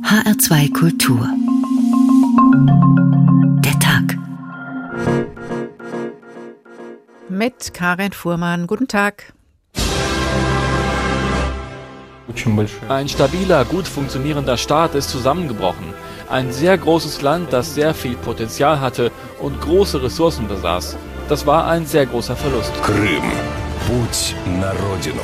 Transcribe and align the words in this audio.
HR2 0.00 0.72
Kultur. 0.72 1.28
Der 3.64 3.78
Tag. 3.78 4.18
Mit 7.28 7.72
Karin 7.72 8.12
Fuhrmann. 8.12 8.66
Guten 8.66 8.88
Tag. 8.88 9.32
Ein 12.88 13.08
stabiler, 13.08 13.64
gut 13.64 13.86
funktionierender 13.88 14.56
Staat 14.56 14.94
ist 14.94 15.10
zusammengebrochen. 15.10 15.94
Ein 16.28 16.52
sehr 16.52 16.76
großes 16.78 17.22
Land, 17.22 17.52
das 17.52 17.74
sehr 17.74 17.94
viel 17.94 18.16
Potenzial 18.16 18.80
hatte 18.80 19.10
und 19.40 19.60
große 19.60 20.02
Ressourcen 20.02 20.48
besaß. 20.48 20.96
Das 21.28 21.46
war 21.46 21.66
ein 21.66 21.86
sehr 21.86 22.06
großer 22.06 22.36
Verlust. 22.36 22.72
Krüm. 22.82 23.22
Путь 23.87 24.35
на 24.45 24.71
родину. 24.73 25.21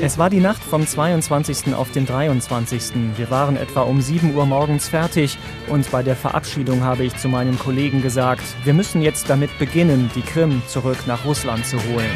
Es 0.00 0.18
war 0.18 0.30
die 0.30 0.40
Nacht 0.40 0.62
vom 0.62 0.86
22. 0.86 1.74
auf 1.74 1.90
den 1.92 2.06
23. 2.06 2.92
Wir 3.16 3.30
waren 3.30 3.56
etwa 3.56 3.82
um 3.82 4.00
7 4.00 4.34
Uhr 4.34 4.46
morgens 4.46 4.88
fertig 4.88 5.38
und 5.68 5.90
bei 5.90 6.02
der 6.02 6.16
Verabschiedung 6.16 6.82
habe 6.82 7.04
ich 7.04 7.16
zu 7.16 7.28
meinen 7.28 7.58
Kollegen 7.58 8.02
gesagt, 8.02 8.44
wir 8.64 8.74
müssen 8.74 9.00
jetzt 9.00 9.30
damit 9.30 9.58
beginnen, 9.58 10.10
die 10.14 10.22
Krim 10.22 10.62
zurück 10.68 10.98
nach 11.06 11.24
Russland 11.24 11.64
zu 11.66 11.78
holen. 11.84 12.10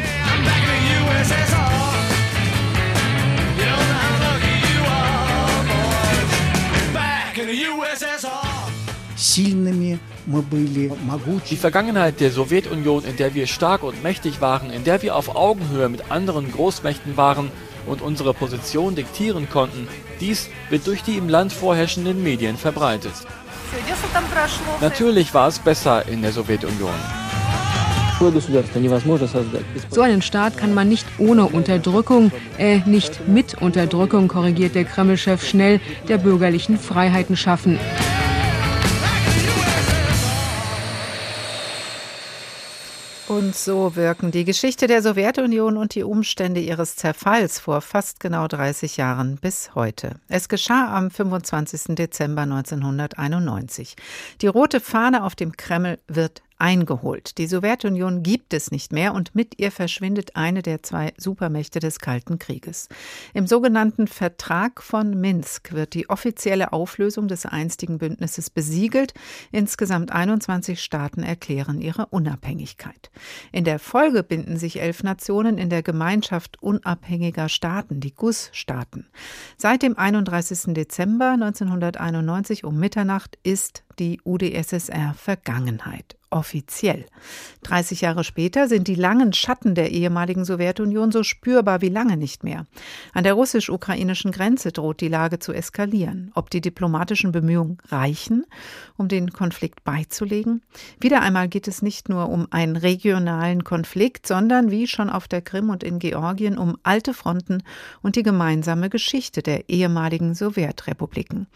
die 10.26 11.56
Vergangenheit 11.56 12.20
der 12.20 12.32
Sowjetunion, 12.32 13.04
in 13.04 13.16
der 13.16 13.34
wir 13.34 13.46
stark 13.46 13.84
und 13.84 14.02
mächtig 14.02 14.40
waren, 14.40 14.70
in 14.70 14.82
der 14.82 15.00
wir 15.02 15.14
auf 15.14 15.36
Augenhöhe 15.36 15.88
mit 15.88 16.10
anderen 16.10 16.50
Großmächten 16.50 17.16
waren 17.16 17.52
und 17.86 18.02
unsere 18.02 18.34
Position 18.34 18.96
diktieren 18.96 19.48
konnten, 19.48 19.86
dies 20.20 20.48
wird 20.68 20.86
durch 20.88 21.02
die 21.02 21.16
im 21.16 21.28
Land 21.28 21.52
vorherrschenden 21.52 22.24
Medien 22.24 22.56
verbreitet. 22.56 23.12
Natürlich 24.80 25.32
war 25.32 25.46
es 25.46 25.60
besser 25.60 26.08
in 26.08 26.22
der 26.22 26.32
Sowjetunion. 26.32 26.94
So 29.90 30.00
einen 30.00 30.22
Staat 30.22 30.56
kann 30.56 30.74
man 30.74 30.88
nicht 30.88 31.06
ohne 31.18 31.44
Unterdrückung, 31.46 32.32
äh, 32.58 32.80
nicht 32.86 33.28
mit 33.28 33.60
Unterdrückung, 33.60 34.26
korrigiert 34.26 34.74
der 34.74 34.86
Kreml-Chef 34.86 35.46
schnell, 35.46 35.80
der 36.08 36.18
bürgerlichen 36.18 36.78
Freiheiten 36.78 37.36
schaffen. 37.36 37.78
Und 43.28 43.56
so 43.56 43.96
wirken 43.96 44.30
die 44.30 44.44
Geschichte 44.44 44.86
der 44.86 45.02
Sowjetunion 45.02 45.76
und 45.76 45.96
die 45.96 46.04
Umstände 46.04 46.60
ihres 46.60 46.94
Zerfalls 46.94 47.58
vor 47.58 47.80
fast 47.80 48.20
genau 48.20 48.46
30 48.46 48.96
Jahren 48.98 49.36
bis 49.36 49.74
heute. 49.74 50.20
Es 50.28 50.48
geschah 50.48 50.96
am 50.96 51.10
25. 51.10 51.96
Dezember 51.96 52.42
1991. 52.42 53.96
Die 54.42 54.46
rote 54.46 54.78
Fahne 54.78 55.24
auf 55.24 55.34
dem 55.34 55.56
Kreml 55.56 55.98
wird 56.06 56.42
eingeholt. 56.58 57.38
Die 57.38 57.46
Sowjetunion 57.46 58.22
gibt 58.22 58.54
es 58.54 58.70
nicht 58.70 58.92
mehr 58.92 59.14
und 59.14 59.34
mit 59.34 59.58
ihr 59.58 59.70
verschwindet 59.70 60.36
eine 60.36 60.62
der 60.62 60.82
zwei 60.82 61.12
Supermächte 61.16 61.80
des 61.80 61.98
Kalten 61.98 62.38
Krieges. 62.38 62.88
Im 63.34 63.46
sogenannten 63.46 64.06
Vertrag 64.06 64.82
von 64.82 65.20
Minsk 65.20 65.72
wird 65.72 65.94
die 65.94 66.08
offizielle 66.08 66.72
Auflösung 66.72 67.28
des 67.28 67.46
einstigen 67.46 67.98
Bündnisses 67.98 68.50
besiegelt. 68.50 69.12
Insgesamt 69.52 70.12
21 70.12 70.82
Staaten 70.82 71.22
erklären 71.22 71.80
ihre 71.80 72.06
Unabhängigkeit. 72.06 73.10
In 73.52 73.64
der 73.64 73.78
Folge 73.78 74.22
binden 74.22 74.56
sich 74.56 74.80
elf 74.80 75.02
Nationen 75.02 75.58
in 75.58 75.70
der 75.70 75.82
Gemeinschaft 75.82 76.62
unabhängiger 76.62 77.48
Staaten, 77.48 78.00
die 78.00 78.14
GUS-Staaten. 78.14 79.06
Seit 79.56 79.82
dem 79.82 79.96
31. 79.98 80.74
Dezember 80.74 81.32
1991 81.32 82.64
um 82.64 82.78
Mitternacht 82.78 83.38
ist 83.42 83.85
die 83.98 84.20
UdSSR 84.24 85.14
Vergangenheit 85.14 86.16
offiziell. 86.30 87.06
30 87.62 88.02
Jahre 88.02 88.24
später 88.24 88.68
sind 88.68 88.88
die 88.88 88.94
langen 88.94 89.32
Schatten 89.32 89.74
der 89.74 89.90
ehemaligen 89.92 90.44
Sowjetunion 90.44 91.12
so 91.12 91.22
spürbar 91.22 91.80
wie 91.80 91.88
lange 91.88 92.16
nicht 92.16 92.44
mehr. 92.44 92.66
An 93.14 93.24
der 93.24 93.34
russisch-ukrainischen 93.34 94.32
Grenze 94.32 94.72
droht 94.72 95.00
die 95.00 95.08
Lage 95.08 95.38
zu 95.38 95.52
eskalieren. 95.52 96.32
Ob 96.34 96.50
die 96.50 96.60
diplomatischen 96.60 97.32
Bemühungen 97.32 97.78
reichen, 97.88 98.44
um 98.96 99.08
den 99.08 99.32
Konflikt 99.32 99.84
beizulegen? 99.84 100.62
Wieder 101.00 101.22
einmal 101.22 101.48
geht 101.48 101.68
es 101.68 101.80
nicht 101.80 102.08
nur 102.08 102.28
um 102.28 102.46
einen 102.50 102.76
regionalen 102.76 103.64
Konflikt, 103.64 104.26
sondern 104.26 104.70
wie 104.70 104.86
schon 104.86 105.10
auf 105.10 105.28
der 105.28 105.42
Krim 105.42 105.70
und 105.70 105.82
in 105.82 105.98
Georgien 105.98 106.58
um 106.58 106.76
alte 106.82 107.14
Fronten 107.14 107.62
und 108.02 108.16
die 108.16 108.22
gemeinsame 108.22 108.90
Geschichte 108.90 109.42
der 109.42 109.68
ehemaligen 109.68 110.34
Sowjetrepubliken. 110.34 111.46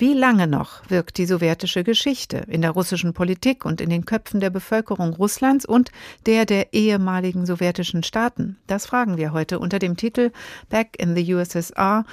Wie 0.00 0.14
lange 0.14 0.46
noch 0.46 0.88
wirkt 0.88 1.18
die 1.18 1.26
sowjetische 1.26 1.82
Geschichte 1.82 2.44
in 2.46 2.62
der 2.62 2.70
russischen 2.70 3.14
Politik 3.14 3.64
und 3.64 3.80
in 3.80 3.90
den 3.90 4.04
Köpfen 4.04 4.38
der 4.38 4.48
Bevölkerung 4.48 5.12
Russlands 5.12 5.66
und 5.66 5.90
der 6.24 6.46
der 6.46 6.72
ehemaligen 6.72 7.46
sowjetischen 7.46 8.04
Staaten? 8.04 8.58
Das 8.68 8.86
fragen 8.86 9.16
wir 9.16 9.32
heute 9.32 9.58
unter 9.58 9.80
dem 9.80 9.96
Titel 9.96 10.30
Back 10.68 10.94
in 10.98 11.16
the 11.16 11.34
USSR 11.34 12.04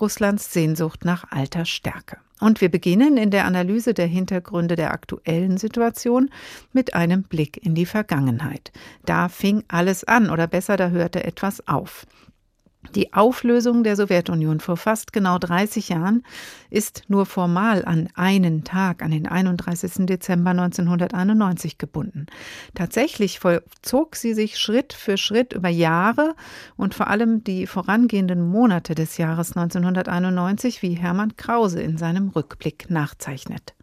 Russlands 0.00 0.52
Sehnsucht 0.52 1.04
nach 1.04 1.30
alter 1.30 1.64
Stärke. 1.64 2.16
Und 2.40 2.60
wir 2.60 2.70
beginnen 2.70 3.16
in 3.16 3.30
der 3.30 3.44
Analyse 3.44 3.94
der 3.94 4.08
Hintergründe 4.08 4.74
der 4.74 4.92
aktuellen 4.92 5.58
Situation 5.58 6.30
mit 6.72 6.94
einem 6.94 7.22
Blick 7.22 7.64
in 7.64 7.76
die 7.76 7.86
Vergangenheit. 7.86 8.72
Da 9.04 9.28
fing 9.28 9.62
alles 9.68 10.02
an, 10.02 10.30
oder 10.30 10.48
besser, 10.48 10.76
da 10.76 10.88
hörte 10.88 11.22
etwas 11.22 11.66
auf. 11.68 12.04
Die 12.94 13.12
Auflösung 13.12 13.84
der 13.84 13.96
Sowjetunion 13.96 14.60
vor 14.60 14.76
fast 14.76 15.12
genau 15.12 15.38
30 15.38 15.90
Jahren 15.90 16.22
ist 16.70 17.02
nur 17.08 17.26
formal 17.26 17.84
an 17.84 18.08
einen 18.14 18.64
Tag, 18.64 19.02
an 19.02 19.10
den 19.10 19.26
31. 19.26 20.06
Dezember 20.06 20.50
1991 20.50 21.78
gebunden. 21.78 22.26
Tatsächlich 22.74 23.40
vollzog 23.40 24.16
sie 24.16 24.34
sich 24.34 24.58
Schritt 24.58 24.92
für 24.92 25.16
Schritt 25.16 25.52
über 25.52 25.68
Jahre 25.68 26.34
und 26.76 26.94
vor 26.94 27.08
allem 27.08 27.44
die 27.44 27.66
vorangehenden 27.66 28.46
Monate 28.46 28.94
des 28.94 29.18
Jahres 29.18 29.56
1991, 29.56 30.82
wie 30.82 30.94
Hermann 30.94 31.36
Krause 31.36 31.80
in 31.82 31.98
seinem 31.98 32.28
Rückblick 32.28 32.90
nachzeichnet. 32.90 33.74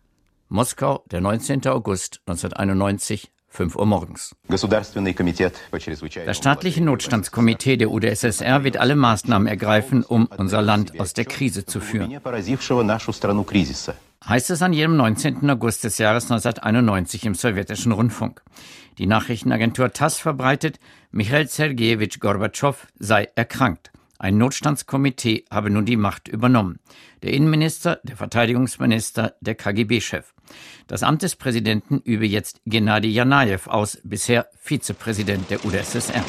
Moskau, 0.47 1.03
der 1.09 1.21
19. 1.21 1.67
August 1.67 2.21
1991, 2.27 3.31
5 3.55 3.75
Uhr 3.75 3.85
morgens. 3.85 4.35
Das 4.47 6.37
staatliche 6.37 6.83
Notstandskomitee 6.83 7.77
der 7.77 7.89
UdSSR 7.89 8.63
wird 8.63 8.77
alle 8.77 8.95
Maßnahmen 8.95 9.47
ergreifen, 9.47 10.03
um 10.03 10.27
unser 10.37 10.61
Land 10.61 10.99
aus 10.99 11.13
der 11.13 11.25
Krise 11.25 11.65
zu 11.65 11.79
führen. 11.79 12.19
Heißt 14.27 14.49
es 14.49 14.61
an 14.61 14.73
jedem 14.73 14.97
19. 14.97 15.49
August 15.49 15.83
des 15.83 15.97
Jahres 15.97 16.23
1991 16.25 17.25
im 17.25 17.35
sowjetischen 17.35 17.91
Rundfunk. 17.91 18.41
Die 18.97 19.07
Nachrichtenagentur 19.07 19.91
TASS 19.91 20.17
verbreitet, 20.19 20.79
Michail 21.11 21.47
Sergejewitsch 21.47 22.19
Gorbatschow 22.19 22.87
sei 22.97 23.29
erkrankt. 23.35 23.91
Ein 24.17 24.37
Notstandskomitee 24.37 25.45
habe 25.51 25.69
nun 25.69 25.85
die 25.85 25.97
Macht 25.97 26.27
übernommen. 26.27 26.79
Der 27.21 27.33
Innenminister, 27.33 27.99
der 28.03 28.15
Verteidigungsminister, 28.15 29.35
der 29.41 29.55
KGB-Chef. 29.55 30.34
Das 30.87 31.03
Amt 31.03 31.23
des 31.23 31.35
Präsidenten 31.35 32.01
übe 32.03 32.25
jetzt 32.25 32.61
Gennady 32.65 33.09
Janajew 33.09 33.67
aus, 33.67 33.97
bisher 34.03 34.47
Vizepräsident 34.61 35.49
der 35.49 35.65
UdSSR. 35.65 36.23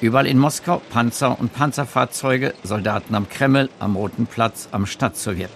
Überall 0.00 0.26
in 0.26 0.38
Moskau 0.38 0.80
Panzer 0.90 1.38
und 1.38 1.52
Panzerfahrzeuge, 1.52 2.54
Soldaten 2.62 3.14
am 3.14 3.28
Kreml, 3.28 3.68
am 3.78 3.96
Roten 3.96 4.26
Platz, 4.26 4.68
am 4.72 4.86
Stadtsowjet. 4.86 5.50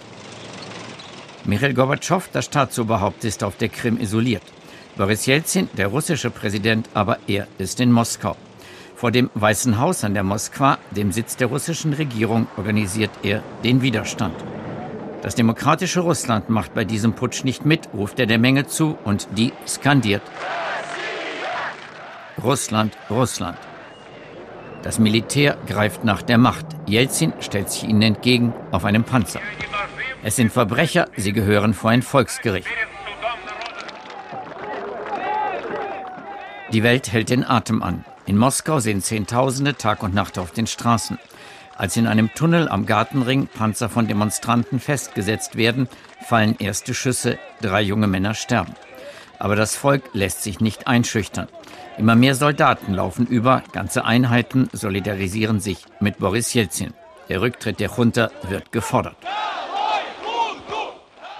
Michail 1.45 1.73
Gorbatschow, 1.73 2.27
das 2.31 2.45
Staatsoberhaupt, 2.45 3.23
ist 3.23 3.43
auf 3.43 3.57
der 3.57 3.69
Krim 3.69 3.99
isoliert. 3.99 4.43
Boris 4.97 5.25
Jelzin, 5.25 5.69
der 5.77 5.87
russische 5.87 6.29
Präsident, 6.29 6.89
aber 6.93 7.17
er 7.27 7.47
ist 7.57 7.79
in 7.79 7.91
Moskau. 7.91 8.35
Vor 8.95 9.11
dem 9.11 9.29
Weißen 9.33 9.77
Haus 9.79 10.03
an 10.03 10.13
der 10.13 10.23
Moskwa, 10.23 10.77
dem 10.91 11.11
Sitz 11.11 11.35
der 11.35 11.47
russischen 11.47 11.93
Regierung, 11.93 12.47
organisiert 12.55 13.11
er 13.23 13.43
den 13.63 13.81
Widerstand. 13.81 14.35
Das 15.25 15.33
demokratische 15.33 16.01
Russland 16.01 16.51
macht 16.51 16.75
bei 16.75 16.85
diesem 16.85 17.13
Putsch 17.13 17.43
nicht 17.43 17.65
mit, 17.65 17.89
ruft 17.95 18.19
er 18.19 18.27
der 18.27 18.37
Menge 18.37 18.67
zu 18.67 18.95
und 19.05 19.27
die 19.35 19.53
skandiert. 19.67 20.21
Russland, 22.43 22.95
Russland. 23.09 23.57
Das 24.83 24.99
Militär 24.99 25.57
greift 25.65 26.03
nach 26.03 26.21
der 26.21 26.37
Macht. 26.37 26.67
Jelzin 26.85 27.33
stellt 27.39 27.71
sich 27.71 27.85
ihnen 27.85 28.03
entgegen 28.03 28.53
auf 28.69 28.85
einem 28.85 29.03
Panzer. 29.03 29.39
Es 30.21 30.35
sind 30.35 30.51
Verbrecher, 30.51 31.07
sie 31.17 31.33
gehören 31.33 31.73
vor 31.73 31.89
ein 31.89 32.03
Volksgericht. 32.03 32.67
Die 36.71 36.83
Welt 36.83 37.11
hält 37.11 37.31
den 37.31 37.43
Atem 37.43 37.81
an. 37.81 38.05
In 38.27 38.37
Moskau 38.37 38.79
sehen 38.79 39.01
Zehntausende 39.01 39.73
Tag 39.73 40.03
und 40.03 40.13
Nacht 40.13 40.37
auf 40.37 40.51
den 40.51 40.67
Straßen. 40.67 41.17
Als 41.77 41.97
in 41.97 42.07
einem 42.07 42.33
Tunnel 42.33 42.69
am 42.69 42.85
Gartenring 42.85 43.47
Panzer 43.47 43.89
von 43.89 44.07
Demonstranten 44.07 44.79
festgesetzt 44.79 45.57
werden, 45.57 45.89
fallen 46.25 46.55
erste 46.57 46.93
Schüsse, 46.93 47.37
drei 47.61 47.81
junge 47.81 48.07
Männer 48.07 48.33
sterben. 48.33 48.73
Aber 49.39 49.57
das 49.57 49.75
Volk 49.75 50.03
lässt 50.13 50.43
sich 50.43 50.61
nicht 50.61 50.87
einschüchtern. 50.87 51.49
Immer 51.97 52.15
mehr 52.15 52.35
Soldaten 52.35 52.93
laufen 52.93 53.27
über, 53.27 53.61
ganze 53.73 54.05
Einheiten 54.05 54.69
solidarisieren 54.71 55.59
sich 55.59 55.79
mit 55.99 56.17
Boris 56.19 56.53
Jelzin. 56.53 56.93
Der 57.27 57.41
Rücktritt 57.41 57.79
der 57.79 57.89
Junta 57.89 58.31
wird 58.47 58.71
gefordert. 58.71 59.17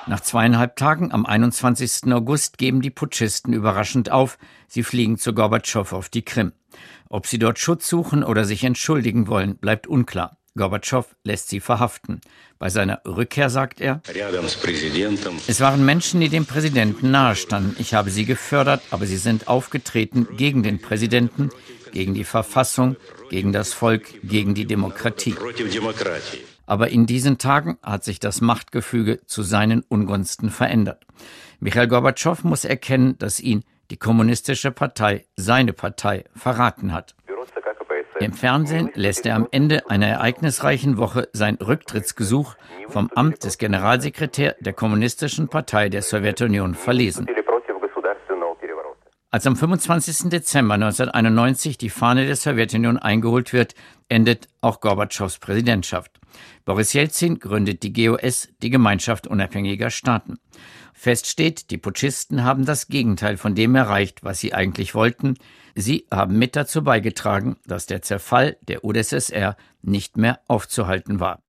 Nach 0.07 0.19
zweieinhalb 0.19 0.75
Tagen 0.75 1.12
am 1.12 1.25
21. 1.25 2.13
August 2.13 2.60
geben 2.60 2.81
die 2.81 2.92
Putschisten 2.92 3.54
überraschend 3.54 4.12
auf. 4.12 4.38
Sie 4.68 4.84
fliegen 4.84 5.18
zu 5.18 5.34
Gorbatschow 5.34 5.92
auf 5.94 6.10
die 6.10 6.22
Krim. 6.22 6.52
Ob 7.10 7.25
sie 7.25 7.40
dort 7.40 7.57
Schutz 7.57 7.90
suchen 7.90 8.24
oder 8.24 8.46
sich 8.46 8.63
entschuldigen 8.63 9.28
wollen, 9.28 9.57
bleibt 9.57 9.88
unklar. 9.88 10.38
Gorbatschow 10.56 11.07
lässt 11.24 11.50
sie 11.50 11.60
verhaften. 11.60 12.22
Bei 12.60 12.69
seiner 12.69 13.02
Rückkehr 13.06 13.50
sagt 13.50 13.81
er, 13.81 14.02
es 15.48 15.60
waren 15.60 15.86
Menschen, 15.86 16.22
die 16.22 16.30
dem 16.30 16.46
Präsidenten 16.46 17.12
nahestanden. 17.12 17.75
Ich 17.80 17.94
habe 17.96 18.12
sie 18.12 18.25
gefördert, 18.25 18.81
aber 18.92 19.07
sie 19.07 19.18
sind 19.18 19.48
aufgetreten 19.48 20.28
gegen 20.38 20.62
den 20.62 20.80
Präsidenten, 20.80 21.50
gegen 21.92 22.13
die 22.13 22.24
Verfassung, 22.24 22.96
gegen 23.30 23.52
das 23.52 23.74
Volk, 23.74 24.06
gegen 24.24 24.54
die 24.54 24.66
Demokratie. 24.66 25.36
Aber 26.65 26.89
in 26.89 27.06
diesen 27.06 27.38
Tagen 27.38 27.77
hat 27.83 28.03
sich 28.03 28.19
das 28.19 28.41
Machtgefüge 28.41 29.25
zu 29.25 29.44
seinen 29.44 29.81
Ungunsten 29.81 30.50
verändert. 30.50 31.06
Michael 31.59 31.88
Gorbatschow 31.88 32.44
muss 32.44 32.65
erkennen, 32.65 33.17
dass 33.17 33.39
ihn 33.39 33.63
die 33.91 33.97
kommunistische 33.97 34.71
Partei, 34.71 35.25
seine 35.35 35.73
Partei, 35.73 36.23
verraten 36.35 36.91
hat. 36.94 37.15
Im 38.19 38.33
Fernsehen 38.33 38.89
lässt 38.94 39.25
er 39.25 39.35
am 39.35 39.47
Ende 39.51 39.89
einer 39.89 40.07
ereignisreichen 40.07 40.97
Woche 40.97 41.27
sein 41.33 41.56
Rücktrittsgesuch 41.56 42.56
vom 42.88 43.09
Amt 43.13 43.44
des 43.44 43.57
Generalsekretärs 43.57 44.56
der 44.59 44.73
Kommunistischen 44.73 45.50
Partei 45.50 45.89
der 45.89 46.01
Sowjetunion 46.01 46.75
verlesen. 46.75 47.27
Als 49.35 49.45
am 49.45 49.57
25. 49.57 50.29
Dezember 50.29 50.75
1991 50.75 51.77
die 51.77 51.89
Fahne 51.89 52.25
der 52.25 52.37
Sowjetunion 52.37 52.97
eingeholt 52.97 53.51
wird, 53.51 53.75
endet 54.07 54.47
auch 54.61 54.79
Gorbatschows 54.79 55.39
Präsidentschaft. 55.39 56.21
Boris 56.63 56.93
Jelzin 56.93 57.39
gründet 57.39 57.83
die 57.83 57.91
GOS, 57.91 58.47
die 58.61 58.69
Gemeinschaft 58.69 59.27
unabhängiger 59.27 59.89
Staaten. 59.89 60.39
Fest 60.93 61.27
steht, 61.27 61.69
die 61.69 61.77
Putschisten 61.77 62.45
haben 62.45 62.63
das 62.63 62.87
Gegenteil 62.87 63.35
von 63.35 63.55
dem 63.55 63.75
erreicht, 63.75 64.23
was 64.23 64.39
sie 64.39 64.53
eigentlich 64.53 64.95
wollten. 64.95 65.35
Sie 65.75 66.07
haben 66.09 66.39
mit 66.39 66.55
dazu 66.55 66.85
beigetragen, 66.85 67.57
dass 67.65 67.87
der 67.87 68.01
Zerfall 68.01 68.55
der 68.61 68.85
UdSSR 68.85 69.57
nicht 69.81 70.15
mehr 70.15 70.39
aufzuhalten 70.47 71.19
war. 71.19 71.41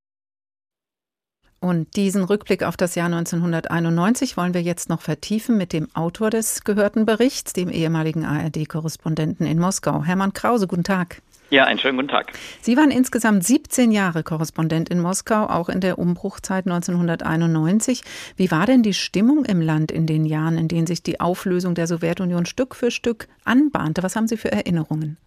Und 1.61 1.97
diesen 1.97 2.23
Rückblick 2.23 2.63
auf 2.63 2.77
das 2.77 2.95
Jahr 2.95 3.07
1991 3.07 4.37
wollen 4.37 4.55
wir 4.55 4.63
jetzt 4.63 4.89
noch 4.89 5.01
vertiefen 5.01 5.57
mit 5.57 5.73
dem 5.73 5.89
Autor 5.95 6.31
des 6.31 6.65
gehörten 6.65 7.07
Berichts, 7.07 7.55
dem 7.55 7.71
ehemaligen 7.71 8.25
ARD-Korrespondenten 8.25 9.47
in 9.47 9.59
Moskau, 9.59 10.05
Hermann 10.05 10.33
Krause. 10.33 10.67
Guten 10.67 10.85
Tag. 10.85 11.23
Ja, 11.49 11.65
einen 11.65 11.79
schönen 11.79 11.97
guten 11.97 12.09
Tag. 12.09 12.33
Sie 12.61 12.77
waren 12.77 12.91
insgesamt 12.91 13.45
17 13.45 13.93
Jahre 13.93 14.25
Korrespondent 14.25 14.89
in 14.89 15.01
Moskau, 15.01 15.47
auch 15.47 15.69
in 15.69 15.81
der 15.81 15.99
Umbruchzeit 15.99 16.67
1991. 16.67 18.03
Wie 18.37 18.51
war 18.51 18.67
denn 18.67 18.83
die 18.83 18.95
Stimmung 18.95 19.45
im 19.45 19.61
Land 19.61 19.93
in 19.93 20.07
den 20.07 20.25
Jahren, 20.25 20.59
in 20.59 20.67
denen 20.67 20.89
sich 20.89 21.05
die 21.05 21.21
Auflösung 21.21 21.75
der 21.75 21.87
Sowjetunion 21.87 22.47
Stück 22.47 22.75
für 22.75 22.91
Stück 22.91 23.29
anbahnte? 23.45 24.03
Was 24.03 24.17
haben 24.17 24.27
Sie 24.27 24.37
für 24.37 24.51
Erinnerungen? 24.51 25.19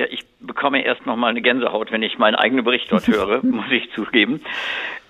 Ja, 0.00 0.06
ich 0.08 0.24
bekomme 0.40 0.82
erst 0.82 1.04
noch 1.04 1.16
mal 1.16 1.26
eine 1.26 1.42
Gänsehaut, 1.42 1.92
wenn 1.92 2.02
ich 2.02 2.16
meinen 2.16 2.34
eigenen 2.34 2.64
Bericht 2.64 2.90
dort 2.90 3.06
höre, 3.06 3.44
muss 3.44 3.70
ich 3.70 3.92
zugeben. 3.92 4.40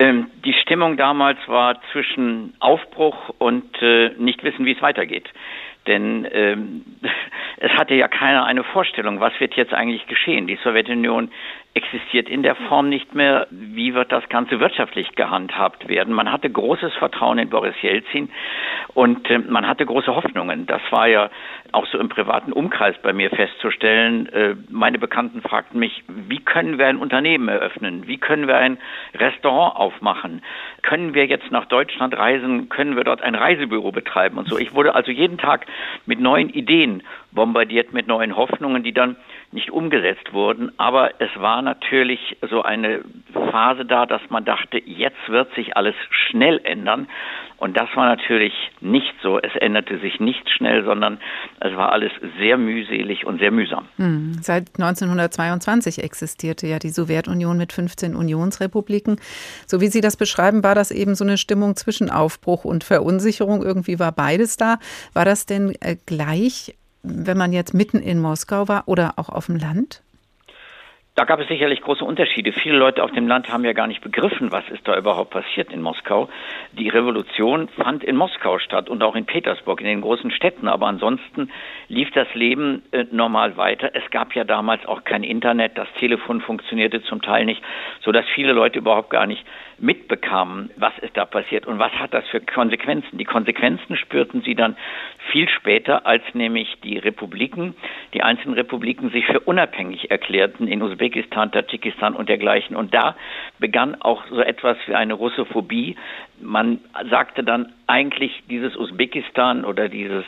Ähm, 0.01 0.27
die 0.45 0.53
Stimmung 0.53 0.97
damals 0.97 1.39
war 1.47 1.81
zwischen 1.93 2.55
Aufbruch 2.59 3.29
und 3.39 3.81
äh, 3.81 4.11
nicht 4.19 4.43
wissen, 4.43 4.65
wie 4.65 4.73
es 4.73 4.83
weitergeht. 4.83 5.31
Denn 5.87 6.27
ähm, 6.33 6.85
es 7.59 7.71
hatte 7.79 7.95
ja 7.95 8.09
keiner 8.09 8.47
eine 8.47 8.65
Vorstellung, 8.65 9.21
was 9.21 9.33
wird 9.39 9.55
jetzt 9.55 9.73
eigentlich 9.73 10.09
geschehen. 10.09 10.49
Die 10.49 10.59
Sowjetunion 10.65 11.31
existiert 11.75 12.29
in 12.29 12.43
der 12.43 12.57
Form 12.57 12.89
nicht 12.89 13.15
mehr. 13.15 13.47
Wie 13.51 13.95
wird 13.95 14.11
das 14.11 14.29
Ganze 14.29 14.59
wirtschaftlich 14.59 15.15
gehandhabt 15.15 15.89
werden? 15.89 16.13
Man 16.13 16.33
hatte 16.33 16.51
großes 16.51 16.95
Vertrauen 16.95 17.39
in 17.39 17.49
Boris 17.49 17.81
Jelzin 17.81 18.29
und 18.95 19.31
äh, 19.31 19.39
man 19.39 19.69
hatte 19.69 19.87
große 19.87 20.15
Hoffnungen. 20.15 20.67
Das 20.67 20.81
war 20.91 21.07
ja 21.07 21.31
auch 21.71 21.87
so 21.87 21.99
im 21.99 22.09
privaten 22.09 22.53
Umkreis 22.53 22.97
bei 23.03 23.13
mir 23.13 23.31
festzustellen. 23.31 24.27
Äh, 24.33 24.57
meine 24.69 24.99
Bekannten 24.99 25.43
fragten 25.43 25.79
mich, 25.79 26.03
wie 26.09 26.41
können 26.41 26.79
wir 26.79 26.89
ein 26.89 26.97
Unternehmen 26.97 27.49
eröffnen? 27.49 28.09
Wie 28.09 28.19
können 28.19 28.49
wir 28.49 28.57
ein 28.57 28.79
Restaurant 29.15 29.77
aufmachen? 29.77 30.43
Können 30.83 31.15
wir 31.15 31.27
jetzt 31.27 31.53
nach 31.53 31.67
Deutschland 31.67 32.17
reisen? 32.19 32.69
Können 32.69 32.97
wir 32.97 33.05
dort 33.05 33.23
ein 33.23 33.37
Reisebüro 33.37 33.93
betreiben 33.93 34.39
und 34.39 34.49
so? 34.49 34.59
Ich 34.59 34.75
wurde 34.75 34.97
also 34.97 35.13
jeden 35.13 35.39
Tag 35.39 35.67
mit 36.05 36.19
neuen 36.19 36.51
Ideen 36.51 37.05
bombardiert, 37.31 37.93
mit 37.93 38.09
neuen 38.09 38.37
Hoffnungen, 38.37 38.83
die 38.83 38.93
dann 38.93 39.15
nicht 39.53 39.71
umgesetzt 39.71 40.33
wurden. 40.33 40.73
Aber 40.79 41.21
es 41.21 41.31
war 41.37 41.63
natürlich 41.63 42.37
so 42.51 42.63
eine 42.63 43.01
Phase 43.51 43.85
da, 43.85 44.07
dass 44.07 44.23
man 44.29 44.45
dachte, 44.45 44.81
jetzt 44.85 45.29
wird 45.29 45.53
sich 45.55 45.77
alles 45.77 45.95
schnell 46.11 46.61
ändern. 46.65 47.09
Und 47.57 47.77
das 47.77 47.89
war 47.95 48.07
natürlich 48.07 48.55
nicht 48.81 49.13
so. 49.23 49.39
Es 49.39 49.55
änderte 49.57 49.99
sich 49.99 50.19
nicht 50.19 50.49
schnell, 50.49 50.83
sondern 50.85 51.19
es 51.61 51.77
war 51.77 51.93
alles 51.93 52.11
sehr 52.39 52.57
mühselig 52.57 53.27
und 53.27 53.39
sehr 53.39 53.51
mühsam. 53.51 53.87
Hm. 53.97 54.39
Seit 54.41 54.69
1922 54.79 56.03
existierte 56.03 56.67
ja 56.67 56.79
die 56.79 56.89
Sowjetunion 56.89 57.59
mit 57.59 57.73
15 57.73 58.17
Unionsrepubliken. 58.17 59.21
So 59.67 59.81
wie 59.83 59.89
Sie 59.89 60.01
das 60.01 60.17
beschreiben, 60.17 60.63
war 60.65 60.75
das 60.75 60.91
eben 60.91 61.15
so 61.15 61.25
eine 61.25 61.37
Stimmung 61.37 61.77
zwischen 61.77 62.09
Aufbruch 62.09 62.65
und 62.65 62.83
Verunsicherung. 62.83 63.63
Irgendwie 63.63 63.99
war 63.99 64.13
beides 64.13 64.57
da. 64.57 64.79
War 65.13 65.27
das 65.27 65.45
denn 65.45 65.75
äh, 65.81 65.97
gleich 66.07 66.75
wenn 67.03 67.39
man 67.39 67.53
jetzt 67.53 67.75
mitten 67.75 67.99
in 67.99 68.21
Moskau 68.21 68.69
war 68.69 68.85
oder 68.87 69.15
auch 69.17 69.29
auf 69.29 69.47
dem 69.47 69.57
Land? 69.57 70.03
Da 71.17 71.25
gab 71.25 71.41
es 71.41 71.49
sicherlich 71.49 71.83
große 71.83 72.05
Unterschiede. 72.05 72.53
Viele 72.53 72.79
Leute 72.79 73.03
auf 73.03 73.11
dem 73.11 73.27
Land 73.27 73.53
haben 73.53 73.65
ja 73.65 73.73
gar 73.73 73.87
nicht 73.87 74.01
begriffen, 74.01 74.53
was 74.53 74.65
ist 74.71 74.87
da 74.87 74.97
überhaupt 74.97 75.31
passiert 75.31 75.73
in 75.73 75.83
Moskau. 75.83 76.31
Die 76.73 76.89
Revolution 76.89 77.69
fand 77.69 78.05
in 78.05 78.17
Moskau 78.17 78.59
statt 78.59 78.89
und 78.89 79.03
auch 79.03 79.17
in 79.17 79.27
Petersburg, 79.27 79.81
in 79.81 79.87
den 79.87 80.01
großen 80.01 80.31
Städten. 80.31 80.69
Aber 80.69 80.87
ansonsten 80.87 81.51
lief 81.91 82.11
das 82.13 82.33
Leben 82.35 82.83
äh, 82.93 83.05
normal 83.11 83.57
weiter. 83.57 83.91
Es 83.95 84.09
gab 84.11 84.35
ja 84.35 84.45
damals 84.45 84.87
auch 84.87 85.03
kein 85.05 85.25
Internet. 85.25 85.77
Das 85.77 85.89
Telefon 85.99 86.41
funktionierte 86.41 87.03
zum 87.03 87.21
Teil 87.21 87.45
nicht, 87.45 87.63
sodass 88.01 88.25
viele 88.35 88.53
Leute 88.53 88.79
überhaupt 88.79 89.11
gar 89.11 89.27
nicht 89.27 89.45
mitbekamen, 89.79 90.71
was 90.77 90.97
ist 90.99 91.17
da 91.17 91.25
passiert 91.25 91.67
und 91.67 91.79
was 91.79 91.93
hat 91.93 92.15
das 92.15 92.27
für 92.29 92.41
Konsequenzen. 92.41 93.19
Die 93.19 93.25
Konsequenzen 93.25 93.97
spürten 93.97 94.43
sie 94.43 94.55
dann 94.55 94.77
viel 95.33 95.49
später, 95.49 96.07
als 96.07 96.23
nämlich 96.33 96.77
die 96.85 96.99
Republiken, 96.99 97.75
die 98.15 98.23
einzelnen 98.23 98.55
Republiken 98.55 99.11
sich 99.11 99.27
für 99.27 99.41
unabhängig 99.41 100.11
erklärten 100.11 100.69
in 100.69 100.83
Usbekistan, 100.83 101.51
Tadschikistan 101.51 102.15
und 102.15 102.29
dergleichen. 102.29 102.77
Und 102.77 102.95
da 102.95 103.17
begann 103.59 104.01
auch 104.01 104.25
so 104.29 104.41
etwas 104.41 104.77
wie 104.87 104.95
eine 104.95 105.15
Russophobie. 105.15 105.97
Man 106.41 106.81
sagte 107.09 107.43
dann 107.43 107.73
eigentlich, 107.91 108.33
dieses 108.49 108.77
Usbekistan 108.77 109.65
oder 109.65 109.89
dieses 109.89 110.25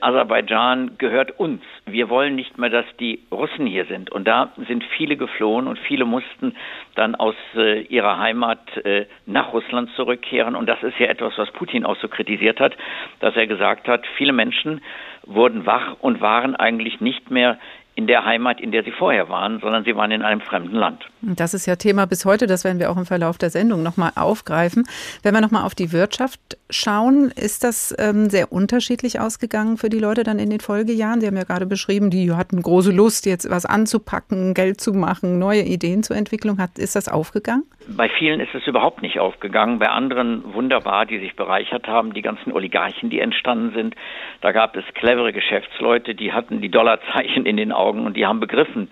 Aserbaidschan 0.00 0.96
gehört 0.96 1.38
uns. 1.38 1.62
Wir 1.84 2.08
wollen 2.08 2.36
nicht 2.36 2.56
mehr, 2.56 2.70
dass 2.70 2.86
die 2.98 3.20
Russen 3.32 3.66
hier 3.66 3.84
sind. 3.86 4.10
Und 4.10 4.26
da 4.28 4.52
sind 4.68 4.84
viele 4.96 5.16
geflohen 5.16 5.66
und 5.66 5.78
viele 5.78 6.04
mussten 6.04 6.54
dann 6.94 7.16
aus 7.16 7.34
äh, 7.56 7.82
ihrer 7.82 8.18
Heimat 8.18 8.76
äh, 8.84 9.06
nach 9.26 9.52
Russland 9.52 9.90
zurückkehren. 9.96 10.54
Und 10.54 10.68
das 10.68 10.82
ist 10.82 10.98
ja 10.98 11.08
etwas, 11.08 11.36
was 11.36 11.50
Putin 11.50 11.84
auch 11.84 11.96
so 11.96 12.08
kritisiert 12.08 12.60
hat, 12.60 12.76
dass 13.18 13.34
er 13.36 13.46
gesagt 13.46 13.88
hat, 13.88 14.06
viele 14.16 14.32
Menschen 14.32 14.80
wurden 15.26 15.66
wach 15.66 15.96
und 16.00 16.20
waren 16.20 16.56
eigentlich 16.56 17.00
nicht 17.00 17.30
mehr 17.30 17.58
in 18.00 18.06
der 18.06 18.24
Heimat, 18.24 18.60
in 18.60 18.72
der 18.72 18.82
sie 18.82 18.92
vorher 18.92 19.28
waren, 19.28 19.60
sondern 19.60 19.84
sie 19.84 19.94
waren 19.94 20.10
in 20.10 20.22
einem 20.22 20.40
fremden 20.40 20.74
Land. 20.74 21.04
Das 21.20 21.52
ist 21.52 21.66
ja 21.66 21.76
Thema 21.76 22.06
bis 22.06 22.24
heute, 22.24 22.46
das 22.46 22.64
werden 22.64 22.78
wir 22.78 22.90
auch 22.90 22.96
im 22.96 23.04
Verlauf 23.04 23.36
der 23.36 23.50
Sendung 23.50 23.82
nochmal 23.82 24.12
aufgreifen. 24.16 24.84
Wenn 25.22 25.34
wir 25.34 25.42
nochmal 25.42 25.66
auf 25.66 25.74
die 25.74 25.92
Wirtschaft 25.92 26.40
schauen, 26.70 27.30
ist 27.36 27.62
das 27.62 27.94
ähm, 27.98 28.30
sehr 28.30 28.52
unterschiedlich 28.52 29.20
ausgegangen 29.20 29.76
für 29.76 29.90
die 29.90 29.98
Leute 29.98 30.22
dann 30.22 30.38
in 30.38 30.48
den 30.48 30.60
Folgejahren? 30.60 31.20
Sie 31.20 31.26
haben 31.26 31.36
ja 31.36 31.44
gerade 31.44 31.66
beschrieben, 31.66 32.08
die 32.08 32.32
hatten 32.32 32.62
große 32.62 32.90
Lust, 32.90 33.26
jetzt 33.26 33.50
was 33.50 33.66
anzupacken, 33.66 34.54
Geld 34.54 34.80
zu 34.80 34.94
machen, 34.94 35.38
neue 35.38 35.62
Ideen 35.62 36.02
zur 36.02 36.16
Entwicklung. 36.16 36.56
Hat, 36.58 36.78
ist 36.78 36.96
das 36.96 37.08
aufgegangen? 37.08 37.64
Bei 37.88 38.08
vielen 38.08 38.40
ist 38.40 38.54
es 38.54 38.66
überhaupt 38.66 39.02
nicht 39.02 39.18
aufgegangen, 39.18 39.78
bei 39.78 39.88
anderen 39.88 40.54
wunderbar, 40.54 41.06
die 41.06 41.18
sich 41.18 41.34
bereichert 41.34 41.88
haben, 41.88 42.14
die 42.14 42.22
ganzen 42.22 42.52
Oligarchen, 42.52 43.10
die 43.10 43.20
entstanden 43.20 43.72
sind. 43.74 43.96
Da 44.40 44.52
gab 44.52 44.76
es 44.76 44.84
clevere 44.94 45.32
Geschäftsleute, 45.32 46.14
die 46.14 46.32
hatten 46.32 46.60
die 46.60 46.70
Dollarzeichen 46.70 47.46
in 47.46 47.56
den 47.56 47.72
Augen 47.72 47.89
und 47.98 48.16
die 48.16 48.26
haben 48.26 48.40
begriffen, 48.40 48.90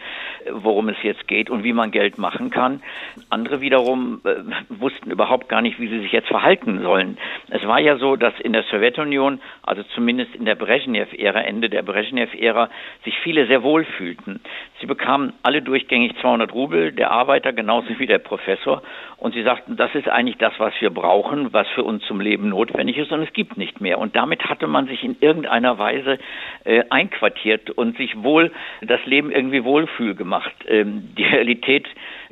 worum 0.50 0.88
es 0.88 0.96
jetzt 1.02 1.28
geht 1.28 1.50
und 1.50 1.64
wie 1.64 1.72
man 1.72 1.90
Geld 1.90 2.18
machen 2.18 2.50
kann. 2.50 2.82
Andere 3.30 3.60
wiederum 3.60 4.20
äh, 4.24 4.36
wussten 4.68 5.10
überhaupt 5.10 5.48
gar 5.48 5.62
nicht, 5.62 5.78
wie 5.78 5.88
sie 5.88 6.00
sich 6.00 6.12
jetzt 6.12 6.28
verhalten 6.28 6.82
sollen. 6.82 7.18
Es 7.50 7.66
war 7.66 7.80
ja 7.80 7.96
so, 7.96 8.16
dass 8.16 8.34
in 8.40 8.52
der 8.52 8.64
Sowjetunion, 8.64 9.40
also 9.62 9.82
zumindest 9.94 10.34
in 10.34 10.44
der 10.44 10.54
Brezhnev-Ära, 10.54 11.40
Ende 11.40 11.68
der 11.68 11.82
Brezhnev-Ära, 11.82 12.70
sich 13.04 13.18
viele 13.22 13.46
sehr 13.46 13.62
wohl 13.62 13.84
fühlten. 13.84 14.40
Sie 14.80 14.86
bekamen 14.86 15.32
alle 15.42 15.60
durchgängig 15.62 16.16
200 16.20 16.52
Rubel, 16.52 16.92
der 16.92 17.10
Arbeiter 17.10 17.52
genauso 17.52 17.98
wie 17.98 18.06
der 18.06 18.18
Professor. 18.18 18.82
Und 19.16 19.34
sie 19.34 19.42
sagten, 19.42 19.76
das 19.76 19.92
ist 19.94 20.08
eigentlich 20.08 20.38
das, 20.38 20.52
was 20.58 20.72
wir 20.80 20.90
brauchen, 20.90 21.52
was 21.52 21.66
für 21.68 21.82
uns 21.82 22.04
zum 22.04 22.20
Leben 22.20 22.48
notwendig 22.48 22.96
ist, 22.96 23.10
und 23.10 23.22
es 23.22 23.32
gibt 23.32 23.56
nicht 23.56 23.80
mehr. 23.80 23.98
Und 23.98 24.14
damit 24.14 24.44
hatte 24.44 24.68
man 24.68 24.86
sich 24.86 25.02
in 25.02 25.16
irgendeiner 25.20 25.78
Weise 25.78 26.18
äh, 26.64 26.84
einquartiert 26.90 27.70
und 27.70 27.96
sich 27.96 28.22
wohl 28.22 28.52
das 28.80 29.04
Leben 29.06 29.32
irgendwie 29.32 29.64
wohlfühl 29.64 30.14
gemacht. 30.14 30.54
Ähm, 30.68 31.14
die 31.16 31.24
Realität 31.24 31.88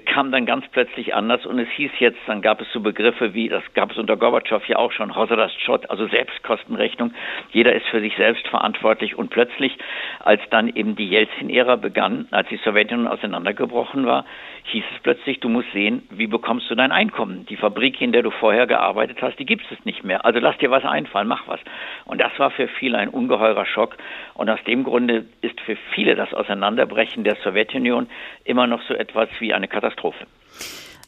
kam 0.07 0.33
dann 0.33 0.47
ganz 0.47 0.67
plötzlich 0.69 1.15
anders 1.15 1.45
und 1.45 1.59
es 1.59 1.69
hieß 1.69 1.91
jetzt, 1.99 2.19
dann 2.27 2.41
gab 2.41 2.61
es 2.61 2.73
so 2.73 2.81
Begriffe 2.81 3.35
wie, 3.35 3.49
das 3.49 3.63
gab 3.75 3.91
es 3.91 3.99
unter 3.99 4.17
Gorbatschow 4.17 4.67
ja 4.69 4.77
auch 4.77 4.93
schon, 4.93 5.15
Hosadastschot, 5.15 5.91
also 5.91 6.07
Selbstkostenrechnung. 6.07 7.13
Jeder 7.51 7.75
ist 7.75 7.87
für 7.87 8.01
sich 8.01 8.17
selbst 8.17 8.47
verantwortlich 8.49 9.19
und 9.19 9.31
plötzlich, 9.31 9.77
als 10.21 10.41
dann 10.51 10.69
eben 10.69 10.97
die 10.97 11.09
Jelzin-Ära 11.09 11.77
begann, 11.77 12.29
als 12.31 12.49
die 12.49 12.57
Sowjetunion 12.57 13.09
auseinandergebrochen 13.09 14.07
war, 14.07 14.25
hieß 14.69 14.85
es 14.95 15.03
plötzlich, 15.03 15.41
du 15.41 15.49
musst 15.49 15.71
sehen, 15.73 16.03
wie 16.11 16.27
bekommst 16.27 16.71
du 16.71 16.75
dein 16.75 16.93
Einkommen? 16.93 17.47
Die 17.47 17.57
Fabrik, 17.57 18.01
in 18.01 18.13
der 18.13 18.23
du 18.23 18.31
vorher 18.31 18.67
gearbeitet 18.67 19.23
hast, 19.23 19.39
die 19.39 19.47
gibt 19.47 19.65
es 19.71 19.85
nicht 19.85 20.05
mehr. 20.05 20.25
Also 20.25 20.39
lass 20.41 20.59
dir 20.59 20.71
was 20.71 20.85
einfallen, 20.85 21.29
mach 21.29 21.47
was. 21.47 21.61
Und 22.05 22.21
das 22.21 22.37
war 22.39 22.51
für 22.51 22.69
viele 22.69 22.99
ein 22.99 23.09
ungeheurer 23.09 23.67
Schock. 23.67 23.97
Und 24.35 24.51
aus 24.51 24.63
dem 24.65 24.85
Grunde 24.85 25.27
ist 25.41 25.61
für 25.61 25.77
viele 25.95 26.15
das 26.15 26.35
Auseinanderbrechen 26.35 27.25
der 27.25 27.37
Sowjetunion 27.37 28.09
immer 28.45 28.67
noch 28.67 28.83
so 28.83 28.95
etwas 28.95 29.29
wie 29.39 29.55
eine 29.55 29.69
Katastrophe. 29.69 30.27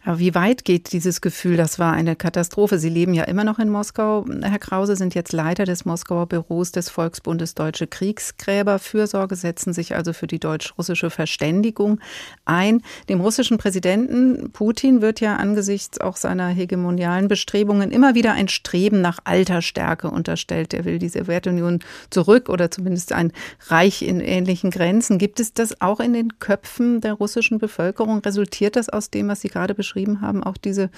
Aber 0.08 0.20
wie 0.20 0.34
weit 0.34 0.64
geht 0.64 0.92
dieses 0.92 1.20
Gefühl, 1.20 1.58
das 1.58 1.78
war 1.78 1.92
eine 1.92 2.16
Katastrophe? 2.16 2.78
Sie 2.78 2.88
leben 2.88 3.12
ja 3.12 3.24
immer 3.24 3.44
noch 3.44 3.58
in 3.58 3.68
Moskau, 3.68 4.24
Herr 4.40 4.58
Krause, 4.58 4.96
sind 4.96 5.14
jetzt 5.14 5.34
Leiter 5.34 5.66
des 5.66 5.84
Moskauer 5.84 6.24
Büros 6.24 6.72
des 6.72 6.88
Volksbundes 6.88 7.54
Deutsche 7.54 7.86
Kriegsgräberfürsorge, 7.86 9.36
setzen 9.36 9.74
sich 9.74 9.94
also 9.94 10.14
für 10.14 10.26
die 10.26 10.38
deutsch-russische 10.38 11.10
Verständigung 11.10 12.00
ein. 12.46 12.80
Dem 13.10 13.20
russischen 13.20 13.58
Präsidenten 13.58 14.50
Putin 14.50 15.02
wird 15.02 15.20
ja 15.20 15.36
angesichts 15.36 16.00
auch 16.00 16.16
seiner 16.16 16.48
hegemonialen 16.48 17.28
Bestrebungen 17.28 17.90
immer 17.90 18.14
wieder 18.14 18.32
ein 18.32 18.48
Streben 18.48 19.02
nach 19.02 19.18
alter 19.24 19.60
Stärke 19.60 20.10
unterstellt. 20.10 20.72
Er 20.72 20.86
will 20.86 20.98
die 20.98 21.10
Sowjetunion 21.10 21.80
zurück 22.08 22.48
oder 22.48 22.70
zumindest 22.70 23.12
ein 23.12 23.30
Reich 23.66 24.00
in 24.00 24.20
ähnlichen 24.20 24.70
Grenzen. 24.70 25.18
Gibt 25.18 25.38
es 25.38 25.52
das 25.52 25.82
auch 25.82 26.00
in 26.00 26.14
den 26.14 26.38
Köpfen 26.38 27.02
der 27.02 27.12
russischen 27.12 27.58
Bevölkerung? 27.58 28.20
Resultiert 28.20 28.74
das 28.74 28.88
aus 28.88 29.10
dem, 29.10 29.28
was 29.28 29.42
Sie 29.42 29.48
gerade 29.48 29.74
beschrieben 29.74 29.97
beschrieben 29.98 30.20
haben, 30.20 30.42
auch 30.42 30.56
diese 30.56 30.90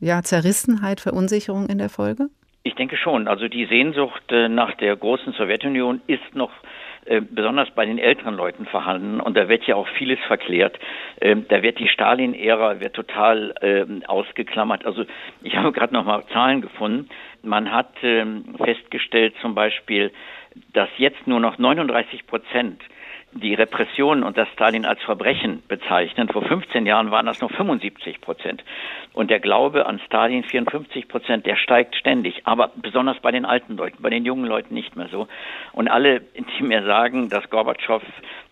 ja, 0.00 0.22
Zerrissenheit, 0.22 1.00
Verunsicherung 1.00 1.68
in 1.68 1.78
der 1.78 1.88
Folge? 1.88 2.28
Ich 2.62 2.74
denke 2.74 2.96
schon. 2.96 3.28
Also 3.28 3.48
die 3.48 3.66
Sehnsucht 3.66 4.22
äh, 4.30 4.48
nach 4.48 4.74
der 4.76 4.96
großen 4.96 5.32
Sowjetunion 5.32 6.00
ist 6.06 6.34
noch 6.34 6.50
äh, 7.06 7.22
besonders 7.22 7.70
bei 7.70 7.86
den 7.86 7.98
älteren 7.98 8.34
Leuten 8.34 8.66
vorhanden 8.66 9.20
und 9.20 9.36
da 9.36 9.48
wird 9.48 9.64
ja 9.66 9.76
auch 9.76 9.88
vieles 9.96 10.18
verklärt. 10.26 10.78
Ähm, 11.20 11.46
da 11.48 11.62
wird 11.62 11.78
die 11.78 11.88
Stalin-Ära 11.88 12.80
wird 12.80 12.94
total 12.94 13.54
ähm, 13.62 14.02
ausgeklammert. 14.06 14.84
Also 14.84 15.04
ich 15.42 15.56
habe 15.56 15.72
gerade 15.72 15.94
noch 15.94 16.04
mal 16.04 16.22
Zahlen 16.32 16.60
gefunden. 16.60 17.08
Man 17.42 17.72
hat 17.72 17.92
ähm, 18.02 18.44
festgestellt 18.62 19.34
zum 19.40 19.54
Beispiel, 19.54 20.12
dass 20.74 20.90
jetzt 20.98 21.26
nur 21.26 21.40
noch 21.40 21.56
39 21.56 22.26
Prozent 22.26 22.82
die 23.32 23.54
Repression 23.54 24.22
und 24.22 24.36
das 24.36 24.48
Stalin 24.48 24.84
als 24.84 25.00
Verbrechen 25.02 25.62
bezeichnen. 25.68 26.28
Vor 26.28 26.42
15 26.42 26.84
Jahren 26.84 27.10
waren 27.10 27.26
das 27.26 27.40
nur 27.40 27.50
75 27.50 28.20
Prozent. 28.20 28.64
Und 29.12 29.30
der 29.30 29.40
Glaube 29.40 29.86
an 29.86 30.00
Stalin 30.06 30.42
54 30.42 31.08
Prozent, 31.08 31.46
der 31.46 31.56
steigt 31.56 31.94
ständig, 31.96 32.42
aber 32.44 32.70
besonders 32.76 33.18
bei 33.20 33.30
den 33.30 33.44
alten 33.44 33.76
Leuten, 33.76 34.02
bei 34.02 34.10
den 34.10 34.24
jungen 34.24 34.46
Leuten 34.46 34.74
nicht 34.74 34.96
mehr 34.96 35.08
so. 35.08 35.28
Und 35.72 35.88
alle, 35.88 36.20
die 36.20 36.62
mir 36.62 36.84
sagen, 36.84 37.28
dass 37.28 37.48
Gorbatschow 37.50 38.02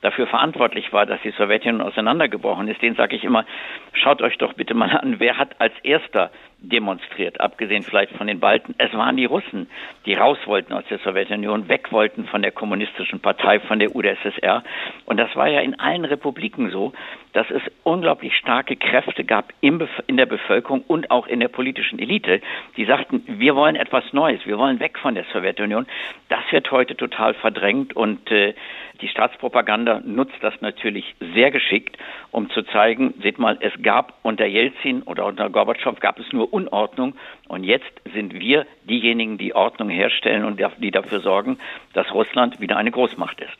dafür 0.00 0.26
verantwortlich 0.26 0.92
war, 0.92 1.06
dass 1.06 1.20
die 1.22 1.30
Sowjetunion 1.30 1.80
auseinandergebrochen 1.80 2.68
ist, 2.68 2.80
denen 2.80 2.96
sage 2.96 3.16
ich 3.16 3.24
immer, 3.24 3.44
schaut 3.92 4.22
euch 4.22 4.38
doch 4.38 4.52
bitte 4.52 4.74
mal 4.74 4.90
an, 4.90 5.18
wer 5.18 5.38
hat 5.38 5.60
als 5.60 5.72
erster 5.82 6.30
demonstriert, 6.60 7.40
abgesehen 7.40 7.82
vielleicht 7.82 8.12
von 8.16 8.26
den 8.26 8.40
Balten. 8.40 8.74
Es 8.78 8.92
waren 8.92 9.16
die 9.16 9.24
Russen, 9.24 9.68
die 10.06 10.14
raus 10.14 10.38
wollten 10.46 10.72
aus 10.72 10.84
der 10.90 10.98
Sowjetunion, 10.98 11.68
weg 11.68 11.92
wollten 11.92 12.26
von 12.26 12.42
der 12.42 12.50
kommunistischen 12.50 13.20
Partei, 13.20 13.60
von 13.60 13.78
der 13.78 13.94
UdSSR. 13.94 14.64
Und 15.06 15.18
das 15.18 15.34
war 15.36 15.48
ja 15.48 15.60
in 15.60 15.78
allen 15.78 16.04
Republiken 16.04 16.70
so, 16.70 16.92
dass 17.32 17.48
es 17.50 17.62
unglaublich 17.84 18.36
starke 18.36 18.76
Kräfte 18.76 19.24
gab 19.24 19.52
in 19.60 19.78
der 20.10 20.26
Bevölkerung 20.26 20.82
und 20.86 21.10
auch 21.10 21.26
in 21.26 21.40
der 21.40 21.48
politischen 21.48 21.98
Elite, 21.98 22.40
die 22.76 22.84
sagten, 22.84 23.22
wir 23.26 23.54
wollen 23.54 23.76
etwas 23.76 24.12
Neues, 24.12 24.44
wir 24.44 24.58
wollen 24.58 24.80
weg 24.80 24.98
von 24.98 25.14
der 25.14 25.24
Sowjetunion. 25.32 25.86
Das 26.28 26.37
wird 26.52 26.70
heute 26.70 26.96
total 26.96 27.34
verdrängt 27.34 27.94
und 27.94 28.30
äh, 28.30 28.54
die 29.00 29.08
Staatspropaganda 29.08 30.00
nutzt 30.04 30.36
das 30.40 30.54
natürlich 30.60 31.14
sehr 31.34 31.50
geschickt, 31.50 31.96
um 32.30 32.50
zu 32.50 32.62
zeigen, 32.62 33.14
seht 33.22 33.38
mal, 33.38 33.56
es 33.60 33.72
gab 33.82 34.14
unter 34.22 34.46
Jelzin 34.46 35.02
oder 35.02 35.26
unter 35.26 35.48
Gorbatschow 35.50 35.98
gab 36.00 36.18
es 36.18 36.32
nur 36.32 36.52
Unordnung 36.52 37.14
und 37.46 37.64
jetzt 37.64 37.90
sind 38.12 38.34
wir 38.34 38.66
diejenigen, 38.84 39.38
die 39.38 39.54
Ordnung 39.54 39.88
herstellen 39.88 40.44
und 40.44 40.60
die 40.78 40.90
dafür 40.90 41.20
sorgen, 41.20 41.58
dass 41.92 42.12
Russland 42.12 42.60
wieder 42.60 42.76
eine 42.76 42.90
Großmacht 42.90 43.40
ist. 43.40 43.58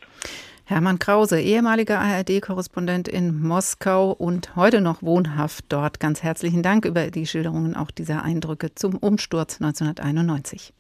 Hermann 0.69 0.99
Krause, 0.99 1.41
ehemaliger 1.41 1.99
ARD-Korrespondent 1.99 3.09
in 3.09 3.41
Moskau 3.41 4.11
und 4.11 4.55
heute 4.55 4.83
noch 4.83 5.03
wohnhaft 5.03 5.65
dort. 5.71 5.99
Ganz 5.99 6.23
herzlichen 6.23 6.63
Dank 6.63 6.85
über 6.85 7.11
die 7.11 7.27
Schilderungen 7.27 7.75
auch 7.75 7.91
dieser 7.91 8.23
Eindrücke 8.23 8.75
zum 8.75 8.97
Umsturz 8.97 9.63
1991. 9.63 10.75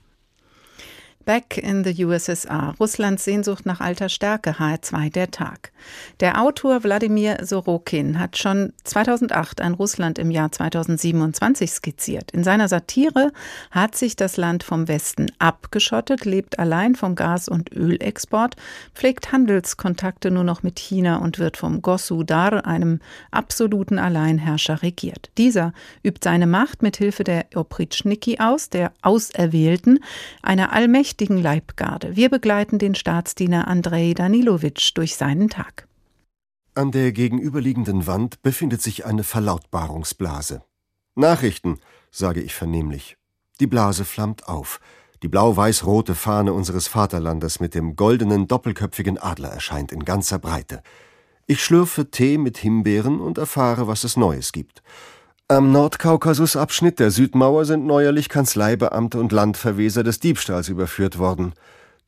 Back 1.29 1.59
in 1.59 1.85
the 1.85 2.07
USSR. 2.07 2.75
Russlands 2.81 3.23
Sehnsucht 3.23 3.67
nach 3.67 3.83
alter 3.83 4.09
Stärke. 4.09 4.53
HR2 4.53 5.13
der 5.13 5.31
Tag. 5.31 5.73
Der 6.21 6.41
Autor 6.41 6.83
Wladimir 6.85 7.45
Sorokin 7.45 8.19
hat 8.19 8.39
schon 8.39 8.73
2008 8.85 9.61
ein 9.61 9.75
Russland 9.75 10.19
im 10.19 10.31
Jahr 10.31 10.51
2027 10.51 11.71
skizziert. 11.71 12.31
In 12.31 12.45
seiner 12.45 12.67
Satire 12.67 13.31
hat 13.71 13.95
sich 13.95 14.17
das 14.17 14.39
Land 14.39 14.65
vom 14.65 14.89
Westen 14.89 15.27
abgeschottet, 15.39 16.25
lebt 16.25 16.59
allein 16.59 16.95
vom 16.95 17.15
Gas- 17.15 17.49
und 17.49 17.77
Ölexport, 17.77 18.57
pflegt 18.95 19.31
Handelskontakte 19.31 20.31
nur 20.31 20.45
noch 20.45 20.63
mit 20.63 20.79
China 20.79 21.19
und 21.19 21.39
wird 21.39 21.59
vom 21.59 21.83
Gossudar, 21.83 22.67
einem 22.67 23.01
absoluten 23.31 23.99
Alleinherrscher, 23.99 24.83
regiert. 24.83 25.31
Dieser 25.37 25.75
übt 26.03 26.21
seine 26.25 26.47
Macht 26.47 26.81
mit 26.81 26.97
Hilfe 26.97 27.23
der 27.23 27.45
Opritschniki 27.55 28.39
aus, 28.41 28.71
der 28.71 28.93
Auserwählten, 29.03 30.01
einer 30.43 30.73
allmächtigen 30.73 31.18
mächtigen 31.19 31.43
Leibgarde. 31.43 32.15
Wir 32.15 32.29
begleiten 32.29 32.79
den 32.79 32.95
Staatsdiener 32.95 33.67
Andrei 33.67 34.15
Danilowitsch 34.15 34.93
durch 34.95 35.17
seinen 35.17 35.51
Tag. 35.51 35.89
An 36.77 36.93
der 36.93 37.11
gegenüberliegenden 37.11 38.07
Wand 38.07 38.41
befindet 38.43 38.83
sich 38.83 39.05
eine 39.05 39.25
Verlautbarungsblase. 39.25 40.63
Nachrichten, 41.17 41.81
sage 42.13 42.41
ich 42.41 42.55
vernehmlich. 42.55 43.17
Die 43.59 43.67
Blase 43.67 44.05
flammt 44.05 44.47
auf. 44.47 44.79
Die 45.25 45.27
blau-weiß-rote 45.27 46.15
Fahne 46.15 46.53
unseres 46.53 46.87
Vaterlandes 46.87 47.59
mit 47.59 47.75
dem 47.75 47.97
goldenen 47.97 48.47
doppelköpfigen 48.47 49.19
Adler 49.19 49.49
erscheint 49.49 49.91
in 49.91 50.05
ganzer 50.05 50.39
Breite. 50.39 50.85
Ich 51.47 51.65
schlürfe 51.65 52.13
Tee 52.13 52.39
mit 52.39 52.59
Himbeeren 52.59 53.21
und 53.21 53.39
erfahre, 53.39 53.89
was 53.89 54.05
es 54.05 54.17
Neues 54.17 54.53
gibt. 54.53 54.85
Am 55.50 55.73
Nordkaukasusabschnitt 55.73 56.99
der 56.99 57.11
Südmauer 57.11 57.64
sind 57.64 57.87
neuerlich 57.87 58.28
Kanzleibeamte 58.28 59.19
und 59.19 59.33
Landverweser 59.33 60.02
des 60.02 60.21
Diebstahls 60.21 60.69
überführt 60.69 61.19
worden. 61.19 61.55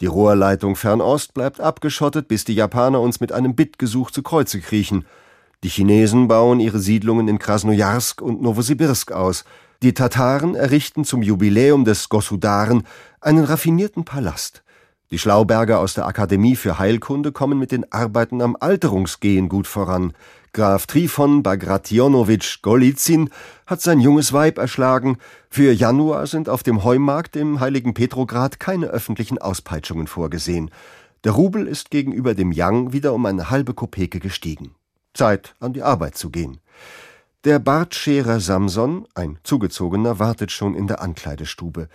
Die 0.03 0.07
Rohrleitung 0.07 0.77
Fernost 0.77 1.33
bleibt 1.33 1.59
abgeschottet, 1.59 2.29
bis 2.29 2.45
die 2.45 2.55
Japaner 2.55 3.01
uns 3.01 3.19
mit 3.19 3.33
einem 3.33 3.55
Bittgesuch 3.55 4.11
zu 4.11 4.23
Kreuze 4.23 4.61
kriechen. 4.61 5.07
Die 5.65 5.71
Chinesen 5.71 6.29
bauen 6.29 6.61
ihre 6.61 6.81
Siedlungen 6.81 7.29
in 7.29 7.39
Krasnojarsk 7.39 8.21
und 8.21 8.43
Novosibirsk 8.43 9.11
aus. 9.13 9.47
Die 9.83 9.95
Tataren 9.95 10.55
errichten 10.55 11.07
zum 11.07 11.23
Jubiläum 11.23 11.87
des 11.87 12.11
Gossudaren 12.11 12.83
einen 13.23 13.45
raffinierten 13.45 14.05
Palast. 14.05 14.63
Die 15.13 15.19
Schlauberger 15.19 15.81
aus 15.81 15.95
der 15.95 16.07
Akademie 16.07 16.55
für 16.55 16.79
Heilkunde 16.79 17.33
kommen 17.33 17.59
mit 17.59 17.73
den 17.73 17.91
Arbeiten 17.91 18.41
am 18.41 18.57
Alterungsgehen 18.59 19.49
gut 19.49 19.67
voran. 19.67 20.13
Graf 20.53 20.87
Trifon 20.87 21.43
Bagrationowitsch 21.43 22.63
Golizin 22.63 23.31
hat 23.67 23.81
sein 23.81 23.99
junges 23.99 24.33
Weib 24.33 24.59
erschlagen. 24.59 25.19
Für 25.49 25.73
Januar 25.73 26.29
sind 26.29 26.49
auf 26.49 26.63
dem 26.63 26.85
Heumarkt 26.85 27.35
im 27.35 27.59
heiligen 27.59 27.93
Petrograd 27.93 28.61
keine 28.61 28.87
öffentlichen 28.87 29.39
Auspeitschungen 29.39 30.07
vorgesehen. 30.07 30.71
Der 31.25 31.33
Rubel 31.33 31.67
ist 31.67 31.91
gegenüber 31.91 32.35
dem 32.35 32.53
Yang 32.53 32.93
wieder 32.93 33.13
um 33.13 33.27
eine 33.27 33.51
halbe 33.51 33.75
Kopeke 33.75 34.21
gestiegen. 34.21 34.77
Zeit, 35.13 35.57
an 35.59 35.73
die 35.73 35.83
Arbeit 35.83 36.17
zu 36.17 36.31
gehen. 36.31 36.61
Der 37.45 37.59
Bartscherer 37.59 38.39
Samson, 38.39 39.09
ein 39.15 39.39
Zugezogener, 39.43 40.21
wartet 40.21 40.53
schon 40.53 40.77
in 40.77 40.87
der 40.87 41.01
Ankleidestube. 41.03 41.89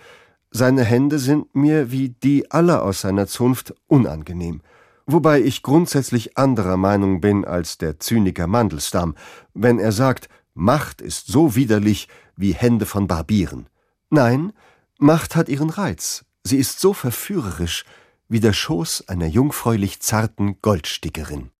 Seine 0.56 0.84
Hände 0.84 1.18
sind 1.18 1.54
mir 1.54 1.90
wie 1.90 2.08
die 2.08 2.50
aller 2.50 2.82
aus 2.82 3.02
seiner 3.02 3.26
Zunft 3.26 3.74
unangenehm 3.86 4.62
wobei 5.06 5.40
ich 5.40 5.62
grundsätzlich 5.62 6.36
anderer 6.36 6.76
Meinung 6.76 7.20
bin 7.20 7.44
als 7.44 7.78
der 7.78 7.98
Zyniker 8.00 8.46
Mandelstam, 8.46 9.14
wenn 9.54 9.78
er 9.78 9.92
sagt, 9.92 10.28
Macht 10.54 11.00
ist 11.00 11.26
so 11.28 11.54
widerlich 11.54 12.08
wie 12.36 12.54
Hände 12.54 12.86
von 12.86 13.06
Barbieren. 13.06 13.68
Nein, 14.10 14.52
Macht 14.98 15.36
hat 15.36 15.48
ihren 15.48 15.70
Reiz, 15.70 16.24
sie 16.44 16.56
ist 16.56 16.80
so 16.80 16.92
verführerisch 16.92 17.84
wie 18.28 18.40
der 18.40 18.52
Schoß 18.52 19.08
einer 19.08 19.26
jungfräulich 19.26 20.00
zarten 20.00 20.60
Goldstickerin. 20.60 21.50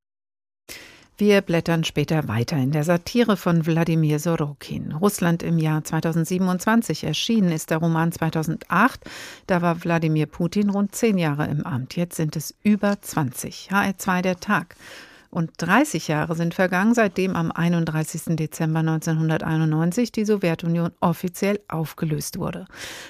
Wir 1.19 1.41
blättern 1.41 1.83
später 1.83 2.29
weiter 2.29 2.59
in 2.59 2.73
der 2.73 2.85
Satire 2.85 3.39
von 3.39 3.65
Wladimir 3.65 4.19
Sorokin. 4.19 4.93
Russland 4.93 5.43
im 5.43 5.57
Jahr 5.57 5.83
2027 5.83 7.05
erschienen 7.05 7.53
ist 7.53 7.71
der 7.71 7.79
Roman 7.79 8.13
2008. 8.13 9.01
Da 9.47 9.63
war 9.63 9.83
Wladimir 9.83 10.27
Putin 10.27 10.69
rund 10.69 10.95
zehn 10.95 11.17
Jahre 11.17 11.47
im 11.47 11.65
Amt. 11.65 11.97
Jetzt 11.97 12.17
sind 12.17 12.37
es 12.37 12.55
über 12.63 13.01
20. 13.01 13.71
HR2 13.71 14.21
der 14.21 14.41
Tag. 14.41 14.77
Und 15.31 15.51
30 15.59 16.09
Jahre 16.09 16.35
sind 16.35 16.55
vergangen, 16.55 16.95
seitdem 16.95 17.37
am 17.37 17.51
31. 17.53 18.37
Dezember 18.37 18.81
1991 18.81 20.13
die 20.13 20.25
Sowjetunion 20.25 20.91
offiziell 21.01 21.61
aufgelöst 21.69 22.39
wurde. 22.39 22.67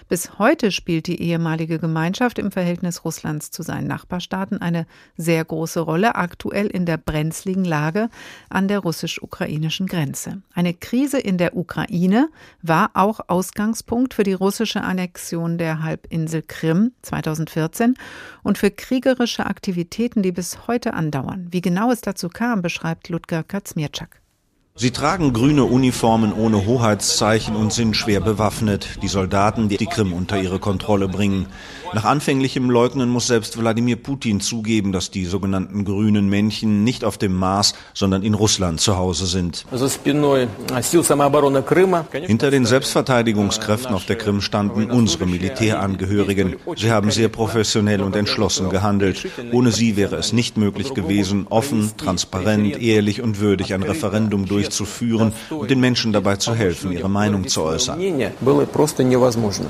Bis 0.09 0.39
heute 0.39 0.73
spielt 0.73 1.07
die 1.07 1.21
ehemalige 1.21 1.79
Gemeinschaft 1.79 2.39
im 2.39 2.51
Verhältnis 2.51 3.05
Russlands 3.05 3.51
zu 3.51 3.63
seinen 3.63 3.87
Nachbarstaaten 3.87 4.61
eine 4.61 4.87
sehr 5.17 5.45
große 5.45 5.81
Rolle, 5.81 6.15
aktuell 6.15 6.67
in 6.67 6.87
der 6.87 6.97
brenzligen 6.97 7.65
Lage 7.65 8.09
an 8.49 8.69
der 8.69 8.81
russisch-ukrainischen 8.81 9.87
Grenze. 9.87 10.43
Eine 10.55 10.75
Krise 10.75 11.19
in 11.19 11.39
der 11.39 11.57
Ukraine 11.57 12.29
war 12.63 12.91
auch 12.95 13.21
Ausgangspunkt 13.29 14.15
für 14.15 14.23
die 14.23 14.33
russische 14.33 14.83
Annexion 14.83 15.59
der 15.59 15.83
Halbinsel 15.83 16.43
Krim 16.43 16.93
2014 17.03 17.95
und 18.43 18.59
für 18.59 18.71
kriegerische 18.71 19.47
Aktivitäten, 19.47 20.23
die 20.23 20.33
bis 20.33 20.67
heute 20.67 20.95
andauern. 20.95 21.49
Wie 21.51 21.61
genau 21.61 21.91
es 21.91 22.01
dazu 22.07 22.29
kam, 22.29 22.63
beschreibt 22.63 23.09
Ludger 23.09 23.45
Kaczmierczak. 23.45 24.26
Sie 24.79 24.91
tragen 24.91 25.33
grüne 25.33 25.65
Uniformen 25.65 26.35
ohne 26.35 26.67
Hoheitszeichen 26.67 27.57
und 27.57 27.73
sind 27.73 27.97
schwer 27.97 28.21
bewaffnet, 28.21 28.99
die 29.03 29.09
Soldaten, 29.09 29.71
die 29.71 29.79
die 29.79 29.87
Krim 29.87 30.13
unter 30.13 30.39
ihre 30.39 30.59
Kontrolle 30.59 31.09
bringen. 31.09 31.47
Nach 31.95 32.05
anfänglichem 32.05 32.69
Leugnen 32.69 33.09
muss 33.09 33.27
selbst 33.27 33.59
Wladimir 33.59 33.97
Putin 33.97 34.43
zugeben, 34.43 34.93
dass 34.93 35.11
die 35.11 35.25
sogenannten 35.25 35.87
grünen 35.87 36.29
Männchen 36.29 36.85
nicht 36.85 37.05
auf 37.05 37.17
dem 37.17 37.35
Mars, 37.35 37.73
sondern 37.95 38.23
in 38.23 38.35
Russland 38.35 38.79
zu 38.79 38.99
Hause 38.99 39.25
sind. 39.25 39.65
Hinter 42.13 42.51
den 42.51 42.67
Selbstverteidigungskräften 42.67 43.95
auf 43.95 44.05
der 44.05 44.17
Krim 44.17 44.43
standen 44.43 44.91
unsere 44.91 45.25
Militärangehörigen. 45.25 46.57
Sie 46.77 46.91
haben 46.91 47.11
sehr 47.11 47.29
professionell 47.31 48.03
und 48.03 48.15
entschlossen 48.15 48.69
gehandelt. 48.69 49.27
Ohne 49.53 49.73
sie 49.73 49.97
wäre 49.97 50.17
es 50.17 50.35
nicht 50.35 50.59
möglich 50.59 50.93
gewesen, 50.93 51.47
offen, 51.49 51.93
transparent, 51.97 52.83
ehrlich 52.83 53.23
und 53.23 53.41
würdig 53.41 53.73
ein 53.73 53.83
Referendum 53.83 54.45
durchzuführen 54.45 54.66
und 55.51 55.71
den 55.71 55.81
Menschen 55.81 56.13
dabei 56.13 56.37
zu 56.37 56.55
helfen, 56.55 56.93
ihre 56.93 57.09
Meinung 57.09 57.47
zu 57.49 57.63
äußern. 57.63 58.01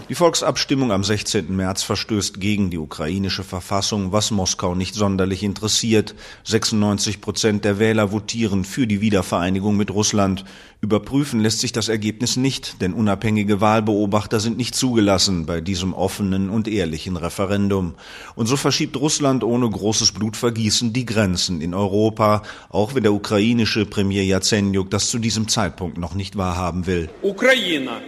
Die 0.09 0.15
Volksabstimmung 0.15 0.93
am 0.93 1.05
16. 1.05 1.55
März 1.55 1.83
verstößt 1.83 2.41
gegen 2.41 2.71
die 2.71 2.79
ukrainische 2.79 3.45
Verfassung, 3.45 4.13
was 4.13 4.31
Moskau 4.31 4.75
nicht 4.75 4.95
sonderlich 4.95 5.43
interessiert. 5.43 6.15
96 6.45 7.21
Prozent 7.21 7.65
der 7.65 7.79
Wähler 7.79 8.13
votieren 8.13 8.65
für 8.65 8.87
die 8.87 9.01
Wiedervereinigung 9.01 9.77
mit 9.77 9.91
Russland. 9.91 10.45
Überprüfen 10.81 11.41
lässt 11.41 11.61
sich 11.61 11.73
das 11.73 11.89
Ergebnis 11.89 12.37
nicht, 12.37 12.81
denn 12.83 12.93
unabhängige 12.93 13.61
Wahlbeobachter 13.61 14.41
sind 14.41 14.59
nicht 14.59 14.75
zugelassen 14.75 15.47
bei 15.47 15.61
diesem 15.61 15.95
offenen 15.95 16.51
und 16.51 16.69
ehrlichen 16.69 17.17
Referendum. 17.17 17.95
Und 18.35 18.47
so 18.47 18.57
verschiebt 18.57 18.97
Russland 18.97 19.43
ohne 19.43 19.69
großes 19.69 20.13
Blutvergießen 20.13 20.93
die 20.93 21.07
Grenzen 21.07 21.61
in 21.61 21.73
Europa, 21.73 22.43
auch 22.69 22.95
wenn 22.95 23.03
der 23.03 23.15
ukrainische 23.15 23.87
Premier 23.87 24.25
Jazenjuk 24.25 24.91
das 24.91 25.11
zu 25.11 25.19
diesem 25.19 25.49
Zeitpunkt 25.49 25.99
noch 25.99 26.15
nicht 26.15 26.37
wahrhaben 26.37 26.87
will. 26.87 27.09
Ukraine 27.23 28.03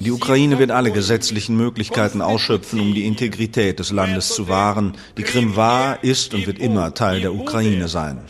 die 0.00 0.12
Ukraine 0.12 0.58
wird 0.60 0.70
alle 0.70 0.92
gesetzlichen 0.92 1.56
Möglichkeiten 1.56 2.22
ausschöpfen, 2.22 2.78
um 2.78 2.94
die 2.94 3.04
Integrität 3.04 3.80
des 3.80 3.90
Landes 3.90 4.28
zu 4.28 4.46
wahren. 4.48 4.92
Die 5.16 5.24
Krim 5.24 5.56
war, 5.56 6.04
ist 6.04 6.34
und 6.34 6.46
wird 6.46 6.60
immer 6.60 6.94
Teil 6.94 7.20
der 7.20 7.34
Ukraine 7.34 7.88
sein. 7.88 8.20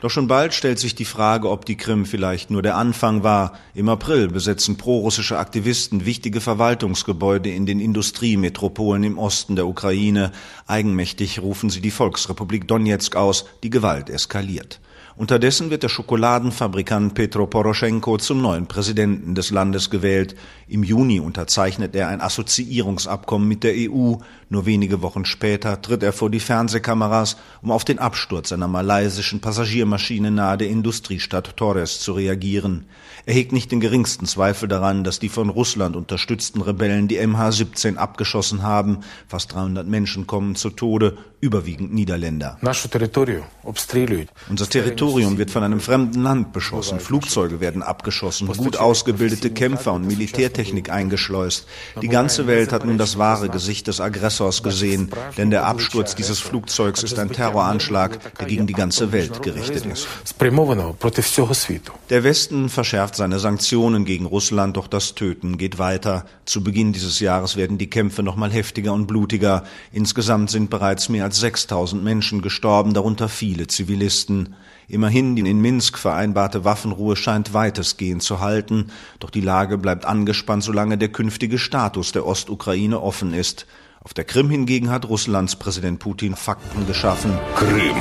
Doch 0.00 0.10
schon 0.10 0.26
bald 0.26 0.54
stellt 0.54 0.78
sich 0.80 0.94
die 0.96 1.04
Frage, 1.04 1.48
ob 1.48 1.64
die 1.64 1.76
Krim 1.76 2.06
vielleicht 2.06 2.50
nur 2.50 2.62
der 2.62 2.76
Anfang 2.76 3.22
war. 3.22 3.56
Im 3.74 3.88
April 3.88 4.28
besetzen 4.28 4.76
prorussische 4.76 5.38
Aktivisten 5.38 6.04
wichtige 6.04 6.40
Verwaltungsgebäude 6.40 7.50
in 7.50 7.64
den 7.64 7.78
Industriemetropolen 7.78 9.04
im 9.04 9.16
Osten 9.16 9.54
der 9.54 9.68
Ukraine. 9.68 10.32
Eigenmächtig 10.66 11.40
rufen 11.40 11.70
sie 11.70 11.80
die 11.80 11.92
Volksrepublik 11.92 12.66
Donetsk 12.66 13.14
aus. 13.14 13.46
Die 13.62 13.70
Gewalt 13.70 14.10
eskaliert. 14.10 14.80
Unterdessen 15.18 15.70
wird 15.70 15.82
der 15.82 15.88
Schokoladenfabrikant 15.88 17.14
Petro 17.14 17.48
Poroschenko 17.48 18.18
zum 18.18 18.40
neuen 18.40 18.68
Präsidenten 18.68 19.34
des 19.34 19.50
Landes 19.50 19.90
gewählt. 19.90 20.36
Im 20.68 20.84
Juni 20.84 21.18
unterzeichnet 21.18 21.96
er 21.96 22.06
ein 22.06 22.20
Assoziierungsabkommen 22.20 23.48
mit 23.48 23.64
der 23.64 23.74
EU. 23.74 24.14
Nur 24.48 24.64
wenige 24.64 25.02
Wochen 25.02 25.24
später 25.24 25.82
tritt 25.82 26.04
er 26.04 26.12
vor 26.12 26.30
die 26.30 26.38
Fernsehkameras, 26.38 27.36
um 27.62 27.72
auf 27.72 27.84
den 27.84 27.98
Absturz 27.98 28.52
einer 28.52 28.68
malaysischen 28.68 29.40
Passagiermaschine 29.40 30.30
nahe 30.30 30.56
der 30.56 30.68
Industriestadt 30.68 31.56
Torres 31.56 31.98
zu 31.98 32.12
reagieren. 32.12 32.84
Er 33.26 33.34
hegt 33.34 33.50
nicht 33.50 33.72
den 33.72 33.80
geringsten 33.80 34.24
Zweifel 34.24 34.68
daran, 34.68 35.02
dass 35.02 35.18
die 35.18 35.28
von 35.28 35.48
Russland 35.48 35.96
unterstützten 35.96 36.62
Rebellen 36.62 37.08
die 37.08 37.18
MH17 37.18 37.96
abgeschossen 37.96 38.62
haben. 38.62 39.00
Fast 39.26 39.52
300 39.52 39.84
Menschen 39.84 40.28
kommen 40.28 40.54
zu 40.54 40.70
Tode, 40.70 41.18
überwiegend 41.40 41.92
Niederländer. 41.92 42.56
Unser 44.48 44.68
Territorium 44.68 45.07
wird 45.38 45.50
von 45.50 45.62
einem 45.62 45.80
fremden 45.80 46.22
Land 46.22 46.52
beschossen. 46.52 47.00
Flugzeuge 47.00 47.60
werden 47.60 47.82
abgeschossen, 47.82 48.46
gut 48.48 48.76
ausgebildete 48.76 49.50
Kämpfer 49.50 49.92
und 49.92 50.06
Militärtechnik 50.06 50.90
eingeschleust. 50.90 51.66
Die 52.02 52.08
ganze 52.08 52.46
Welt 52.46 52.72
hat 52.72 52.84
nun 52.84 52.98
das 52.98 53.18
wahre 53.18 53.48
Gesicht 53.48 53.86
des 53.86 54.00
Aggressors 54.00 54.62
gesehen, 54.62 55.10
denn 55.36 55.50
der 55.50 55.66
Absturz 55.66 56.14
dieses 56.14 56.38
Flugzeugs 56.40 57.02
ist 57.02 57.18
ein 57.18 57.30
Terroranschlag, 57.30 58.36
der 58.36 58.46
gegen 58.46 58.66
die 58.66 58.74
ganze 58.74 59.12
Welt 59.12 59.42
gerichtet 59.42 59.86
ist. 59.86 60.06
Der 62.10 62.24
Westen 62.24 62.68
verschärft 62.68 63.16
seine 63.16 63.38
Sanktionen 63.38 64.04
gegen 64.04 64.26
Russland, 64.26 64.76
doch 64.76 64.86
das 64.86 65.14
Töten 65.14 65.58
geht 65.58 65.78
weiter. 65.78 66.24
Zu 66.44 66.62
Beginn 66.62 66.92
dieses 66.92 67.20
Jahres 67.20 67.56
werden 67.56 67.78
die 67.78 67.90
Kämpfe 67.90 68.22
noch 68.22 68.36
mal 68.36 68.50
heftiger 68.50 68.92
und 68.92 69.06
blutiger. 69.06 69.64
Insgesamt 69.92 70.50
sind 70.50 70.70
bereits 70.70 71.08
mehr 71.08 71.24
als 71.24 71.40
6000 71.40 72.02
Menschen 72.02 72.42
gestorben, 72.42 72.94
darunter 72.94 73.28
viele 73.28 73.66
Zivilisten. 73.66 74.54
Immerhin 74.90 75.36
die 75.36 75.46
in 75.46 75.60
Minsk 75.60 75.98
vereinbarte 75.98 76.64
Waffenruhe 76.64 77.14
scheint 77.14 77.52
weitestgehend 77.52 78.22
zu 78.22 78.40
halten, 78.40 78.86
doch 79.20 79.28
die 79.28 79.42
Lage 79.42 79.76
bleibt 79.76 80.06
angespannt, 80.06 80.64
solange 80.64 80.96
der 80.96 81.10
künftige 81.10 81.58
Status 81.58 82.12
der 82.12 82.26
Ostukraine 82.26 82.98
offen 82.98 83.34
ist. 83.34 83.66
Auf 84.02 84.14
der 84.14 84.24
Krim 84.24 84.48
hingegen 84.48 84.90
hat 84.90 85.08
Russlands 85.08 85.56
Präsident 85.56 85.98
Putin 85.98 86.36
Fakten 86.36 86.86
geschaffen. 86.86 87.38
Krim. 87.56 87.96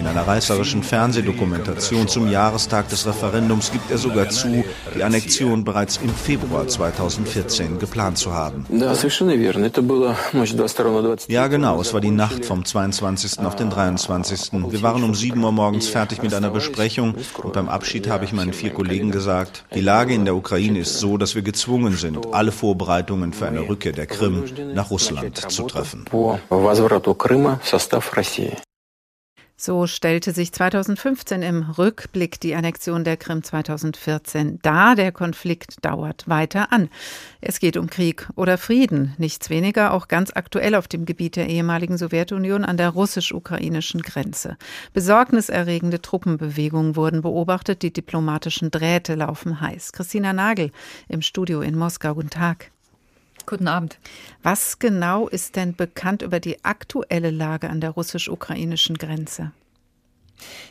In 0.00 0.06
einer 0.06 0.26
reißerischen 0.26 0.82
Fernsehdokumentation 0.82 2.08
zum 2.08 2.30
Jahrestag 2.30 2.88
des 2.88 3.06
Referendums 3.06 3.70
gibt 3.70 3.90
er 3.90 3.98
sogar 3.98 4.28
zu, 4.28 4.64
die 4.94 5.02
Annexion 5.02 5.64
bereits 5.64 5.98
im 6.02 6.10
Februar 6.10 6.66
2014 6.66 7.78
geplant 7.78 8.18
zu 8.18 8.32
haben. 8.32 8.66
Ja, 11.28 11.46
genau, 11.48 11.80
es 11.80 11.94
war 11.94 12.00
die 12.00 12.10
Nacht 12.10 12.44
vom 12.44 12.64
22. 12.64 13.40
auf 13.40 13.56
den 13.56 13.70
23. 13.70 14.52
Wir 14.70 14.82
waren 14.82 15.02
um 15.02 15.14
7 15.14 15.42
Uhr 15.42 15.52
morgens 15.52 15.88
fertig 15.88 16.22
mit 16.22 16.34
einer 16.34 16.50
Besprechung 16.50 17.14
und 17.42 17.52
beim 17.52 17.68
Abschied 17.68 18.08
habe 18.08 18.24
ich 18.24 18.32
meinen 18.32 18.52
vier 18.52 18.70
Kollegen 18.70 19.10
gesagt, 19.10 19.64
die 19.74 19.80
Lage 19.80 20.14
in 20.14 20.24
der 20.24 20.34
Ukraine 20.34 20.78
ist 20.78 20.98
so, 20.98 21.16
dass 21.16 21.34
wir 21.34 21.42
gezwungen 21.42 21.94
sind, 21.94 22.18
alle 22.32 22.52
Vorbereitungen 22.52 23.32
für 23.32 23.46
eine 23.50 23.68
Rückkehr 23.68 23.92
der 23.92 24.06
Krim 24.06 24.44
nach 24.74 24.90
Russland 24.90 25.36
zu 25.36 25.64
treffen. 25.64 26.04
So 29.62 29.86
stellte 29.86 30.32
sich 30.32 30.52
2015 30.52 31.42
im 31.42 31.62
Rückblick 31.76 32.40
die 32.40 32.54
Annexion 32.54 33.04
der 33.04 33.18
Krim 33.18 33.42
2014 33.42 34.58
dar. 34.62 34.96
Der 34.96 35.12
Konflikt 35.12 35.84
dauert 35.84 36.26
weiter 36.28 36.72
an. 36.72 36.88
Es 37.42 37.60
geht 37.60 37.76
um 37.76 37.90
Krieg 37.90 38.26
oder 38.36 38.56
Frieden, 38.56 39.14
nichts 39.18 39.50
weniger, 39.50 39.92
auch 39.92 40.08
ganz 40.08 40.30
aktuell 40.34 40.74
auf 40.74 40.88
dem 40.88 41.04
Gebiet 41.04 41.36
der 41.36 41.48
ehemaligen 41.48 41.98
Sowjetunion 41.98 42.64
an 42.64 42.78
der 42.78 42.88
russisch-ukrainischen 42.88 44.00
Grenze. 44.00 44.56
Besorgniserregende 44.94 46.00
Truppenbewegungen 46.00 46.96
wurden 46.96 47.20
beobachtet, 47.20 47.82
die 47.82 47.92
diplomatischen 47.92 48.70
Drähte 48.70 49.14
laufen 49.14 49.60
heiß. 49.60 49.92
Christina 49.92 50.32
Nagel 50.32 50.70
im 51.06 51.20
Studio 51.20 51.60
in 51.60 51.76
Moskau. 51.76 52.14
Guten 52.14 52.30
Tag. 52.30 52.70
Guten 53.50 53.66
Abend. 53.66 53.98
Was 54.44 54.78
genau 54.78 55.26
ist 55.26 55.56
denn 55.56 55.74
bekannt 55.74 56.22
über 56.22 56.38
die 56.38 56.64
aktuelle 56.64 57.32
Lage 57.32 57.68
an 57.68 57.80
der 57.80 57.90
russisch-ukrainischen 57.90 58.96
Grenze? 58.96 59.50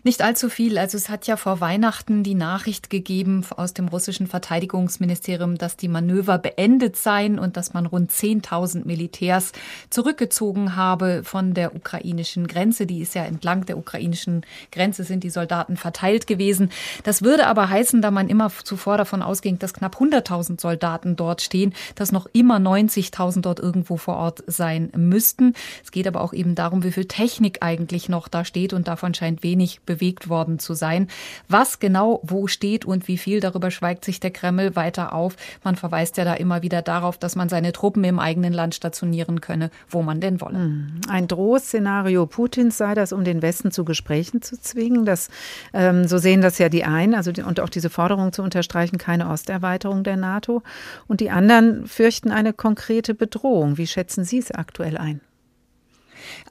Nicht 0.03 0.21
allzu 0.21 0.49
viel. 0.49 0.77
Also 0.77 0.97
es 0.97 1.09
hat 1.09 1.27
ja 1.27 1.37
vor 1.37 1.61
Weihnachten 1.61 2.23
die 2.23 2.35
Nachricht 2.35 2.89
gegeben 2.89 3.45
aus 3.55 3.73
dem 3.73 3.87
russischen 3.87 4.27
Verteidigungsministerium, 4.27 5.57
dass 5.57 5.77
die 5.77 5.87
Manöver 5.87 6.37
beendet 6.37 6.95
seien 6.95 7.39
und 7.39 7.57
dass 7.57 7.73
man 7.73 7.85
rund 7.85 8.11
10.000 8.11 8.85
Militärs 8.85 9.51
zurückgezogen 9.89 10.75
habe 10.75 11.21
von 11.23 11.53
der 11.53 11.75
ukrainischen 11.75 12.47
Grenze. 12.47 12.85
Die 12.85 13.01
ist 13.01 13.15
ja 13.15 13.23
entlang 13.23 13.65
der 13.65 13.77
ukrainischen 13.77 14.45
Grenze 14.71 15.03
sind 15.03 15.23
die 15.23 15.29
Soldaten 15.29 15.77
verteilt 15.77 16.27
gewesen. 16.27 16.71
Das 17.03 17.21
würde 17.21 17.47
aber 17.47 17.69
heißen, 17.69 18.01
da 18.01 18.11
man 18.11 18.29
immer 18.29 18.51
zuvor 18.63 18.97
davon 18.97 19.21
ausging, 19.21 19.59
dass 19.59 19.73
knapp 19.73 19.97
100.000 19.97 20.59
Soldaten 20.59 21.15
dort 21.15 21.41
stehen, 21.41 21.73
dass 21.95 22.11
noch 22.11 22.27
immer 22.33 22.57
90.000 22.57 23.41
dort 23.41 23.59
irgendwo 23.59 23.97
vor 23.97 24.17
Ort 24.17 24.43
sein 24.47 24.91
müssten. 24.95 25.53
Es 25.83 25.91
geht 25.91 26.07
aber 26.07 26.21
auch 26.21 26.33
eben 26.33 26.55
darum, 26.55 26.83
wie 26.83 26.91
viel 26.91 27.05
Technik 27.05 27.59
eigentlich 27.61 28.09
noch 28.09 28.27
da 28.27 28.45
steht 28.45 28.73
und 28.73 28.87
davon 28.87 29.13
scheint 29.13 29.43
wenig 29.43 29.58
wenig 29.59 29.81
bewegt 29.81 30.29
worden 30.29 30.57
zu 30.57 30.73
sein. 30.73 31.07
Was 31.49 31.79
genau 31.79 32.21
wo 32.23 32.47
steht 32.47 32.85
und 32.85 33.07
wie 33.09 33.17
viel, 33.17 33.41
darüber 33.41 33.71
schweigt 33.71 34.05
sich 34.05 34.21
der 34.21 34.31
Kreml 34.31 34.75
weiter 34.77 35.13
auf. 35.13 35.35
Man 35.63 35.75
verweist 35.75 36.15
ja 36.15 36.23
da 36.23 36.33
immer 36.33 36.61
wieder 36.61 36.81
darauf, 36.81 37.17
dass 37.17 37.35
man 37.35 37.49
seine 37.49 37.73
Truppen 37.73 38.03
im 38.05 38.19
eigenen 38.19 38.53
Land 38.53 38.73
stationieren 38.73 39.41
könne, 39.41 39.69
wo 39.89 40.01
man 40.01 40.21
denn 40.21 40.39
wolle. 40.39 40.59
Hm. 40.59 41.01
Ein 41.09 41.27
Drohszenario 41.27 42.25
Putins 42.25 42.77
sei 42.77 42.93
das, 42.93 43.11
um 43.11 43.25
den 43.25 43.41
Westen 43.41 43.71
zu 43.71 43.83
Gesprächen 43.83 44.41
zu 44.41 44.59
zwingen. 44.59 45.03
Das, 45.03 45.29
ähm, 45.73 46.07
so 46.07 46.17
sehen 46.17 46.41
das 46.41 46.57
ja 46.57 46.69
die 46.69 46.85
einen, 46.85 47.13
also 47.13 47.33
die, 47.33 47.41
und 47.41 47.59
auch 47.59 47.69
diese 47.69 47.89
Forderung 47.89 48.31
zu 48.31 48.41
unterstreichen, 48.41 48.97
keine 48.97 49.29
Osterweiterung 49.29 50.03
der 50.03 50.15
NATO. 50.15 50.63
Und 51.07 51.19
die 51.19 51.31
anderen 51.31 51.85
fürchten 51.85 52.31
eine 52.31 52.53
konkrete 52.53 53.13
Bedrohung. 53.13 53.77
Wie 53.77 53.87
schätzen 53.87 54.23
Sie 54.23 54.37
es 54.37 54.51
aktuell 54.51 54.97
ein? 54.97 55.19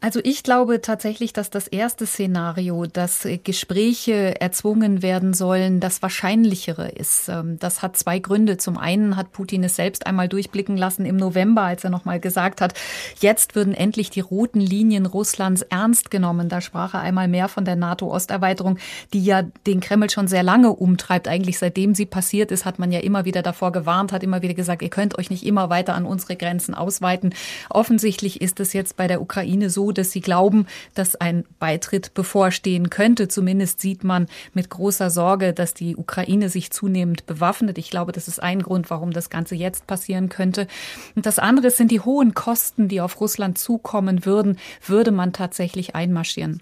Also 0.01 0.21
ich 0.23 0.43
glaube 0.43 0.81
tatsächlich, 0.81 1.33
dass 1.33 1.51
das 1.51 1.69
erste 1.69 2.07
Szenario, 2.07 2.87
dass 2.87 3.27
Gespräche 3.45 4.41
erzwungen 4.41 5.03
werden 5.03 5.35
sollen, 5.35 5.81
das 5.81 6.03
wahrscheinlichere 6.03 6.89
ist. 6.91 7.29
Ähm, 7.29 7.59
das 7.59 7.83
hat 7.83 7.97
zwei 7.97 8.19
Gründe. 8.19 8.57
Zum 8.57 8.79
einen 8.79 9.17
hat 9.17 9.33
Putin 9.33 9.65
es 9.65 9.77
selbst 9.77 10.07
einmal 10.07 10.29
durchblicken 10.29 10.77
lassen 10.77 11.05
im 11.05 11.17
November, 11.17 11.63
als 11.63 11.85
er 11.85 11.91
nochmal 11.91 12.21
gesagt 12.21 12.61
hat, 12.61 12.75
jetzt 13.21 13.55
würden 13.55 13.75
endlich 13.75 14.11
die 14.11 14.21
roten 14.21 14.61
Linien 14.61 15.07
Russlands 15.07 15.63
ernst 15.63 16.11
genommen. 16.11 16.49
Da 16.49 16.61
sprach 16.61 16.95
er 16.95 17.01
einmal 17.01 17.29
mehr 17.29 17.49
von 17.49 17.65
der 17.65 17.77
NATO-Osterweiterung, 17.77 18.79
die 19.13 19.25
ja 19.25 19.43
den 19.67 19.81
Kreml 19.81 20.11
schon 20.11 20.29
sehr 20.29 20.43
lange 20.43 20.71
umtreibt. 20.71 21.29
Eigentlich 21.29 21.59
seitdem 21.59 21.95
sie 21.95 22.07
passiert 22.07 22.51
ist, 22.51 22.65
hat 22.65 22.79
man 22.79 22.93
ja 22.93 23.01
immer 23.01 23.25
wieder 23.25 23.43
davor 23.43 23.73
gewarnt, 23.73 24.13
hat 24.13 24.23
immer 24.23 24.43
wieder 24.43 24.55
gesagt, 24.55 24.83
ihr 24.83 24.91
könnt 24.91 25.19
euch 25.19 25.31
nicht 25.31 25.45
immer 25.45 25.71
weiter 25.71 25.95
an 25.95 26.07
unsere 26.07 26.37
Grenzen 26.37 26.75
ausweiten. 26.75 27.35
Offensichtlich 27.71 28.41
ist 28.41 28.61
es 28.61 28.73
jetzt 28.73 28.97
bei 28.97 29.07
der 29.07 29.21
Ukraine 29.21 29.68
so, 29.71 29.93
dass 29.93 30.11
sie 30.11 30.21
glauben, 30.21 30.67
dass 30.95 31.17
ein 31.17 31.45
Beitritt 31.59 32.15
bevorstehen 32.15 32.91
könnte. 32.91 33.29
Zumindest 33.29 33.81
sieht 33.81 34.05
man 34.05 34.27
mit 34.55 34.71
großer 34.71 35.11
Sorge, 35.11 35.53
dass 35.53 35.75
die 35.75 35.97
Ukraine 35.97 36.49
sich 36.49 36.71
zunehmend 36.71 37.27
bewaffnet. 37.27 37.79
Ich 37.79 37.91
glaube, 37.91 38.13
das 38.13 38.29
ist 38.29 38.43
ein 38.43 38.63
Grund, 38.63 38.91
warum 38.91 39.13
das 39.13 39.31
Ganze 39.31 39.55
jetzt 39.55 39.87
passieren 39.87 40.29
könnte. 40.29 40.67
Und 41.15 41.27
das 41.27 41.39
andere 41.39 41.71
sind 41.71 41.91
die 41.91 42.01
hohen 42.01 42.35
Kosten, 42.35 42.89
die 42.89 43.01
auf 43.01 43.21
Russland 43.21 43.59
zukommen 43.59 44.25
würden, 44.25 44.59
würde 44.87 45.11
man 45.11 45.33
tatsächlich 45.33 45.95
einmarschieren. 45.95 46.61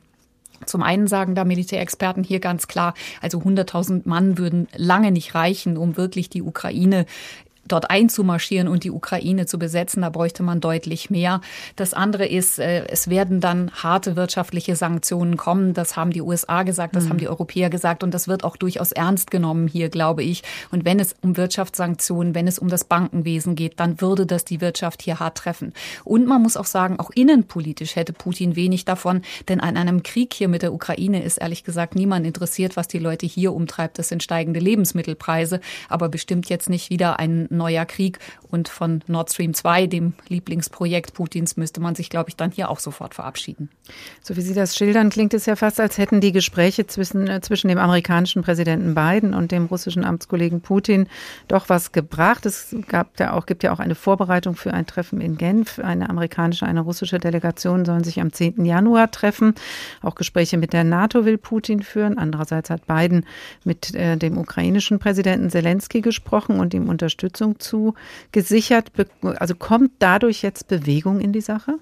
Zum 0.64 0.82
einen 0.82 1.06
sagen 1.06 1.34
da 1.34 1.44
Militärexperten 1.44 2.24
hier 2.24 2.40
ganz 2.40 2.66
klar, 2.66 2.94
also 3.20 3.38
100.000 3.38 4.02
Mann 4.04 4.38
würden 4.38 4.68
lange 4.74 5.10
nicht 5.10 5.34
reichen, 5.34 5.76
um 5.76 5.96
wirklich 5.96 6.30
die 6.30 6.42
Ukraine 6.42 7.04
dort 7.68 7.90
einzumarschieren 7.90 8.68
und 8.68 8.84
die 8.84 8.90
Ukraine 8.90 9.46
zu 9.46 9.58
besetzen. 9.58 10.02
Da 10.02 10.10
bräuchte 10.10 10.42
man 10.42 10.60
deutlich 10.60 11.10
mehr. 11.10 11.40
Das 11.76 11.94
andere 11.94 12.26
ist, 12.26 12.58
äh, 12.58 12.86
es 12.86 13.08
werden 13.08 13.40
dann 13.40 13.70
harte 13.70 14.16
wirtschaftliche 14.16 14.76
Sanktionen 14.76 15.36
kommen. 15.36 15.74
Das 15.74 15.96
haben 15.96 16.10
die 16.10 16.22
USA 16.22 16.62
gesagt, 16.62 16.96
das 16.96 17.04
mhm. 17.04 17.08
haben 17.10 17.18
die 17.18 17.28
Europäer 17.28 17.70
gesagt 17.70 18.02
und 18.02 18.12
das 18.12 18.28
wird 18.28 18.44
auch 18.44 18.56
durchaus 18.56 18.92
ernst 18.92 19.30
genommen 19.30 19.68
hier, 19.68 19.88
glaube 19.88 20.22
ich. 20.22 20.42
Und 20.70 20.84
wenn 20.84 21.00
es 21.00 21.14
um 21.20 21.36
Wirtschaftssanktionen, 21.36 22.34
wenn 22.34 22.46
es 22.46 22.58
um 22.58 22.68
das 22.68 22.84
Bankenwesen 22.84 23.54
geht, 23.54 23.80
dann 23.80 24.00
würde 24.00 24.26
das 24.26 24.44
die 24.44 24.60
Wirtschaft 24.60 25.02
hier 25.02 25.20
hart 25.20 25.38
treffen. 25.38 25.72
Und 26.04 26.26
man 26.26 26.42
muss 26.42 26.56
auch 26.56 26.66
sagen, 26.66 26.98
auch 26.98 27.10
innenpolitisch 27.14 27.96
hätte 27.96 28.12
Putin 28.12 28.56
wenig 28.56 28.84
davon, 28.84 29.22
denn 29.48 29.60
an 29.60 29.76
einem 29.76 30.02
Krieg 30.02 30.34
hier 30.34 30.48
mit 30.48 30.62
der 30.62 30.72
Ukraine 30.72 31.22
ist 31.22 31.38
ehrlich 31.38 31.64
gesagt 31.64 31.94
niemand 31.94 32.26
interessiert, 32.26 32.76
was 32.76 32.88
die 32.88 32.98
Leute 32.98 33.26
hier 33.26 33.52
umtreibt. 33.52 33.98
Das 33.98 34.08
sind 34.08 34.22
steigende 34.22 34.60
Lebensmittelpreise, 34.60 35.60
aber 35.88 36.08
bestimmt 36.08 36.48
jetzt 36.48 36.68
nicht 36.68 36.90
wieder 36.90 37.18
ein 37.18 37.48
neuer 37.56 37.84
Krieg. 37.84 38.18
Und 38.48 38.68
von 38.68 39.02
Nord 39.06 39.32
Stream 39.32 39.54
2, 39.54 39.86
dem 39.86 40.14
Lieblingsprojekt 40.28 41.14
Putins, 41.14 41.56
müsste 41.56 41.80
man 41.80 41.94
sich, 41.94 42.10
glaube 42.10 42.30
ich, 42.30 42.36
dann 42.36 42.50
hier 42.50 42.70
auch 42.70 42.78
sofort 42.78 43.14
verabschieden. 43.14 43.70
So 44.22 44.36
wie 44.36 44.40
Sie 44.40 44.54
das 44.54 44.76
schildern, 44.76 45.10
klingt 45.10 45.34
es 45.34 45.46
ja 45.46 45.56
fast, 45.56 45.80
als 45.80 45.98
hätten 45.98 46.20
die 46.20 46.32
Gespräche 46.32 46.86
zwischen, 46.86 47.26
äh, 47.26 47.40
zwischen 47.40 47.68
dem 47.68 47.78
amerikanischen 47.78 48.42
Präsidenten 48.42 48.94
Biden 48.94 49.34
und 49.34 49.52
dem 49.52 49.66
russischen 49.66 50.04
Amtskollegen 50.04 50.60
Putin 50.60 51.08
doch 51.48 51.68
was 51.68 51.92
gebracht. 51.92 52.46
Es 52.46 52.74
gab 52.88 53.18
ja 53.18 53.32
auch, 53.32 53.46
gibt 53.46 53.62
ja 53.62 53.72
auch 53.72 53.80
eine 53.80 53.94
Vorbereitung 53.94 54.56
für 54.56 54.72
ein 54.72 54.86
Treffen 54.86 55.20
in 55.20 55.36
Genf. 55.36 55.78
Eine 55.78 56.08
amerikanische, 56.08 56.66
eine 56.66 56.80
russische 56.80 57.18
Delegation 57.18 57.84
sollen 57.84 58.04
sich 58.04 58.20
am 58.20 58.32
10. 58.32 58.64
Januar 58.64 59.10
treffen. 59.10 59.54
Auch 60.02 60.14
Gespräche 60.14 60.56
mit 60.56 60.72
der 60.72 60.84
NATO 60.84 61.24
will 61.24 61.38
Putin 61.38 61.82
führen. 61.82 62.18
Andererseits 62.18 62.70
hat 62.70 62.86
Biden 62.86 63.26
mit 63.64 63.94
äh, 63.94 64.16
dem 64.16 64.38
ukrainischen 64.38 64.98
Präsidenten 64.98 65.50
Zelensky 65.50 66.00
gesprochen 66.00 66.58
und 66.60 66.74
ihm 66.74 66.88
Unterstützung 66.88 67.45
Unterstützung 67.46 67.58
zu 67.58 67.94
gesichert? 68.32 68.92
Also 69.22 69.54
kommt 69.54 69.92
dadurch 69.98 70.42
jetzt 70.42 70.68
Bewegung 70.68 71.20
in 71.20 71.32
die 71.32 71.40
Sache? 71.40 71.78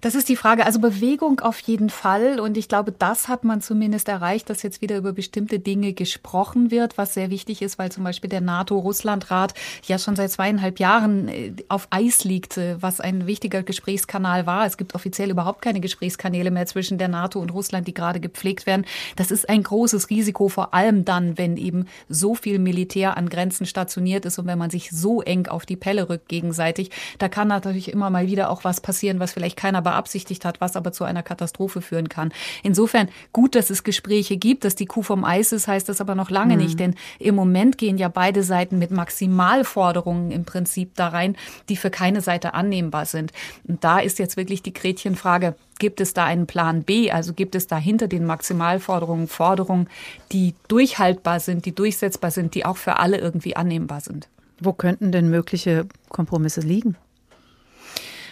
Das 0.00 0.14
ist 0.14 0.30
die 0.30 0.36
Frage. 0.36 0.64
Also 0.64 0.78
Bewegung 0.78 1.40
auf 1.40 1.60
jeden 1.60 1.90
Fall. 1.90 2.40
Und 2.40 2.56
ich 2.56 2.68
glaube, 2.68 2.90
das 2.90 3.28
hat 3.28 3.44
man 3.44 3.60
zumindest 3.60 4.08
erreicht, 4.08 4.48
dass 4.48 4.62
jetzt 4.62 4.80
wieder 4.80 4.96
über 4.96 5.12
bestimmte 5.12 5.58
Dinge 5.58 5.92
gesprochen 5.92 6.70
wird, 6.70 6.96
was 6.96 7.12
sehr 7.12 7.28
wichtig 7.28 7.60
ist, 7.60 7.78
weil 7.78 7.92
zum 7.92 8.04
Beispiel 8.04 8.30
der 8.30 8.40
NATO-Russland-Rat 8.40 9.52
ja 9.86 9.98
schon 9.98 10.16
seit 10.16 10.30
zweieinhalb 10.30 10.80
Jahren 10.80 11.28
äh, 11.28 11.52
auf 11.68 11.88
Eis 11.90 12.24
liegt, 12.24 12.58
was 12.80 13.00
ein 13.00 13.26
wichtiger 13.26 13.62
Gesprächskanal 13.62 14.46
war. 14.46 14.64
Es 14.64 14.78
gibt 14.78 14.94
offiziell 14.94 15.30
überhaupt 15.30 15.60
keine 15.60 15.80
Gesprächskanäle 15.80 16.50
mehr 16.50 16.64
zwischen 16.64 16.96
der 16.96 17.08
NATO 17.08 17.38
und 17.38 17.52
Russland, 17.52 17.86
die 17.86 17.94
gerade 17.94 18.20
gepflegt 18.20 18.64
werden. 18.64 18.86
Das 19.16 19.30
ist 19.30 19.50
ein 19.50 19.62
großes 19.62 20.08
Risiko, 20.08 20.48
vor 20.48 20.72
allem 20.72 21.04
dann, 21.04 21.36
wenn 21.36 21.58
eben 21.58 21.86
so 22.08 22.34
viel 22.34 22.58
Militär 22.58 23.18
an 23.18 23.28
Grenzen 23.28 23.66
stationiert 23.66 24.24
ist 24.24 24.38
und 24.38 24.46
wenn 24.46 24.58
man 24.58 24.70
sich 24.70 24.90
so 24.90 25.20
eng 25.20 25.46
auf 25.46 25.66
die 25.66 25.76
Pelle 25.76 26.08
rückt 26.08 26.28
gegenseitig. 26.28 26.90
Da 27.18 27.28
kann 27.28 27.48
natürlich 27.48 27.92
immer 27.92 28.08
mal 28.08 28.26
wieder 28.26 28.48
auch 28.50 28.64
was 28.64 28.80
passieren, 28.80 29.20
was 29.20 29.32
vielleicht 29.32 29.58
keiner 29.58 29.82
beabsichtigt 29.90 30.44
hat, 30.44 30.60
was 30.60 30.76
aber 30.76 30.92
zu 30.92 31.02
einer 31.02 31.24
Katastrophe 31.24 31.80
führen 31.80 32.08
kann. 32.08 32.32
Insofern 32.62 33.08
gut, 33.32 33.56
dass 33.56 33.70
es 33.70 33.82
Gespräche 33.82 34.36
gibt, 34.36 34.64
dass 34.64 34.76
die 34.76 34.86
Kuh 34.86 35.02
vom 35.02 35.24
Eis 35.24 35.50
ist, 35.50 35.66
heißt 35.66 35.88
das 35.88 36.00
aber 36.00 36.14
noch 36.14 36.30
lange 36.30 36.54
mhm. 36.54 36.62
nicht, 36.62 36.78
denn 36.78 36.94
im 37.18 37.34
Moment 37.34 37.76
gehen 37.76 37.98
ja 37.98 38.08
beide 38.08 38.44
Seiten 38.44 38.78
mit 38.78 38.92
Maximalforderungen 38.92 40.30
im 40.30 40.44
Prinzip 40.44 40.94
da 40.94 41.08
rein, 41.08 41.36
die 41.68 41.76
für 41.76 41.90
keine 41.90 42.20
Seite 42.20 42.54
annehmbar 42.54 43.04
sind. 43.04 43.32
Und 43.66 43.82
da 43.82 43.98
ist 43.98 44.20
jetzt 44.20 44.36
wirklich 44.36 44.62
die 44.62 44.72
Gretchenfrage, 44.72 45.56
Gibt 45.80 46.02
es 46.02 46.12
da 46.12 46.26
einen 46.26 46.46
Plan 46.46 46.82
B? 46.82 47.10
Also 47.10 47.32
gibt 47.32 47.54
es 47.54 47.66
da 47.66 47.78
hinter 47.78 48.06
den 48.06 48.26
Maximalforderungen 48.26 49.28
Forderungen, 49.28 49.88
die 50.30 50.54
durchhaltbar 50.68 51.40
sind, 51.40 51.64
die 51.64 51.74
durchsetzbar 51.74 52.30
sind, 52.30 52.54
die 52.54 52.66
auch 52.66 52.76
für 52.76 52.98
alle 52.98 53.16
irgendwie 53.16 53.56
annehmbar 53.56 54.02
sind? 54.02 54.28
Wo 54.60 54.74
könnten 54.74 55.10
denn 55.10 55.30
mögliche 55.30 55.86
Kompromisse 56.10 56.60
liegen? 56.60 56.96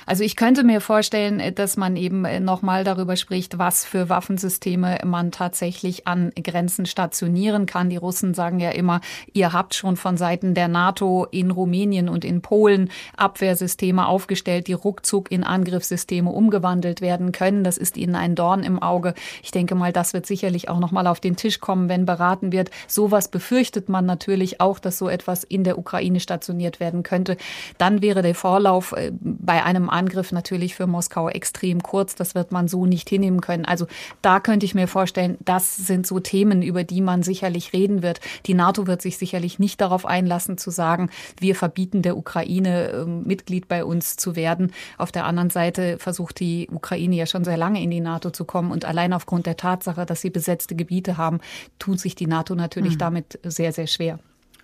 Also 0.08 0.24
ich 0.24 0.36
könnte 0.36 0.64
mir 0.64 0.80
vorstellen, 0.80 1.38
äh, 1.38 1.52
dass 1.52 1.76
man 1.76 1.94
eben 1.94 2.24
äh, 2.24 2.40
nochmal 2.40 2.82
darüber 2.82 3.14
spricht, 3.16 3.58
was 3.58 3.84
für 3.84 4.08
Waffensysteme 4.08 5.00
man 5.04 5.32
tatsächlich 5.32 6.06
an 6.06 6.32
Grenzen 6.42 6.86
stationieren 6.86 7.66
kann. 7.66 7.90
Die 7.90 7.98
Russen 7.98 8.32
sagen 8.32 8.58
ja 8.58 8.70
immer, 8.70 9.02
ihr 9.34 9.52
habt 9.52 9.74
schon 9.74 9.98
von 9.98 10.16
Seiten 10.16 10.54
der 10.54 10.66
NATO 10.66 11.26
in 11.30 11.50
Rumänien 11.50 12.08
und 12.08 12.24
in 12.24 12.40
Polen 12.40 12.90
Abwehrsysteme 13.18 14.06
aufgestellt, 14.06 14.66
die 14.68 14.72
ruckzuck 14.72 15.30
in 15.30 15.44
Angriffssysteme 15.44 16.30
umgewandelt 16.30 17.02
werden 17.02 17.30
können. 17.30 17.62
Das 17.62 17.76
ist 17.76 17.98
ihnen 17.98 18.14
ein 18.14 18.34
Dorn 18.34 18.62
im 18.62 18.82
Auge. 18.82 19.12
Ich 19.42 19.50
denke 19.50 19.74
mal, 19.74 19.92
das 19.92 20.14
wird 20.14 20.24
sicherlich 20.24 20.70
auch 20.70 20.78
nochmal 20.78 21.06
auf 21.06 21.20
den 21.20 21.36
Tisch 21.36 21.60
kommen, 21.60 21.90
wenn 21.90 22.06
beraten 22.06 22.50
wird. 22.50 22.70
Sowas 22.86 23.28
befürchtet 23.28 23.90
man 23.90 24.06
natürlich 24.06 24.58
auch, 24.58 24.78
dass 24.78 24.96
so 24.96 25.10
etwas 25.10 25.44
in 25.44 25.64
der 25.64 25.76
Ukraine 25.76 26.18
stationiert 26.18 26.80
werden 26.80 27.02
könnte. 27.02 27.36
Dann 27.76 28.00
wäre 28.00 28.22
der 28.22 28.34
Vorlauf 28.34 28.92
äh, 28.92 29.12
bei 29.20 29.62
einem 29.62 29.90
Angriff 29.98 30.32
natürlich 30.32 30.74
für 30.74 30.86
Moskau 30.86 31.28
extrem 31.28 31.82
kurz. 31.82 32.14
Das 32.14 32.34
wird 32.34 32.52
man 32.52 32.68
so 32.68 32.86
nicht 32.86 33.08
hinnehmen 33.08 33.40
können. 33.40 33.64
Also 33.64 33.86
da 34.22 34.40
könnte 34.40 34.64
ich 34.64 34.74
mir 34.74 34.86
vorstellen, 34.86 35.36
das 35.44 35.76
sind 35.76 36.06
so 36.06 36.20
Themen, 36.20 36.62
über 36.62 36.84
die 36.84 37.00
man 37.00 37.22
sicherlich 37.22 37.72
reden 37.72 38.02
wird. 38.02 38.20
Die 38.46 38.54
NATO 38.54 38.86
wird 38.86 39.02
sich 39.02 39.18
sicherlich 39.18 39.58
nicht 39.58 39.80
darauf 39.80 40.06
einlassen 40.06 40.56
zu 40.56 40.70
sagen, 40.70 41.10
wir 41.40 41.54
verbieten 41.54 42.02
der 42.02 42.16
Ukraine 42.16 42.90
ähm, 42.90 43.24
Mitglied 43.24 43.68
bei 43.68 43.84
uns 43.84 44.16
zu 44.16 44.36
werden. 44.36 44.72
Auf 44.96 45.10
der 45.10 45.26
anderen 45.26 45.50
Seite 45.50 45.98
versucht 45.98 46.38
die 46.40 46.68
Ukraine 46.72 47.16
ja 47.16 47.26
schon 47.26 47.44
sehr 47.44 47.56
lange 47.56 47.82
in 47.82 47.90
die 47.90 48.00
NATO 48.00 48.30
zu 48.30 48.44
kommen 48.44 48.70
und 48.70 48.84
allein 48.84 49.12
aufgrund 49.12 49.46
der 49.46 49.56
Tatsache, 49.56 50.06
dass 50.06 50.20
sie 50.20 50.30
besetzte 50.30 50.76
Gebiete 50.76 51.16
haben, 51.16 51.40
tut 51.78 51.98
sich 51.98 52.14
die 52.14 52.26
NATO 52.26 52.54
natürlich 52.54 52.94
mhm. 52.94 52.98
damit 52.98 53.38
sehr, 53.42 53.72
sehr 53.72 53.86
schwer. 53.88 54.18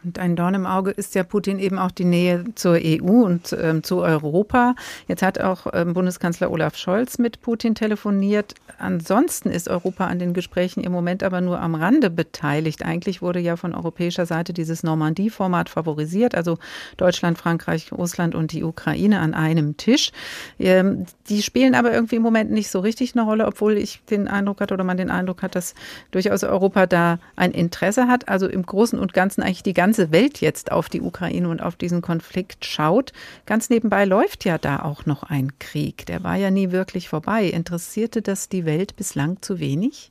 Und 0.04 0.18
ein 0.18 0.36
Dorn 0.36 0.54
im 0.54 0.66
Auge 0.66 0.90
ist 0.90 1.14
ja 1.14 1.24
Putin 1.24 1.58
eben 1.58 1.78
auch 1.78 1.90
die 1.90 2.04
Nähe 2.04 2.44
zur 2.54 2.78
EU 2.82 3.24
und 3.24 3.56
ähm, 3.58 3.82
zu 3.82 4.00
Europa. 4.00 4.74
Jetzt 5.08 5.22
hat 5.22 5.40
auch 5.40 5.66
ähm, 5.72 5.94
Bundeskanzler 5.94 6.50
Olaf 6.50 6.76
Scholz 6.76 7.18
mit 7.18 7.40
Putin 7.40 7.74
telefoniert. 7.74 8.54
Ansonsten 8.78 9.50
ist 9.50 9.68
Europa 9.68 10.06
an 10.06 10.18
den 10.18 10.34
Gesprächen 10.34 10.82
im 10.82 10.92
Moment 10.92 11.22
aber 11.22 11.40
nur 11.40 11.60
am 11.60 11.74
Rande 11.74 12.10
beteiligt. 12.10 12.84
Eigentlich 12.84 13.22
wurde 13.22 13.40
ja 13.40 13.56
von 13.56 13.74
europäischer 13.74 14.26
Seite 14.26 14.52
dieses 14.52 14.82
Normandie-Format 14.82 15.68
favorisiert, 15.68 16.34
also 16.34 16.58
Deutschland, 16.96 17.38
Frankreich, 17.38 17.92
Russland 17.92 18.34
und 18.34 18.52
die 18.52 18.62
Ukraine 18.62 19.20
an 19.20 19.32
einem 19.32 19.76
Tisch. 19.76 20.12
Ähm, 20.58 21.06
die 21.28 21.42
spielen 21.42 21.74
aber 21.74 21.92
irgendwie 21.92 22.16
im 22.16 22.22
Moment 22.22 22.50
nicht 22.50 22.70
so 22.70 22.80
richtig 22.80 23.14
eine 23.14 23.24
Rolle, 23.24 23.46
obwohl 23.46 23.78
ich 23.78 24.02
den 24.10 24.28
Eindruck 24.28 24.60
hatte 24.60 24.74
oder 24.74 24.84
man 24.84 24.96
den 24.96 25.10
Eindruck 25.10 25.42
hat, 25.42 25.54
dass 25.54 25.74
durchaus 26.10 26.44
Europa 26.44 26.86
da 26.86 27.18
ein 27.36 27.52
Interesse 27.52 28.08
hat. 28.08 28.28
Also 28.28 28.48
im 28.48 28.66
Großen 28.66 28.98
und 28.98 29.14
Ganzen 29.14 29.42
eigentlich 29.42 29.62
die 29.62 29.72
ganze 29.72 29.93
ganze 29.94 30.10
Welt 30.10 30.40
jetzt 30.40 30.72
auf 30.72 30.88
die 30.88 31.00
Ukraine 31.00 31.48
und 31.48 31.62
auf 31.62 31.76
diesen 31.76 32.02
Konflikt 32.02 32.64
schaut. 32.64 33.12
Ganz 33.46 33.70
nebenbei 33.70 34.04
läuft 34.04 34.44
ja 34.44 34.58
da 34.58 34.82
auch 34.82 35.06
noch 35.06 35.22
ein 35.22 35.56
Krieg. 35.60 36.04
Der 36.06 36.24
war 36.24 36.34
ja 36.34 36.50
nie 36.50 36.72
wirklich 36.72 37.08
vorbei. 37.08 37.44
Interessierte 37.44 38.20
das 38.20 38.48
die 38.48 38.64
Welt 38.64 38.96
bislang 38.96 39.40
zu 39.40 39.60
wenig? 39.60 40.10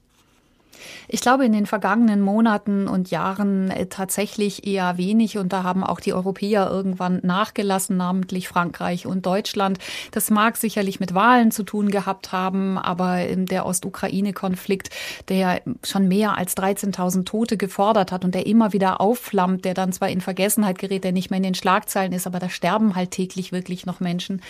Ich 1.08 1.22
glaube, 1.22 1.46
in 1.46 1.52
den 1.52 1.66
vergangenen 1.66 2.22
Monaten 2.22 2.88
und 2.88 3.12
Jahren 3.12 3.72
äh, 3.72 3.88
tatsächlich 3.88 4.68
eher 4.68 4.98
wenig. 4.98 5.38
Und 5.38 5.54
da 5.54 5.64
haben 5.64 5.84
auch 5.84 6.00
die 6.00 6.14
Europäer 6.14 6.70
irgendwann 6.70 7.20
nachgelassen, 7.24 7.98
namentlich 7.98 8.48
Frankreich 8.48 9.06
und 9.06 9.26
Deutschland. 9.26 9.80
Das 10.12 10.30
mag 10.30 10.58
sicherlich 10.58 11.00
mit 11.00 11.14
Wahlen 11.14 11.52
zu 11.52 11.64
tun 11.64 11.90
gehabt 11.90 12.32
haben, 12.32 12.78
aber 12.78 13.20
der 13.36 13.66
Ostukraine-Konflikt, 13.66 14.90
der 15.30 15.62
schon 15.84 16.08
mehr 16.08 16.38
als 16.38 16.56
13.000 16.58 17.26
Tote 17.26 17.58
gefordert 17.58 18.12
hat 18.12 18.26
und 18.26 18.36
der 18.36 18.46
immer 18.46 18.74
wieder 18.74 19.02
aufflammt, 19.02 19.66
der 19.66 19.74
dann 19.74 19.92
zwar 19.92 20.10
in 20.10 20.22
Vergessenheit 20.22 20.78
gerät, 20.78 21.04
der 21.04 21.12
nicht 21.12 21.30
mehr 21.30 21.38
in 21.38 21.44
den 21.44 21.56
Schlagzeilen 21.56 22.14
ist, 22.14 22.28
aber 22.28 22.40
da 22.40 22.50
sterben 22.50 22.96
halt 22.96 23.12
täglich 23.12 23.52
wirklich 23.52 23.86
noch 23.86 24.00
Menschen. 24.00 24.42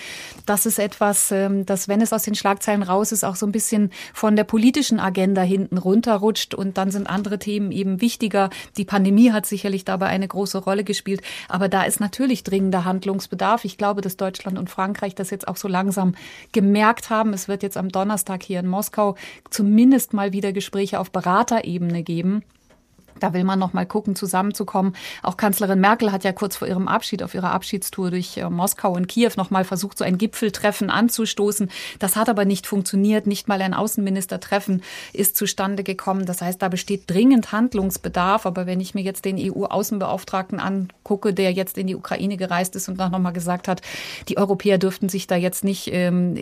Das 0.46 0.66
ist 0.66 0.80
etwas, 0.80 1.32
ähm, 1.32 1.66
das, 1.66 1.88
wenn 1.88 2.02
es 2.02 2.14
aus 2.14 2.24
den 2.24 2.36
Schlagzeilen 2.36 2.84
raus 2.84 3.12
ist, 3.12 3.24
auch 3.24 3.36
so 3.36 3.46
ein 3.46 3.52
bisschen 3.52 3.92
von 4.14 4.36
der 4.36 4.44
politischen 4.44 5.00
Agenda 5.00 5.42
hinten 5.42 5.78
runter 5.78 6.16
runterrutscht 6.24 6.56
und 6.56 6.78
dann 6.78 6.92
sind 6.92 7.08
andere 7.08 7.38
Themen 7.38 7.72
eben 7.72 8.02
wichtiger. 8.02 8.50
Die 8.78 8.86
Pandemie 8.86 9.32
hat 9.32 9.46
sicherlich 9.46 9.86
dabei 9.86 10.08
eine 10.08 10.28
große 10.28 10.58
Rolle 10.58 10.84
gespielt, 10.84 11.22
aber 11.50 11.68
da 11.68 11.84
ist 11.84 12.00
natürlich 12.00 12.44
dringender 12.44 12.86
Handlungsbedarf. 12.86 13.66
Ich 13.66 13.78
glaube, 13.78 14.02
dass 14.02 14.18
Deutschland 14.18 14.58
und 14.58 14.70
Frankreich 14.70 15.16
das 15.16 15.30
jetzt 15.30 15.48
auch 15.48 15.58
so 15.58 15.68
langsam 15.68 16.16
gemerkt 16.52 17.10
haben. 17.10 17.34
Es 17.34 17.48
wird 17.48 17.64
jetzt 17.64 17.78
am 17.78 17.90
Donnerstag 17.90 18.44
hier 18.44 18.60
in 18.60 18.68
Moskau 18.68 19.16
zumindest 19.50 20.14
mal 20.14 20.34
wieder 20.34 20.54
Gespräche 20.54 21.00
auf 21.00 21.12
Beraterebene 21.12 22.04
geben. 22.04 22.44
Da 23.20 23.34
will 23.34 23.44
man 23.44 23.60
noch 23.60 23.74
mal 23.74 23.86
gucken, 23.86 24.16
zusammenzukommen. 24.16 24.96
Auch 25.22 25.38
Kanzlerin 25.38 25.80
Merkel 25.80 26.12
hat 26.12 26.24
ja 26.24 26.32
kurz 26.32 26.56
vor 26.56 26.68
ihrem 26.68 26.88
Abschied 26.88 27.24
auf 27.24 27.34
ihrer 27.34 27.52
Abschiedstour 27.52 28.12
durch 28.12 28.38
äh, 28.38 28.50
Moskau 28.50 28.94
und 28.94 29.08
Kiew 29.08 29.32
noch 29.38 29.50
mal 29.50 29.64
versucht, 29.64 29.98
so 29.98 30.04
ein 30.04 30.18
Gipfeltreffen 30.18 30.90
anzustoßen. 30.90 31.70
Das 32.00 32.16
hat 32.16 32.30
aber 32.30 32.46
nicht 32.46 32.68
funktioniert. 32.68 33.28
Nicht 33.28 33.48
mal 33.48 33.62
ein 33.62 33.74
Außenministertreffen 33.74 34.84
ist 35.14 35.38
zustande 35.38 35.84
gekommen. 35.84 36.26
Das 36.26 36.42
heißt, 36.42 36.62
da 36.62 36.70
besteht 36.70 37.04
dringend 37.08 37.52
Handlungsbedarf. 37.52 38.46
Aber 38.46 38.66
wenn 38.66 38.80
ich 38.80 38.96
mir 38.96 39.02
jetzt 39.02 39.26
den 39.26 39.38
EU-Außenbeauftragten 39.38 40.60
angucke, 40.60 41.34
der 41.34 41.52
jetzt 41.52 41.78
in 41.78 41.88
die 41.88 41.96
Ukraine 41.96 42.38
gereist 42.38 42.76
ist 42.76 42.90
und 42.90 43.00
dann 43.00 43.12
noch 43.12 43.20
mal 43.20 43.32
gesagt 43.32 43.68
hat, 43.68 43.82
die 44.30 44.38
Europäer 44.38 44.78
dürften 44.78 45.10
sich 45.10 45.28
da 45.28 45.36
jetzt 45.36 45.64
nicht 45.64 45.90
ähm, 45.92 46.36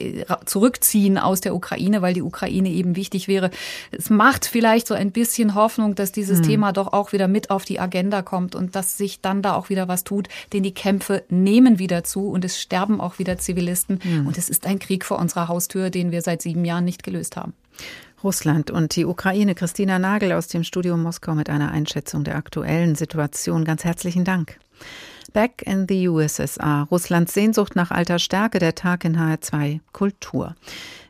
zurückziehen 0.46 1.18
aus 1.18 1.42
der 1.42 1.56
Ukraine, 1.56 2.02
weil 2.02 2.14
die 2.14 2.22
Ukraine 2.22 2.70
eben 2.70 2.96
wichtig 2.96 3.28
wäre. 3.28 3.52
Es 3.92 4.10
macht 4.10 4.46
vielleicht 4.46 4.88
so 4.88 4.94
ein 4.94 5.12
bisschen 5.12 5.56
Hoffnung, 5.56 5.96
dass 5.96 6.12
dieses 6.12 6.40
hm. 6.40 6.46
Thema 6.46 6.61
Thema 6.62 6.74
doch 6.74 6.94
auch 6.94 7.12
wieder 7.12 7.28
mit 7.28 7.50
auf 7.50 7.66
die 7.66 7.80
Agenda 7.80 8.22
kommt 8.22 8.54
und 8.54 8.76
dass 8.76 8.96
sich 8.96 9.20
dann 9.20 9.42
da 9.42 9.56
auch 9.56 9.70
wieder 9.70 9.88
was 9.88 10.04
tut, 10.04 10.28
denn 10.54 10.62
die 10.62 10.76
Kämpfe 10.76 11.24
nehmen 11.30 11.80
wieder 11.80 12.04
zu 12.04 12.30
und 12.30 12.46
es 12.46 12.62
sterben 12.62 13.02
auch 13.02 13.18
wieder 13.18 13.40
Zivilisten. 13.40 14.00
Mhm. 14.04 14.28
Und 14.28 14.38
es 14.38 14.48
ist 14.48 14.68
ein 14.68 14.78
Krieg 14.78 15.04
vor 15.04 15.18
unserer 15.18 15.48
Haustür, 15.48 15.90
den 15.90 16.12
wir 16.12 16.22
seit 16.22 16.44
sieben 16.44 16.64
Jahren 16.64 16.86
nicht 16.86 17.02
gelöst 17.02 17.36
haben. 17.36 17.54
Russland 18.24 18.70
und 18.70 18.96
die 18.96 19.06
Ukraine. 19.06 19.56
Christina 19.56 19.98
Nagel 19.98 20.34
aus 20.34 20.50
dem 20.50 20.64
Studio 20.64 20.96
Moskau 20.98 21.34
mit 21.34 21.50
einer 21.50 21.72
Einschätzung 21.72 22.24
der 22.24 22.36
aktuellen 22.36 22.94
Situation. 22.94 23.66
Ganz 23.66 23.84
herzlichen 23.84 24.24
Dank. 24.24 24.60
Back 25.34 25.64
in 25.66 25.88
the 25.90 26.10
USSR. 26.10 26.88
Russlands 26.92 27.34
Sehnsucht 27.34 27.76
nach 27.76 27.90
alter 27.90 28.20
Stärke, 28.20 28.60
der 28.60 28.76
Tag 28.76 29.04
in 29.04 29.18
HR2 29.18 29.80
Kultur. 29.94 30.56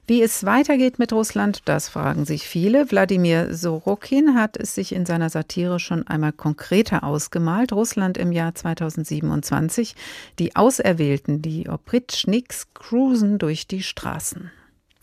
Wie 0.07 0.21
es 0.21 0.43
weitergeht 0.45 0.99
mit 0.99 1.13
Russland, 1.13 1.61
das 1.65 1.87
fragen 1.87 2.25
sich 2.25 2.47
viele. 2.47 2.91
Wladimir 2.91 3.53
Sorokin 3.53 4.35
hat 4.35 4.57
es 4.57 4.75
sich 4.75 4.93
in 4.93 5.05
seiner 5.05 5.29
Satire 5.29 5.79
schon 5.79 6.05
einmal 6.07 6.33
konkreter 6.33 7.03
ausgemalt. 7.03 7.71
Russland 7.71 8.17
im 8.17 8.31
Jahr 8.31 8.53
2027. 8.55 9.95
Die 10.39 10.55
Auserwählten, 10.55 11.41
die 11.41 11.69
Opritschniks, 11.69 12.73
cruisen 12.73 13.37
durch 13.37 13.67
die 13.67 13.83
Straßen. 13.83 14.51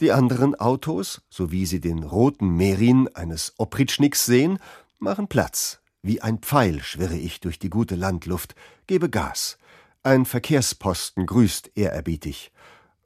Die 0.00 0.12
anderen 0.12 0.54
Autos, 0.54 1.22
so 1.30 1.50
wie 1.50 1.66
sie 1.66 1.80
den 1.80 2.02
roten 2.02 2.56
Merin 2.56 3.08
eines 3.14 3.54
Opritschniks 3.56 4.26
sehen, 4.26 4.58
machen 4.98 5.28
Platz. 5.28 5.80
Wie 6.02 6.20
ein 6.20 6.38
Pfeil 6.38 6.82
schwirre 6.82 7.16
ich 7.16 7.40
durch 7.40 7.58
die 7.58 7.70
gute 7.70 7.94
Landluft, 7.94 8.54
gebe 8.86 9.08
Gas. 9.08 9.58
Ein 10.02 10.24
Verkehrsposten 10.24 11.26
grüßt 11.26 11.72
ehrerbietig. 11.74 12.52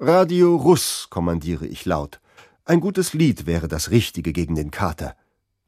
Radio 0.05 0.57
Russ, 0.57 1.07
kommandiere 1.11 1.65
ich 1.65 1.85
laut. 1.85 2.19
Ein 2.65 2.81
gutes 2.81 3.13
Lied 3.13 3.47
wäre 3.47 3.69
das 3.69 3.93
Richtige 3.93 4.33
gegen 4.33 4.57
den 4.57 4.73
Kater. 4.73 5.15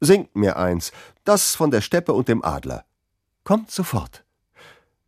Singt 0.01 0.35
mir 0.35 0.57
eins, 0.57 0.91
das 1.23 1.55
von 1.55 1.71
der 1.71 1.81
Steppe 1.81 2.13
und 2.13 2.27
dem 2.27 2.45
Adler. 2.45 2.85
Kommt 3.45 3.71
sofort. 3.71 4.25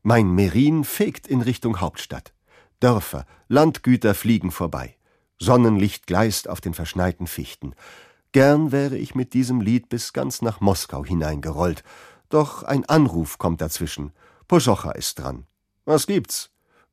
Mein 0.04 0.30
Merin 0.30 0.84
fegt 0.84 1.26
in 1.26 1.40
Richtung 1.40 1.80
Hauptstadt. 1.80 2.34
Dörfer, 2.78 3.26
Landgüter 3.48 4.14
fliegen 4.14 4.52
vorbei. 4.52 4.94
Sonnenlicht 5.40 6.06
gleist 6.06 6.48
auf 6.48 6.60
den 6.60 6.72
verschneiten 6.72 7.26
Fichten. 7.26 7.74
Gern 8.30 8.70
wäre 8.70 8.96
ich 8.96 9.16
mit 9.16 9.34
diesem 9.34 9.60
Lied 9.60 9.88
bis 9.88 10.12
ganz 10.12 10.40
nach 10.40 10.60
Moskau 10.60 11.04
hineingerollt. 11.04 11.82
Doch 12.28 12.62
ein 12.62 12.84
Anruf 12.88 13.38
kommt 13.38 13.60
dazwischen. 13.60 14.12
Poschocha 14.46 14.92
ist 14.92 15.18
dran. 15.18 15.48
Was 15.84 16.06
gibt's? 16.06 16.50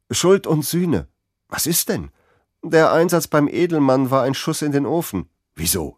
Schuld 0.10 0.48
und 0.48 0.65
Sühne. 0.65 1.08
Was 1.48 1.67
ist 1.67 1.89
denn? 1.89 2.10
Der 2.63 2.93
Einsatz 2.93 3.28
beim 3.28 3.49
Edelmann 3.49 4.10
war 4.10 4.23
ein 4.23 4.34
Schuss 4.34 4.62
in 4.62 4.71
den 4.71 4.86
Ofen. 4.86 5.30
Wieso? 5.54 5.97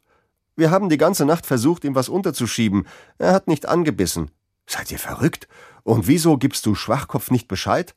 Wir 0.56 0.72
haben 0.72 0.90
die 0.90 0.98
ganze 0.98 1.24
Nacht 1.24 1.46
versucht, 1.46 1.84
ihm 1.84 1.94
was 1.94 2.10
unterzuschieben. 2.10 2.88
Er 3.20 3.34
hat 3.34 3.48
nicht 3.48 3.68
angebissen. 3.68 4.32
Seid 4.66 4.92
ihr 4.92 4.98
verrückt? 4.98 5.48
Und 5.84 6.08
wieso 6.08 6.38
gibst 6.38 6.66
du 6.66 6.74
Schwachkopf 6.74 7.30
nicht 7.30 7.48
Bescheid? 7.48 7.94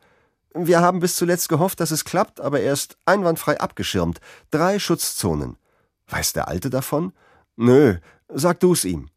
Wir 0.52 0.80
haben 0.80 1.00
bis 1.00 1.16
zuletzt 1.16 1.48
gehofft, 1.48 1.80
dass 1.80 1.92
es 1.92 2.04
klappt, 2.04 2.40
aber 2.40 2.60
er 2.60 2.74
ist 2.74 2.98
einwandfrei 3.06 3.58
abgeschirmt. 3.58 4.20
Drei 4.50 4.78
Schutzzonen. 4.78 5.56
Weiß 6.06 6.34
der 6.34 6.48
Alte 6.48 6.68
davon? 6.68 7.12
Nö, 7.56 7.96
sag 8.28 8.60
du's 8.60 8.84
ihm. 8.84 9.08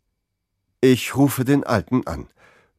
Ich 0.79 1.15
rufe 1.15 1.43
den 1.43 1.65
Alten 1.65 2.07
an. 2.07 2.27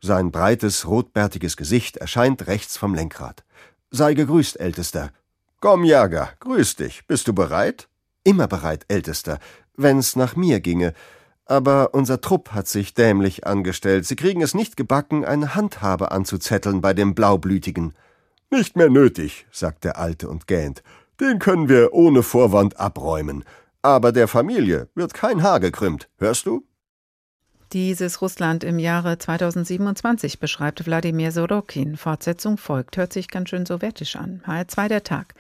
Sein 0.01 0.31
breites, 0.31 0.87
rotbärtiges 0.87 1.59
Gesicht 1.59 1.99
erscheint 1.99 2.47
rechts 2.47 2.79
vom 2.79 2.95
Lenkrad. 2.95 3.45
Sei 3.91 4.15
gegrüßt, 4.15 4.59
Ältester. 4.59 5.11
Komm, 5.63 5.85
Jager, 5.85 6.31
grüß 6.41 6.75
dich. 6.75 7.07
Bist 7.07 7.29
du 7.29 7.35
bereit? 7.35 7.89
Immer 8.25 8.49
bereit, 8.49 8.85
Ältester, 8.89 9.39
wenn's 9.77 10.17
nach 10.17 10.35
mir 10.35 10.59
ginge. 10.59 10.93
Aber 11.47 11.95
unser 11.95 12.21
Trupp 12.21 12.51
hat 12.51 12.67
sich 12.67 12.95
dämlich 12.95 13.47
angestellt. 13.47 14.05
Sie 14.05 14.17
kriegen 14.17 14.43
es 14.43 14.55
nicht 14.55 14.77
gebacken, 14.77 15.25
eine 15.25 15.55
Handhabe 15.55 16.11
anzuzetteln 16.11 16.81
bei 16.81 16.95
dem 16.95 17.15
Blaublütigen. 17.15 17.95
Nicht 18.51 18.75
mehr 18.75 18.91
nötig, 18.91 19.47
sagt 19.53 19.85
der 19.85 19.99
Alte 19.99 20.29
und 20.29 20.49
gähnt. 20.49 20.83
Den 21.21 21.39
können 21.39 21.69
wir 21.69 21.95
ohne 21.95 22.25
Vorwand 22.25 22.81
abräumen. 22.81 23.45
Aber 23.83 24.11
der 24.11 24.27
Familie 24.27 24.89
wird 24.97 25.15
kein 25.15 25.45
Haar 25.45 25.61
gekrümmt. 25.61 26.09
Hörst 26.19 26.47
du? 26.47 26.67
Dieses 27.73 28.21
Russland 28.21 28.65
im 28.65 28.79
Jahre 28.79 29.17
2027 29.17 30.39
beschreibt 30.39 30.85
Wladimir 30.85 31.33
Sorokin. 31.33 31.97
Fortsetzung 31.97 32.59
folgt. 32.59 32.99
Hört 32.99 33.15
sich 33.15 33.29
ganz 33.29 33.49
schön 33.49 33.65
sowjetisch 33.65 34.17
an. 34.17 34.43
HR2 34.47 34.89
der 34.89 35.05
Tag. 35.05 35.35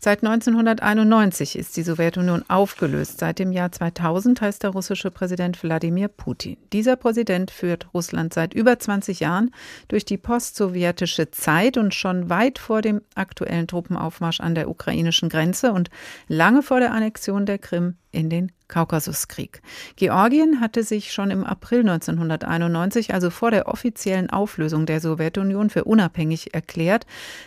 Seit 0.00 0.24
1991 0.24 1.56
ist 1.56 1.76
die 1.76 1.84
Sowjetunion 1.84 2.44
aufgelöst. 2.48 3.20
Seit 3.20 3.38
dem 3.38 3.52
Jahr 3.52 3.70
2000 3.70 4.40
heißt 4.40 4.64
der 4.64 4.70
russische 4.70 5.12
Präsident 5.12 5.62
Wladimir 5.62 6.08
Putin. 6.08 6.56
Dieser 6.72 6.96
Präsident 6.96 7.52
führt 7.52 7.86
Russland 7.94 8.34
seit 8.34 8.54
über 8.54 8.76
20 8.76 9.20
Jahren 9.20 9.52
durch 9.86 10.04
die 10.04 10.18
postsowjetische 10.18 11.30
Zeit 11.30 11.76
und 11.76 11.94
schon 11.94 12.28
weit 12.28 12.58
vor 12.58 12.82
dem 12.82 13.02
aktuellen 13.14 13.68
Truppenaufmarsch 13.68 14.40
an 14.40 14.56
der 14.56 14.68
ukrainischen 14.68 15.28
Grenze 15.28 15.70
und 15.72 15.90
lange 16.26 16.64
vor 16.64 16.80
der 16.80 16.92
Annexion 16.92 17.46
der 17.46 17.58
Krim 17.58 17.94
in 18.10 18.30
den 18.30 18.50
Kaukasuskrieg. 18.68 19.62
Georgien 19.96 20.60
hatte 20.60 20.84
sich 20.84 21.12
schon 21.12 21.30
im 21.30 21.44
April 21.44 21.80
1991, 21.80 23.12
also 23.12 23.30
vor 23.30 23.50
der 23.50 23.66
offiziellen 23.66 24.30
Auflösung 24.30 24.86
der 24.86 25.00
Sowjetunion, 25.00 25.70
für 25.70 25.84
unabhängig 25.84 26.54
erklärt. 26.54 27.06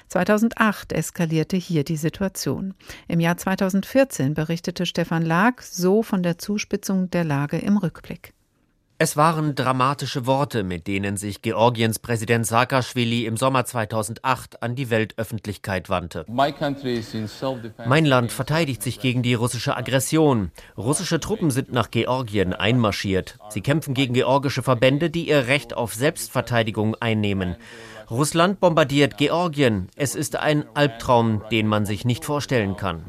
2008 0.09 0.93
eskalierte 0.93 1.57
hier 1.57 1.83
die 1.83 1.97
Situation. 1.97 2.73
Im 3.07 3.19
Jahr 3.19 3.37
2014 3.37 4.33
berichtete 4.33 4.85
Stefan 4.85 5.23
Lag 5.23 5.61
so 5.61 6.03
von 6.03 6.23
der 6.23 6.37
Zuspitzung 6.37 7.09
der 7.11 7.23
Lage 7.23 7.57
im 7.57 7.77
Rückblick. 7.77 8.33
Es 9.03 9.17
waren 9.17 9.55
dramatische 9.55 10.27
Worte, 10.27 10.61
mit 10.61 10.85
denen 10.85 11.17
sich 11.17 11.41
Georgiens 11.41 11.97
Präsident 11.97 12.45
Saakashvili 12.45 13.25
im 13.25 13.35
Sommer 13.35 13.65
2008 13.65 14.61
an 14.61 14.75
die 14.75 14.91
Weltöffentlichkeit 14.91 15.89
wandte. 15.89 16.23
Mein 16.27 18.05
Land 18.05 18.31
verteidigt 18.31 18.83
sich 18.83 18.99
gegen 18.99 19.23
die 19.23 19.33
russische 19.33 19.75
Aggression. 19.75 20.51
Russische 20.77 21.19
Truppen 21.19 21.49
sind 21.49 21.73
nach 21.73 21.89
Georgien 21.89 22.53
einmarschiert. 22.53 23.39
Sie 23.49 23.61
kämpfen 23.61 23.95
gegen 23.95 24.13
georgische 24.13 24.61
Verbände, 24.61 25.09
die 25.09 25.27
ihr 25.27 25.47
Recht 25.47 25.73
auf 25.75 25.95
Selbstverteidigung 25.95 26.93
einnehmen. 26.93 27.55
Russland 28.11 28.59
bombardiert 28.59 29.17
Georgien. 29.17 29.87
Es 29.95 30.15
ist 30.15 30.35
ein 30.35 30.65
Albtraum, 30.73 31.43
den 31.49 31.65
man 31.65 31.85
sich 31.85 32.03
nicht 32.03 32.25
vorstellen 32.25 32.75
kann. 32.75 33.05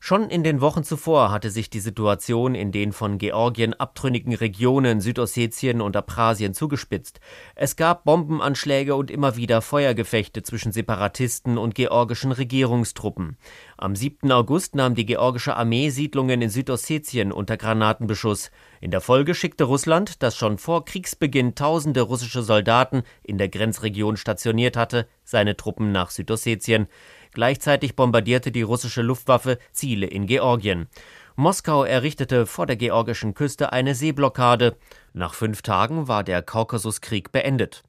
Schon 0.00 0.30
in 0.30 0.42
den 0.42 0.60
Wochen 0.62 0.82
zuvor 0.82 1.30
hatte 1.30 1.50
sich 1.50 1.68
die 1.68 1.80
Situation 1.80 2.54
in 2.54 2.72
den 2.72 2.92
von 2.92 3.18
Georgien 3.18 3.74
abtrünnigen 3.74 4.34
Regionen 4.34 5.02
Südossetien 5.02 5.82
und 5.82 5.94
Abchasien 5.94 6.54
zugespitzt. 6.54 7.20
Es 7.54 7.76
gab 7.76 8.04
Bombenanschläge 8.04 8.94
und 8.94 9.10
immer 9.10 9.36
wieder 9.36 9.60
Feuergefechte 9.60 10.42
zwischen 10.42 10.72
Separatisten 10.72 11.58
und 11.58 11.74
georgischen 11.74 12.32
Regierungstruppen. 12.32 13.36
Am 13.78 13.94
7. 13.94 14.32
August 14.32 14.74
nahm 14.74 14.94
die 14.94 15.04
georgische 15.04 15.54
Armee 15.54 15.90
Siedlungen 15.90 16.40
in 16.40 16.48
Südossetien 16.48 17.30
unter 17.30 17.58
Granatenbeschuss. 17.58 18.50
In 18.80 18.90
der 18.90 19.02
Folge 19.02 19.34
schickte 19.34 19.64
Russland, 19.64 20.22
das 20.22 20.34
schon 20.34 20.56
vor 20.56 20.86
Kriegsbeginn 20.86 21.54
tausende 21.54 22.00
russische 22.00 22.42
Soldaten 22.42 23.02
in 23.22 23.36
der 23.36 23.50
Grenzregion 23.50 24.16
stationiert 24.16 24.78
hatte, 24.78 25.06
seine 25.24 25.58
Truppen 25.58 25.92
nach 25.92 26.08
Südossetien. 26.08 26.86
Gleichzeitig 27.34 27.96
bombardierte 27.96 28.50
die 28.50 28.62
russische 28.62 29.02
Luftwaffe 29.02 29.58
Ziele 29.72 30.06
in 30.06 30.26
Georgien. 30.26 30.86
Moskau 31.34 31.84
errichtete 31.84 32.46
vor 32.46 32.64
der 32.64 32.76
georgischen 32.76 33.34
Küste 33.34 33.74
eine 33.74 33.94
Seeblockade. 33.94 34.78
Nach 35.12 35.34
fünf 35.34 35.60
Tagen 35.60 36.08
war 36.08 36.24
der 36.24 36.40
Kaukasuskrieg 36.40 37.30
beendet. 37.30 37.84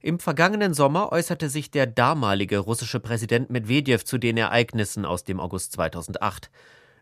Im 0.00 0.18
vergangenen 0.18 0.74
Sommer 0.74 1.10
äußerte 1.10 1.48
sich 1.48 1.70
der 1.70 1.86
damalige 1.86 2.58
russische 2.58 3.00
Präsident 3.00 3.50
Medvedev 3.50 4.04
zu 4.04 4.18
den 4.18 4.36
Ereignissen 4.36 5.04
aus 5.04 5.24
dem 5.24 5.40
August 5.40 5.72
2008. 5.72 6.50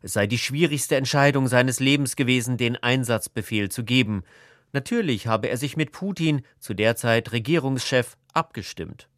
Es 0.02 0.12
sei 0.12 0.26
die 0.26 0.38
schwierigste 0.38 0.96
Entscheidung 0.96 1.48
seines 1.48 1.80
Lebens 1.80 2.14
gewesen, 2.14 2.56
den 2.56 2.76
Einsatzbefehl 2.76 3.68
zu 3.68 3.84
geben. 3.84 4.22
Natürlich 4.72 5.26
habe 5.26 5.48
er 5.48 5.56
sich 5.56 5.76
mit 5.76 5.92
Putin, 5.92 6.42
zu 6.60 6.74
der 6.74 6.94
Zeit 6.96 7.32
Regierungschef, 7.32 8.16
abgestimmt. 8.32 9.08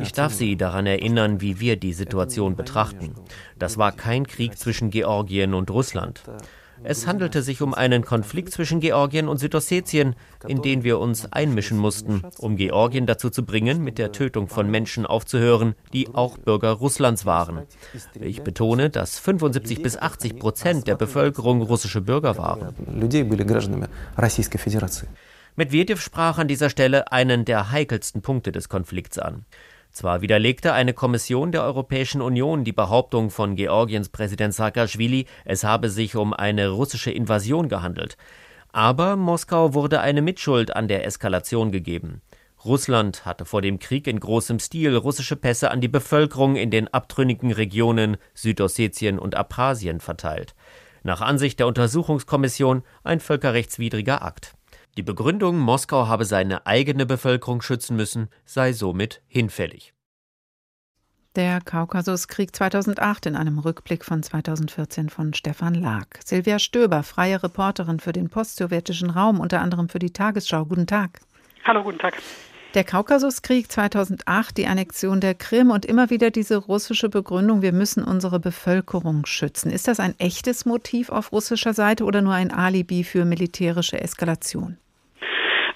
Ich 0.00 0.12
darf 0.12 0.34
Sie 0.34 0.56
daran 0.56 0.86
erinnern, 0.86 1.40
wie 1.40 1.58
wir 1.58 1.76
die 1.76 1.94
Situation 1.94 2.54
betrachten. 2.54 3.14
Das 3.58 3.78
war 3.78 3.92
kein 3.92 4.26
Krieg 4.26 4.58
zwischen 4.58 4.90
Georgien 4.90 5.54
und 5.54 5.70
Russland. 5.70 6.22
Es 6.84 7.06
handelte 7.06 7.42
sich 7.42 7.62
um 7.62 7.74
einen 7.74 8.04
Konflikt 8.04 8.52
zwischen 8.52 8.80
Georgien 8.80 9.28
und 9.28 9.38
Südossetien, 9.38 10.14
in 10.46 10.62
den 10.62 10.84
wir 10.84 10.98
uns 10.98 11.32
einmischen 11.32 11.78
mussten, 11.78 12.22
um 12.38 12.56
Georgien 12.56 13.06
dazu 13.06 13.30
zu 13.30 13.44
bringen, 13.44 13.82
mit 13.82 13.98
der 13.98 14.12
Tötung 14.12 14.48
von 14.48 14.70
Menschen 14.70 15.06
aufzuhören, 15.06 15.74
die 15.92 16.08
auch 16.14 16.38
Bürger 16.38 16.72
Russlands 16.72 17.26
waren. 17.26 17.62
Ich 18.20 18.42
betone, 18.42 18.90
dass 18.90 19.18
75 19.18 19.82
bis 19.82 19.96
80 19.96 20.38
Prozent 20.38 20.86
der 20.86 20.96
Bevölkerung 20.96 21.62
russische 21.62 22.00
Bürger 22.00 22.36
waren. 22.36 22.74
Medvedev 25.56 26.00
sprach 26.00 26.38
an 26.38 26.46
dieser 26.46 26.70
Stelle 26.70 27.10
einen 27.10 27.44
der 27.44 27.72
heikelsten 27.72 28.22
Punkte 28.22 28.52
des 28.52 28.68
Konflikts 28.68 29.18
an. 29.18 29.44
Zwar 29.98 30.22
widerlegte 30.22 30.74
eine 30.74 30.94
Kommission 30.94 31.50
der 31.50 31.64
Europäischen 31.64 32.20
Union 32.20 32.62
die 32.62 32.70
Behauptung 32.70 33.30
von 33.30 33.56
Georgiens 33.56 34.10
Präsident 34.10 34.54
Saakashvili, 34.54 35.26
es 35.44 35.64
habe 35.64 35.90
sich 35.90 36.14
um 36.14 36.32
eine 36.32 36.68
russische 36.68 37.10
Invasion 37.10 37.68
gehandelt. 37.68 38.16
Aber 38.70 39.16
Moskau 39.16 39.74
wurde 39.74 40.00
eine 40.00 40.22
Mitschuld 40.22 40.76
an 40.76 40.86
der 40.86 41.04
Eskalation 41.04 41.72
gegeben. 41.72 42.22
Russland 42.64 43.26
hatte 43.26 43.44
vor 43.44 43.60
dem 43.60 43.80
Krieg 43.80 44.06
in 44.06 44.20
großem 44.20 44.60
Stil 44.60 44.94
russische 44.94 45.34
Pässe 45.34 45.72
an 45.72 45.80
die 45.80 45.88
Bevölkerung 45.88 46.54
in 46.54 46.70
den 46.70 46.86
abtrünnigen 46.86 47.50
Regionen 47.50 48.18
Südossetien 48.34 49.18
und 49.18 49.34
Abchasien 49.34 49.98
verteilt. 49.98 50.54
Nach 51.02 51.22
Ansicht 51.22 51.58
der 51.58 51.66
Untersuchungskommission 51.66 52.84
ein 53.02 53.18
völkerrechtswidriger 53.18 54.22
Akt. 54.22 54.54
Die 54.96 55.02
Begründung, 55.02 55.58
Moskau 55.58 56.08
habe 56.08 56.24
seine 56.24 56.66
eigene 56.66 57.06
Bevölkerung 57.06 57.62
schützen 57.62 57.96
müssen, 57.96 58.28
sei 58.44 58.72
somit 58.72 59.22
hinfällig. 59.28 59.94
Der 61.36 61.60
Kaukasuskrieg 61.60 62.56
2008 62.56 63.26
in 63.26 63.36
einem 63.36 63.58
Rückblick 63.60 64.04
von 64.04 64.22
2014 64.22 65.08
von 65.08 65.34
Stefan 65.34 65.74
Lag. 65.74 66.06
Silvia 66.24 66.58
Stöber, 66.58 67.04
freie 67.04 67.40
Reporterin 67.40 68.00
für 68.00 68.12
den 68.12 68.28
postsowjetischen 68.28 69.10
Raum, 69.10 69.38
unter 69.38 69.60
anderem 69.60 69.88
für 69.88 70.00
die 70.00 70.12
Tagesschau. 70.12 70.64
Guten 70.64 70.88
Tag. 70.88 71.20
Hallo, 71.64 71.84
guten 71.84 71.98
Tag. 71.98 72.16
Der 72.74 72.84
Kaukasuskrieg 72.84 73.72
2008, 73.72 74.58
die 74.58 74.66
Annexion 74.66 75.20
der 75.22 75.34
Krim 75.34 75.70
und 75.70 75.86
immer 75.86 76.10
wieder 76.10 76.30
diese 76.30 76.58
russische 76.58 77.08
Begründung, 77.08 77.62
wir 77.62 77.72
müssen 77.72 78.04
unsere 78.04 78.38
Bevölkerung 78.40 79.24
schützen. 79.24 79.70
Ist 79.70 79.88
das 79.88 80.00
ein 80.00 80.14
echtes 80.18 80.66
Motiv 80.66 81.08
auf 81.08 81.32
russischer 81.32 81.72
Seite 81.72 82.04
oder 82.04 82.20
nur 82.20 82.34
ein 82.34 82.52
Alibi 82.52 83.04
für 83.04 83.24
militärische 83.24 83.98
Eskalation? 83.98 84.76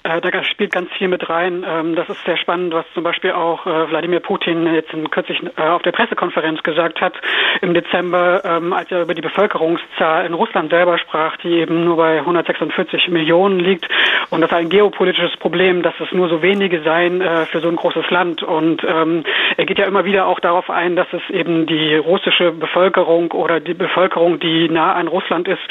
Äh, 0.03 0.19
da 0.19 0.43
spielt 0.43 0.73
ganz 0.73 0.91
viel 0.97 1.07
mit 1.07 1.29
rein. 1.29 1.65
Ähm, 1.65 1.95
das 1.95 2.09
ist 2.09 2.23
sehr 2.25 2.35
spannend, 2.35 2.73
was 2.73 2.85
zum 2.93 3.03
Beispiel 3.03 3.31
auch 3.31 3.65
äh, 3.65 3.89
Wladimir 3.89 4.19
Putin 4.19 4.73
jetzt 4.73 4.93
in, 4.93 5.09
kürzlich 5.09 5.41
äh, 5.55 5.61
auf 5.61 5.81
der 5.81 5.93
Pressekonferenz 5.93 6.61
gesagt 6.63 6.99
hat 6.99 7.13
im 7.61 7.73
Dezember, 7.73 8.43
ähm, 8.43 8.73
als 8.73 8.91
er 8.91 9.03
über 9.03 9.13
die 9.13 9.21
Bevölkerungszahl 9.21 10.25
in 10.25 10.33
Russland 10.33 10.71
selber 10.71 10.97
sprach, 10.97 11.37
die 11.37 11.53
eben 11.53 11.85
nur 11.85 11.95
bei 11.95 12.17
146 12.19 13.07
Millionen 13.07 13.61
liegt. 13.61 13.87
Und 14.29 14.41
das 14.41 14.51
ein 14.51 14.67
geopolitisches 14.67 15.37
Problem, 15.37 15.83
dass 15.83 15.93
es 16.01 16.11
nur 16.11 16.27
so 16.27 16.41
wenige 16.41 16.81
seien 16.81 17.21
äh, 17.21 17.45
für 17.45 17.61
so 17.61 17.69
ein 17.69 17.77
großes 17.77 18.09
Land. 18.09 18.43
Und 18.43 18.83
ähm, 18.83 19.23
er 19.55 19.65
geht 19.65 19.79
ja 19.79 19.85
immer 19.85 20.03
wieder 20.03 20.27
auch 20.27 20.41
darauf 20.41 20.69
ein, 20.69 20.97
dass 20.97 21.07
es 21.13 21.21
eben 21.29 21.65
die 21.65 21.95
russische 21.95 22.51
Bevölkerung 22.51 23.31
oder 23.31 23.61
die 23.61 23.73
Bevölkerung, 23.73 24.39
die 24.39 24.67
nah 24.67 24.95
an 24.95 25.07
Russland 25.07 25.47
ist, 25.47 25.61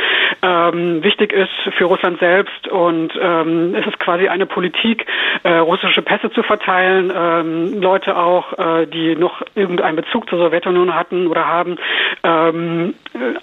ähm, 0.42 1.04
wichtig 1.04 1.34
ist 1.34 1.52
für 1.76 1.84
Russland 1.84 2.18
selbst. 2.18 2.68
Und 2.68 3.12
ähm, 3.20 3.74
es 3.74 3.86
ist 3.86 3.98
quasi 3.98 4.21
quasi 4.22 4.28
eine 4.28 4.46
Politik, 4.46 5.06
äh, 5.42 5.54
russische 5.58 6.02
Pässe 6.02 6.30
zu 6.30 6.42
verteilen, 6.42 7.12
ähm, 7.14 7.80
Leute 7.80 8.16
auch, 8.16 8.52
äh, 8.58 8.86
die 8.86 9.16
noch 9.16 9.42
irgendeinen 9.54 9.96
Bezug 9.96 10.28
zur 10.28 10.38
Sowjetunion 10.38 10.94
hatten 10.94 11.26
oder 11.26 11.46
haben, 11.46 11.76
ähm, 12.22 12.94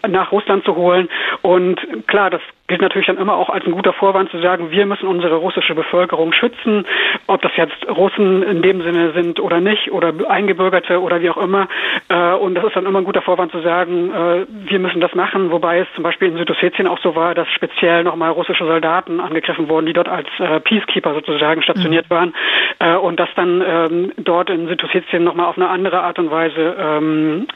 nach 0.07 0.31
Russland 0.31 0.63
zu 0.65 0.75
holen. 0.75 1.09
Und 1.41 1.79
klar, 2.07 2.29
das 2.29 2.41
gilt 2.69 2.81
natürlich 2.81 3.07
dann 3.07 3.17
immer 3.17 3.35
auch 3.35 3.49
als 3.49 3.65
ein 3.65 3.71
guter 3.71 3.91
Vorwand 3.91 4.29
zu 4.29 4.39
sagen, 4.39 4.71
wir 4.71 4.85
müssen 4.85 5.07
unsere 5.07 5.35
russische 5.35 5.75
Bevölkerung 5.75 6.31
schützen, 6.31 6.85
ob 7.27 7.41
das 7.41 7.51
jetzt 7.57 7.89
Russen 7.89 8.43
in 8.43 8.61
dem 8.61 8.81
Sinne 8.81 9.11
sind 9.11 9.39
oder 9.39 9.59
nicht 9.59 9.91
oder 9.91 10.13
Eingebürgerte 10.29 11.01
oder 11.01 11.19
wie 11.19 11.29
auch 11.29 11.37
immer. 11.37 11.67
Äh, 12.07 12.33
und 12.35 12.55
das 12.55 12.63
ist 12.65 12.75
dann 12.75 12.85
immer 12.85 12.99
ein 12.99 13.05
guter 13.05 13.23
Vorwand 13.23 13.51
zu 13.51 13.59
sagen, 13.61 14.11
äh, 14.13 14.45
wir 14.47 14.79
müssen 14.79 15.01
das 15.01 15.13
machen, 15.15 15.51
wobei 15.51 15.79
es 15.79 15.87
zum 15.95 16.03
Beispiel 16.03 16.29
in 16.29 16.37
Südossetien 16.37 16.87
auch 16.87 16.99
so 16.99 17.15
war, 17.15 17.33
dass 17.33 17.47
speziell 17.49 18.03
nochmal 18.03 18.31
russische 18.31 18.65
Soldaten 18.65 19.19
angegriffen 19.19 19.67
wurden, 19.67 19.87
die 19.87 19.93
dort 19.93 20.07
als 20.07 20.27
äh, 20.37 20.59
Peacekeeper 20.59 21.13
sozusagen 21.15 21.61
stationiert 21.63 22.09
mhm. 22.09 22.15
waren 22.15 22.33
und 23.01 23.19
das 23.19 23.29
dann 23.35 23.61
ähm, 23.65 24.11
dort 24.17 24.49
in 24.49 24.67
Südossetien 24.67 25.23
nochmal 25.23 25.47
auf 25.47 25.57
eine 25.57 25.69
andere 25.69 26.01
Art 26.01 26.17
und 26.17 26.31
Weise 26.31 26.75
ähm, 26.79 27.47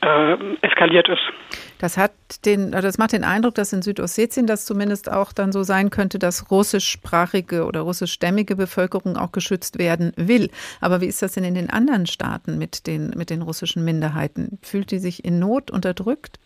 eskaliert 0.61 1.07
ist. 1.07 1.21
Das 1.83 1.97
hat 1.97 2.13
den, 2.45 2.71
das 2.71 2.97
macht 2.97 3.11
den 3.11 3.25
Eindruck, 3.25 3.55
dass 3.55 3.73
in 3.73 3.81
Südossetien 3.81 4.47
das 4.47 4.63
zumindest 4.63 5.11
auch 5.11 5.33
dann 5.33 5.51
so 5.51 5.63
sein 5.63 5.89
könnte, 5.89 6.17
dass 6.17 6.49
russischsprachige 6.49 7.65
oder 7.65 7.81
russischstämmige 7.81 8.55
Bevölkerung 8.55 9.17
auch 9.17 9.33
geschützt 9.33 9.77
werden 9.77 10.13
will. 10.15 10.49
Aber 10.79 11.01
wie 11.01 11.07
ist 11.07 11.21
das 11.21 11.33
denn 11.33 11.43
in 11.43 11.55
den 11.55 11.69
anderen 11.69 12.05
Staaten 12.05 12.57
mit 12.57 12.87
den, 12.87 13.09
mit 13.17 13.29
den 13.29 13.41
russischen 13.41 13.83
Minderheiten? 13.83 14.59
Fühlt 14.61 14.91
die 14.91 14.99
sich 14.99 15.25
in 15.25 15.39
Not 15.39 15.71
unterdrückt? 15.71 16.39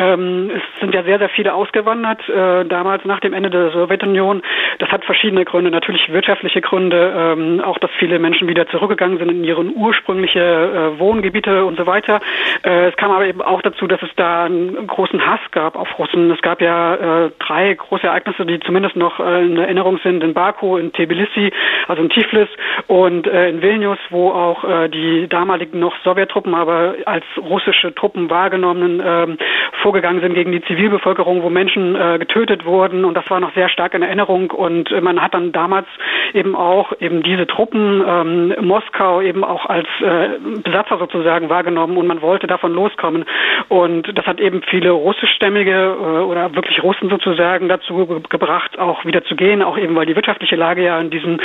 Ähm, 0.00 0.50
es 0.56 0.80
sind 0.80 0.94
ja 0.94 1.02
sehr, 1.02 1.18
sehr 1.18 1.28
viele 1.28 1.52
ausgewandert, 1.52 2.26
äh, 2.28 2.64
damals 2.64 3.04
nach 3.04 3.20
dem 3.20 3.34
Ende 3.34 3.50
der 3.50 3.70
Sowjetunion. 3.70 4.40
Das 4.78 4.88
hat 4.88 5.04
verschiedene 5.04 5.44
Gründe, 5.44 5.70
natürlich 5.70 6.10
wirtschaftliche 6.10 6.62
Gründe, 6.62 7.12
ähm, 7.14 7.60
auch 7.60 7.78
dass 7.78 7.90
viele 7.98 8.18
Menschen 8.18 8.48
wieder 8.48 8.66
zurückgegangen 8.68 9.18
sind 9.18 9.30
in 9.30 9.44
ihre 9.44 9.62
ursprüngliche 9.62 10.40
äh, 10.40 10.98
Wohngebiete 10.98 11.66
und 11.66 11.76
so 11.76 11.86
weiter. 11.86 12.20
Äh, 12.64 12.88
es 12.88 12.96
kam 12.96 13.10
aber 13.10 13.26
eben 13.26 13.42
auch 13.42 13.60
dazu, 13.60 13.86
dass 13.86 14.02
es 14.02 14.08
da 14.16 14.44
einen 14.44 14.86
großen 14.86 15.24
Hass 15.24 15.40
gab 15.50 15.76
auf 15.76 15.98
Russen. 15.98 16.30
Es 16.30 16.40
gab 16.40 16.62
ja 16.62 17.26
äh, 17.26 17.30
drei 17.38 17.74
große 17.74 18.06
Ereignisse, 18.06 18.46
die 18.46 18.58
zumindest 18.60 18.96
noch 18.96 19.20
äh, 19.20 19.44
in 19.44 19.58
Erinnerung 19.58 19.98
sind, 20.02 20.24
in 20.24 20.32
Baku, 20.32 20.78
in 20.78 20.94
Tbilisi, 20.94 21.52
also 21.88 22.02
in 22.02 22.08
Tiflis 22.08 22.48
und 22.86 23.26
äh, 23.26 23.50
in 23.50 23.60
Vilnius, 23.60 23.98
wo 24.08 24.30
auch 24.30 24.64
die 24.88 25.26
damaligen 25.28 25.80
noch 25.80 25.94
Sowjettruppen, 26.04 26.54
aber 26.54 26.94
als 27.04 27.24
russische 27.36 27.94
Truppen 27.94 28.30
wahrgenommenen 28.30 29.02
ähm, 29.04 29.38
vorgegangen 29.90 30.20
sind 30.20 30.34
gegen 30.34 30.52
die 30.52 30.62
Zivilbevölkerung, 30.62 31.42
wo 31.42 31.50
Menschen 31.50 31.96
äh, 31.96 32.16
getötet 32.20 32.64
wurden. 32.64 33.04
Und 33.04 33.14
das 33.14 33.28
war 33.28 33.40
noch 33.40 33.52
sehr 33.54 33.68
stark 33.68 33.92
in 33.94 34.02
Erinnerung. 34.02 34.52
Und 34.52 34.92
äh, 34.92 35.00
man 35.00 35.20
hat 35.20 35.34
dann 35.34 35.50
damals 35.50 35.88
eben 36.32 36.54
auch 36.54 36.92
eben 37.00 37.24
diese 37.24 37.48
Truppen 37.48 38.00
ähm, 38.06 38.54
Moskau 38.60 39.20
eben 39.20 39.42
auch 39.42 39.66
als 39.66 39.88
äh, 40.00 40.38
Besatzer 40.62 40.96
sozusagen 40.98 41.48
wahrgenommen. 41.48 41.96
Und 41.96 42.06
man 42.06 42.22
wollte 42.22 42.46
davon 42.46 42.72
loskommen. 42.72 43.24
Und 43.68 44.16
das 44.16 44.26
hat 44.26 44.38
eben 44.38 44.62
viele 44.62 44.92
russischstämmige 44.92 45.72
äh, 45.72 46.22
oder 46.22 46.54
wirklich 46.54 46.80
Russen 46.84 47.10
sozusagen 47.10 47.68
dazu 47.68 48.06
ge 48.06 48.20
gebracht, 48.28 48.78
auch 48.78 49.04
wieder 49.04 49.24
zu 49.24 49.34
gehen, 49.34 49.60
auch 49.60 49.76
eben 49.76 49.96
weil 49.96 50.06
die 50.06 50.14
wirtschaftliche 50.14 50.54
Lage 50.54 50.84
ja 50.84 51.00
in 51.00 51.10
diesen 51.10 51.40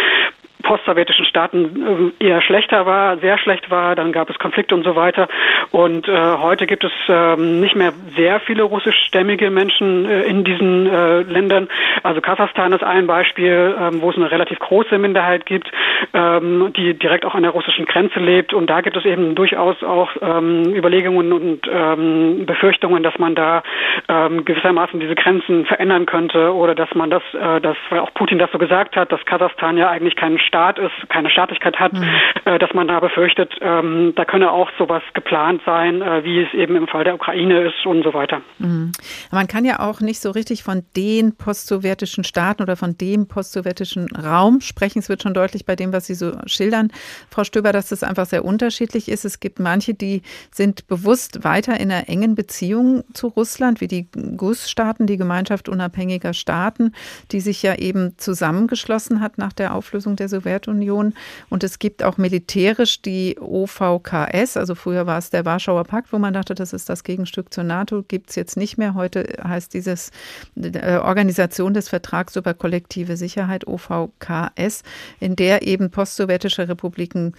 postsowjetischen 0.66 1.26
Staaten 1.26 2.12
äh, 2.20 2.26
eher 2.26 2.42
schlechter 2.42 2.86
war, 2.86 3.18
sehr 3.18 3.38
schlecht 3.38 3.72
war. 3.72 3.96
Dann 3.96 4.12
gab 4.12 4.30
es 4.30 4.38
Konflikte 4.40 4.76
und 4.76 4.84
so 4.84 4.96
weiter. 4.96 5.30
Und 5.72 6.08
äh, 6.08 6.38
heute 6.38 6.66
gibt 6.66 6.84
es 6.84 6.92
ähm, 7.08 7.62
nicht 7.62 7.76
mehr 7.76 7.94
sehr 8.18 8.40
viele 8.42 8.64
russischstämmige 8.64 9.50
Menschen 9.52 10.06
äh, 10.06 10.24
in 10.24 10.44
diesen 10.44 10.88
äh, 10.88 11.22
Ländern. 11.22 11.70
Also 12.04 12.20
Kasachstan 12.20 12.74
ist 12.74 12.84
ein 12.84 13.08
Beispiel, 13.08 13.76
ähm, 13.80 14.02
wo 14.02 14.10
es 14.10 14.18
eine 14.18 14.30
relativ 14.32 14.60
große 14.60 14.98
Minderheit 14.98 15.46
gibt, 15.46 15.72
ähm, 16.14 16.74
die 16.76 16.98
direkt 16.98 17.26
auch 17.26 17.36
an 17.36 17.44
der 17.44 17.52
russischen 17.52 17.86
Grenze 17.86 18.20
lebt. 18.20 18.54
Und 18.54 18.70
da 18.70 18.82
gibt 18.82 18.98
es 18.98 19.06
eben 19.06 19.36
durchaus 19.36 19.82
auch 19.84 20.10
ähm, 20.22 20.74
Überlegungen 20.76 21.32
und 21.32 21.62
ähm, 21.72 22.46
Befürchtungen, 22.46 23.04
dass 23.04 23.18
man 23.20 23.36
da 23.36 23.62
ähm, 24.10 24.44
gewissermaßen 24.46 25.00
diese 25.00 25.16
Grenzen 25.16 25.66
verändern 25.66 26.08
könnte 26.08 26.54
oder 26.54 26.74
dass 26.74 26.94
man 26.96 27.12
das, 27.12 27.24
äh, 27.34 27.62
dass 27.62 27.78
weil 27.90 28.00
auch 28.00 28.14
Putin 28.16 28.40
das 28.40 28.52
so 28.52 28.58
gesagt 28.58 28.96
hat, 28.96 29.12
dass 29.12 29.24
Kasachstan 29.26 29.78
ja 29.78 29.90
eigentlich 29.90 30.16
kein 30.16 30.40
Staat 30.40 30.55
ist, 30.80 31.10
keine 31.10 31.30
Staatlichkeit 31.30 31.76
hat, 31.80 31.94
mhm. 31.94 32.04
äh, 32.46 32.58
dass 32.60 32.74
man 32.74 32.88
da 32.88 33.00
befürchtet, 33.00 33.54
ähm, 33.62 34.14
da 34.16 34.26
könne 34.26 34.52
auch 34.52 34.70
sowas 34.78 35.04
geplant 35.14 35.62
sein, 35.66 36.02
äh, 36.02 36.24
wie 36.24 36.42
es 36.42 36.54
eben 36.54 36.76
im 36.76 36.88
Fall 36.88 37.04
der 37.04 37.16
Ukraine 37.16 37.62
ist 37.62 37.86
und 37.86 38.04
so 38.04 38.14
weiter. 38.14 38.42
Mhm. 38.60 38.92
Man 39.32 39.48
kann 39.48 39.66
ja 39.66 39.80
auch 39.80 40.00
nicht 40.02 40.22
so 40.22 40.32
richtig 40.32 40.64
von 40.64 40.84
den 40.96 41.36
postsowjetischen 41.38 42.24
Staaten 42.24 42.64
oder 42.64 42.76
von 42.76 42.98
dem 42.98 43.28
postsowjetischen 43.28 44.08
Raum 44.16 44.62
sprechen. 44.62 45.00
Es 45.00 45.10
wird 45.10 45.24
schon 45.24 45.34
deutlich 45.34 45.66
bei 45.66 45.76
dem, 45.76 45.92
was 45.94 46.08
Sie 46.08 46.16
so 46.16 46.34
schildern, 46.46 46.90
Frau 47.30 47.44
Stöber, 47.44 47.72
dass 47.72 47.90
das 47.90 48.04
einfach 48.04 48.26
sehr 48.26 48.46
unterschiedlich 48.46 49.10
ist. 49.10 49.26
Es 49.26 49.40
gibt 49.40 49.60
manche, 49.60 49.94
die 49.94 50.22
sind 50.52 50.88
bewusst 50.88 51.44
weiter 51.44 51.80
in 51.80 51.92
einer 51.92 52.08
engen 52.08 52.36
Beziehung 52.36 53.04
zu 53.14 53.28
Russland, 53.28 53.82
wie 53.82 53.88
die 53.88 54.08
GUS-Staaten, 54.38 55.08
die 55.08 55.18
Gemeinschaft 55.18 55.70
unabhängiger 55.70 56.34
Staaten, 56.34 56.94
die 57.32 57.40
sich 57.40 57.62
ja 57.64 57.76
eben 57.76 58.18
zusammengeschlossen 58.18 59.22
hat 59.22 59.38
nach 59.38 59.54
der 59.54 59.74
Auflösung 59.74 60.16
der 60.16 60.30
Sowjetunion. 60.36 61.14
Und 61.50 61.64
es 61.64 61.80
gibt 61.80 62.04
auch 62.04 62.18
militärisch 62.18 63.02
die 63.02 63.38
OVKS, 63.40 64.58
also 64.58 64.76
früher 64.76 65.06
war 65.06 65.18
es 65.18 65.30
der 65.30 65.46
Warschauer 65.46 65.84
Pakt, 65.84 66.12
wo 66.12 66.20
man 66.20 66.34
dachte, 66.34 66.56
das 66.56 66.74
ist 66.74 66.90
das 66.90 67.04
Gegenstück 67.04 67.54
zur 67.54 67.64
NATO, 67.64 68.04
gibt 68.08 68.30
es 68.30 68.36
jetzt 68.36 68.58
nicht 68.58 68.78
mehr. 68.78 68.94
Heute 68.94 69.26
heißt 69.44 69.74
dieses 69.74 70.12
äh, 70.56 70.98
Organisation 70.98 71.74
des 71.74 71.90
Vertrags 71.90 72.36
über 72.36 72.54
kollektive 72.54 73.18
Sicherheit, 73.18 73.68
OVKS, 73.68 74.84
in 75.20 75.36
der 75.36 75.64
eben 75.64 75.92
postsowjetische 75.92 76.68
Republiken 76.68 77.34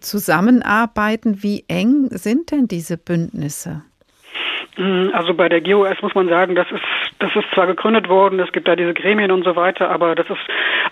zusammenarbeiten. 0.00 1.42
Wie 1.42 1.64
eng 1.68 2.08
sind 2.10 2.50
denn 2.50 2.68
diese 2.68 2.96
Bündnisse? 2.96 3.82
Mm, 4.76 5.10
also 5.12 5.34
bei 5.34 5.48
der 5.48 5.60
GOS 5.60 6.00
muss 6.02 6.14
man 6.14 6.28
sagen, 6.28 6.54
das 6.54 6.70
ist, 6.70 6.82
das 7.18 7.34
ist 7.34 7.50
zwar 7.54 7.66
gegründet 7.66 8.08
worden, 8.08 8.40
es 8.40 8.52
gibt 8.52 8.68
da 8.68 8.76
diese 8.76 8.94
Gremien 8.94 9.30
und 9.30 9.44
so 9.44 9.56
weiter, 9.56 9.90
aber 9.90 10.14
das 10.14 10.28
ist 10.30 10.40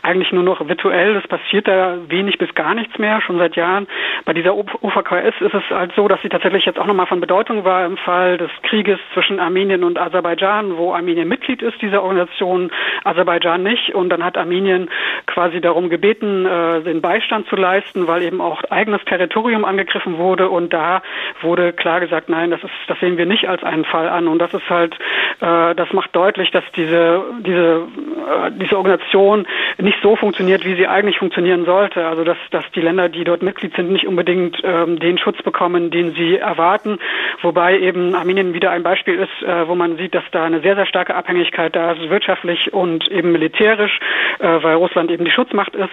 eigentlich 0.03 0.33
nur 0.33 0.43
noch 0.43 0.67
virtuell. 0.69 1.17
Es 1.17 1.27
passiert 1.29 1.69
da 1.69 1.97
wenig 2.09 2.39
bis 2.39 2.55
gar 2.55 2.75
nichts 2.75 2.99
mehr, 2.99 3.21
schon 3.21 3.39
seit 3.39 3.57
Jahren. 3.57 3.87
Bei 4.25 4.33
dieser 4.33 4.57
UVKS 4.57 5.41
ist 5.41 5.55
es 5.55 5.63
halt 5.71 5.93
so, 5.95 6.09
dass 6.09 6.21
sie 6.23 6.29
tatsächlich 6.29 6.65
jetzt 6.65 6.79
auch 6.79 6.87
nochmal 6.87 7.07
von 7.07 7.21
Bedeutung 7.21 7.65
war 7.65 7.85
im 7.85 7.97
Fall 7.97 8.39
des 8.39 8.51
Krieges 8.63 8.99
zwischen 9.15 9.41
Armenien 9.41 9.85
und 9.85 9.99
Aserbaidschan, 9.99 10.77
wo 10.77 10.93
Armenien 10.93 11.29
Mitglied 11.29 11.63
ist 11.63 11.81
dieser 11.81 12.03
Organisation, 12.03 12.71
Aserbaidschan 13.05 13.63
nicht. 13.63 13.95
Und 13.95 14.11
dann 14.11 14.25
hat 14.25 14.37
Armenien 14.37 14.91
quasi 15.27 15.61
darum 15.61 15.91
gebeten, 15.91 16.47
äh, 16.47 16.83
den 16.83 17.01
Beistand 17.01 17.49
zu 17.49 17.57
leisten, 17.57 18.07
weil 18.07 18.23
eben 18.23 18.41
auch 18.41 18.63
eigenes 18.71 19.05
Territorium 19.05 19.65
angegriffen 19.65 20.19
wurde. 20.19 20.49
Und 20.49 20.73
da 20.73 21.03
wurde 21.43 21.73
klar 21.73 22.01
gesagt, 22.01 22.29
nein, 22.29 22.51
das 22.51 22.63
ist, 22.63 22.73
das 22.89 22.99
sehen 23.01 23.17
wir 23.17 23.27
nicht 23.27 23.49
als 23.49 23.56
ein 23.63 23.77
einen 23.77 23.85
Fall 23.85 24.09
an. 24.09 24.27
Und 24.27 24.41
das 24.41 24.53
ist 24.53 24.69
halt, 24.69 24.95
äh, 25.41 25.75
das 25.75 25.93
macht 25.93 26.15
deutlich, 26.17 26.51
dass 26.51 26.65
diese, 26.75 27.23
diese, 27.41 27.87
äh, 27.87 28.51
diese 28.53 28.77
Organisation 28.77 29.47
nicht 29.79 29.99
so 30.03 30.17
funktioniert, 30.17 30.65
wie 30.65 30.75
sie 30.75 30.87
eigentlich 30.87 31.19
funktionieren 31.19 31.65
sollte. 31.65 32.07
Also 32.07 32.25
dass, 32.25 32.39
dass 32.51 32.65
die 32.75 32.81
Länder, 32.81 33.09
die 33.09 33.25
dort 33.25 33.43
Mitglied 33.43 33.75
sind, 33.77 33.91
nicht 33.93 34.07
unbedingt 34.07 34.59
ähm, 34.65 34.99
den 34.99 35.19
Schutz 35.19 35.41
bekommen, 35.43 35.91
den 35.91 36.15
sie 36.15 36.37
erwarten. 36.37 36.99
Wobei 37.43 37.79
eben 37.79 38.15
Armenien 38.15 38.55
wieder 38.55 38.71
ein 38.71 38.83
Beispiel 38.83 39.15
ist, 39.15 39.47
äh, 39.47 39.69
wo 39.69 39.75
man 39.75 39.97
sieht, 39.97 40.15
dass 40.15 40.25
da 40.33 40.45
eine 40.45 40.61
sehr, 40.61 40.75
sehr 40.75 40.87
starke 40.87 41.15
Abhängigkeit 41.15 41.77
da 41.77 41.93
ist, 41.93 42.11
wirtschaftlich 42.11 42.73
und 42.73 43.09
eben 43.11 43.33
militärisch, 43.33 44.01
äh, 44.39 44.63
weil 44.63 44.77
Russland 44.77 45.11
eben 45.11 45.25
die 45.25 45.31
Schutzmacht 45.31 45.75
ist. 45.75 45.91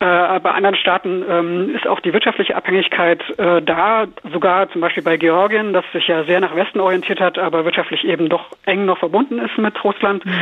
Äh, 0.00 0.40
bei 0.40 0.50
anderen 0.50 0.76
Staaten 0.76 1.24
ähm, 1.28 1.74
ist 1.74 1.86
auch 1.86 2.00
die 2.00 2.12
wirtschaftliche 2.12 2.56
Abhängigkeit 2.56 3.22
äh, 3.38 3.62
da, 3.62 4.06
sogar 4.32 4.70
zum 4.70 4.80
Beispiel 4.80 5.02
bei 5.02 5.16
Georgien, 5.16 5.72
das 5.72 5.84
sich 5.92 6.08
ja 6.08 6.24
sehr 6.24 6.40
nach 6.40 6.54
Westen 6.56 6.80
orientiert 6.80 7.05
hat 7.10 7.20
hat, 7.20 7.38
aber 7.38 7.64
wirtschaftlich 7.64 8.04
eben 8.04 8.28
doch 8.28 8.46
eng 8.64 8.84
noch 8.84 8.98
verbunden 8.98 9.38
ist 9.38 9.56
mit 9.58 9.82
Russland. 9.84 10.24
Mhm. 10.24 10.32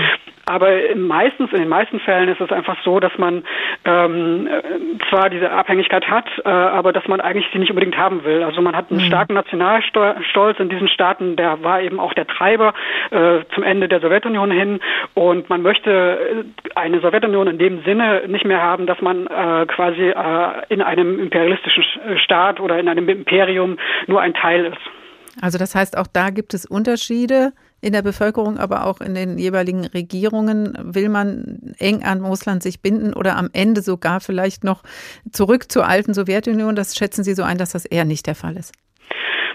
Aber 0.46 0.68
meistens, 0.94 1.52
in 1.52 1.60
den 1.60 1.68
meisten 1.68 2.00
Fällen 2.00 2.28
ist 2.28 2.40
es 2.40 2.52
einfach 2.52 2.76
so, 2.84 3.00
dass 3.00 3.16
man 3.16 3.44
ähm, 3.86 4.46
zwar 5.08 5.30
diese 5.30 5.50
Abhängigkeit 5.50 6.06
hat, 6.06 6.26
äh, 6.44 6.48
aber 6.48 6.92
dass 6.92 7.08
man 7.08 7.20
eigentlich 7.20 7.46
sie 7.52 7.58
nicht 7.58 7.70
unbedingt 7.70 7.96
haben 7.96 8.24
will. 8.24 8.42
Also 8.42 8.60
man 8.60 8.76
hat 8.76 8.90
einen 8.90 9.00
mhm. 9.00 9.06
starken 9.06 9.34
Nationalstolz 9.34 10.60
in 10.60 10.68
diesen 10.68 10.88
Staaten, 10.88 11.36
der 11.36 11.62
war 11.62 11.80
eben 11.80 11.98
auch 11.98 12.12
der 12.12 12.26
Treiber 12.26 12.74
äh, 13.10 13.40
zum 13.54 13.62
Ende 13.62 13.88
der 13.88 14.00
Sowjetunion 14.00 14.50
hin. 14.50 14.80
Und 15.14 15.48
man 15.48 15.62
möchte 15.62 16.44
eine 16.74 17.00
Sowjetunion 17.00 17.46
in 17.46 17.58
dem 17.58 17.82
Sinne 17.84 18.24
nicht 18.26 18.44
mehr 18.44 18.60
haben, 18.60 18.86
dass 18.86 19.00
man 19.00 19.26
äh, 19.26 19.64
quasi 19.66 20.10
äh, 20.10 20.14
in 20.68 20.82
einem 20.82 21.20
imperialistischen 21.20 21.84
Staat 22.16 22.60
oder 22.60 22.78
in 22.78 22.88
einem 22.88 23.08
Imperium 23.08 23.78
nur 24.06 24.20
ein 24.20 24.34
Teil 24.34 24.66
ist. 24.66 25.03
Also 25.40 25.58
das 25.58 25.74
heißt, 25.74 25.96
auch 25.96 26.06
da 26.06 26.30
gibt 26.30 26.54
es 26.54 26.66
Unterschiede 26.66 27.52
in 27.80 27.92
der 27.92 28.02
Bevölkerung, 28.02 28.58
aber 28.58 28.86
auch 28.86 29.00
in 29.00 29.14
den 29.14 29.38
jeweiligen 29.38 29.84
Regierungen. 29.84 30.76
Will 30.80 31.08
man 31.08 31.74
eng 31.78 32.02
an 32.02 32.24
Russland 32.24 32.62
sich 32.62 32.80
binden 32.80 33.12
oder 33.12 33.36
am 33.36 33.50
Ende 33.52 33.82
sogar 33.82 34.20
vielleicht 34.20 34.64
noch 34.64 34.82
zurück 35.32 35.70
zur 35.70 35.86
alten 35.86 36.14
Sowjetunion? 36.14 36.76
Das 36.76 36.96
schätzen 36.96 37.24
Sie 37.24 37.34
so 37.34 37.42
ein, 37.42 37.58
dass 37.58 37.72
das 37.72 37.84
eher 37.84 38.04
nicht 38.04 38.26
der 38.26 38.34
Fall 38.34 38.56
ist. 38.56 38.72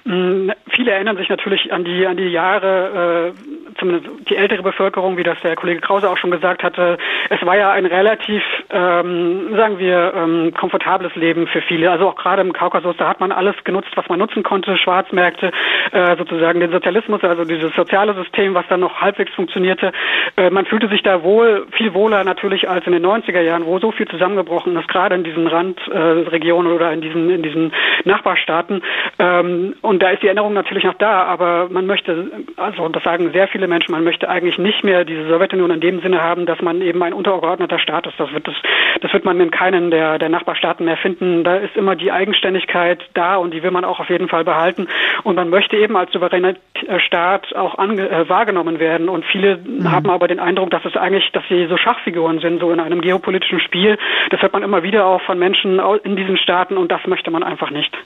Mm, 0.06 0.52
viele 0.72 0.92
erinnern 0.92 1.18
sich 1.18 1.30
natürlich 1.30 1.72
an 1.74 1.84
die 1.84 2.06
an 2.06 2.18
die 2.18 2.30
Jahre, 2.30 3.34
äh, 3.34 3.74
zumindest 3.80 4.08
die 4.30 4.36
ältere 4.36 4.64
Bevölkerung, 4.64 5.18
wie 5.18 5.24
das 5.24 5.40
der 5.42 5.56
Kollege 5.56 5.82
Krause 5.82 6.10
auch 6.10 6.18
schon 6.18 6.32
gesagt 6.32 6.64
hatte. 6.64 6.98
Es 7.30 7.44
war 7.46 7.58
ja 7.58 7.72
ein 7.72 7.86
relativ, 7.86 8.44
ähm, 8.70 9.56
sagen 9.56 9.80
wir, 9.80 10.14
ähm, 10.16 10.54
komfortables 10.54 11.16
Leben 11.16 11.48
für 11.48 11.62
viele. 11.62 11.92
Also 11.92 12.08
auch 12.08 12.16
gerade 12.16 12.42
im 12.42 12.54
Kaukasus, 12.54 12.96
da 12.98 13.08
hat 13.08 13.20
man 13.20 13.32
alles 13.32 13.56
genutzt, 13.64 13.90
was 13.96 14.08
man 14.10 14.20
nutzen 14.20 14.44
konnte, 14.44 14.78
Schwarzmärkte, 14.78 15.52
äh, 15.92 16.18
sozusagen 16.18 16.60
den 16.60 16.72
Sozialismus, 16.72 17.24
also 17.24 17.46
dieses 17.46 17.74
soziale 17.76 18.14
System, 18.14 18.54
was 18.54 18.68
dann 18.70 18.80
noch 18.80 19.02
halbwegs 19.02 19.34
funktionierte. 19.34 19.92
Äh, 20.38 20.50
man 20.50 20.66
fühlte 20.66 20.88
sich 20.90 21.04
da 21.04 21.24
wohl, 21.24 21.66
viel 21.72 21.94
wohler 21.94 22.24
natürlich 22.24 22.70
als 22.70 22.86
in 22.86 22.94
den 22.94 23.06
90er 23.06 23.42
Jahren, 23.42 23.66
wo 23.66 23.80
so 23.80 23.92
viel 23.92 24.08
zusammengebrochen 24.08 24.76
ist, 24.78 24.88
gerade 24.88 25.16
in 25.16 25.24
diesen 25.24 25.48
Randregionen 25.48 26.72
oder 26.72 26.92
in 26.92 27.02
diesen 27.02 27.30
in 27.30 27.44
diesen 27.44 27.72
Nachbarstaaten. 28.06 28.82
Ähm, 29.18 29.76
und 29.90 30.04
da 30.04 30.12
ist 30.12 30.22
die 30.22 30.28
Erinnerung 30.28 30.54
natürlich 30.54 30.84
noch 30.84 30.94
da, 30.94 31.24
aber 31.24 31.68
man 31.68 31.88
möchte, 31.88 32.30
also 32.58 32.88
das 32.90 33.04
sagen 33.04 33.32
sehr 33.32 33.48
viele 33.48 33.68
Menschen, 33.68 33.92
man 33.92 34.04
möchte 34.04 34.30
eigentlich 34.30 34.60
nicht 34.60 34.84
mehr 34.84 35.04
diese 35.04 35.28
Sowjetunion 35.28 35.72
in 35.72 35.80
dem 35.80 36.00
Sinne 36.02 36.22
haben, 36.22 36.46
dass 36.46 36.62
man 36.62 36.80
eben 36.84 37.02
ein 37.02 37.12
untergeordneter 37.12 37.80
Staat 37.80 38.06
ist. 38.06 38.20
Das 38.20 38.32
wird, 38.32 38.48
das, 38.48 38.54
das 39.02 39.12
wird 39.14 39.26
man 39.26 39.40
in 39.40 39.50
keinen 39.50 39.90
der, 39.90 40.20
der 40.20 40.30
Nachbarstaaten 40.30 40.86
mehr 40.86 40.98
finden. 40.98 41.44
Da 41.44 41.56
ist 41.56 41.76
immer 41.76 41.96
die 41.96 42.12
Eigenständigkeit 42.12 43.00
da 43.16 43.38
und 43.38 43.52
die 43.52 43.64
will 43.64 43.72
man 43.72 43.84
auch 43.84 44.00
auf 44.00 44.12
jeden 44.12 44.28
Fall 44.28 44.44
behalten. 44.44 44.88
Und 45.24 45.36
man 45.36 45.50
möchte 45.50 45.76
eben 45.76 45.98
als 45.98 46.12
souveräner 46.12 46.54
Staat 47.00 47.56
auch 47.56 47.80
ange, 47.80 48.08
äh, 48.08 48.30
wahrgenommen 48.30 48.80
werden. 48.80 49.10
Und 49.10 49.26
viele 49.26 49.58
mhm. 49.58 49.92
haben 49.92 50.12
aber 50.12 50.28
den 50.28 50.40
Eindruck, 50.40 50.70
dass 50.70 50.86
es 50.86 50.96
eigentlich, 50.98 51.32
dass 51.32 51.44
sie 51.50 51.66
so 51.66 51.78
Schachfiguren 51.78 52.42
sind, 52.42 52.60
so 52.60 52.72
in 52.72 52.80
einem 52.80 53.02
geopolitischen 53.02 53.60
Spiel. 53.60 53.98
Das 54.30 54.40
hört 54.44 54.54
man 54.54 54.62
immer 54.62 54.84
wieder 54.84 55.08
auch 55.08 55.24
von 55.24 55.40
Menschen 55.40 55.82
in 56.04 56.16
diesen 56.16 56.38
Staaten 56.38 56.78
und 56.78 56.92
das 56.92 57.08
möchte 57.08 57.32
man 57.32 57.42
einfach 57.42 57.72
nicht. 57.72 57.98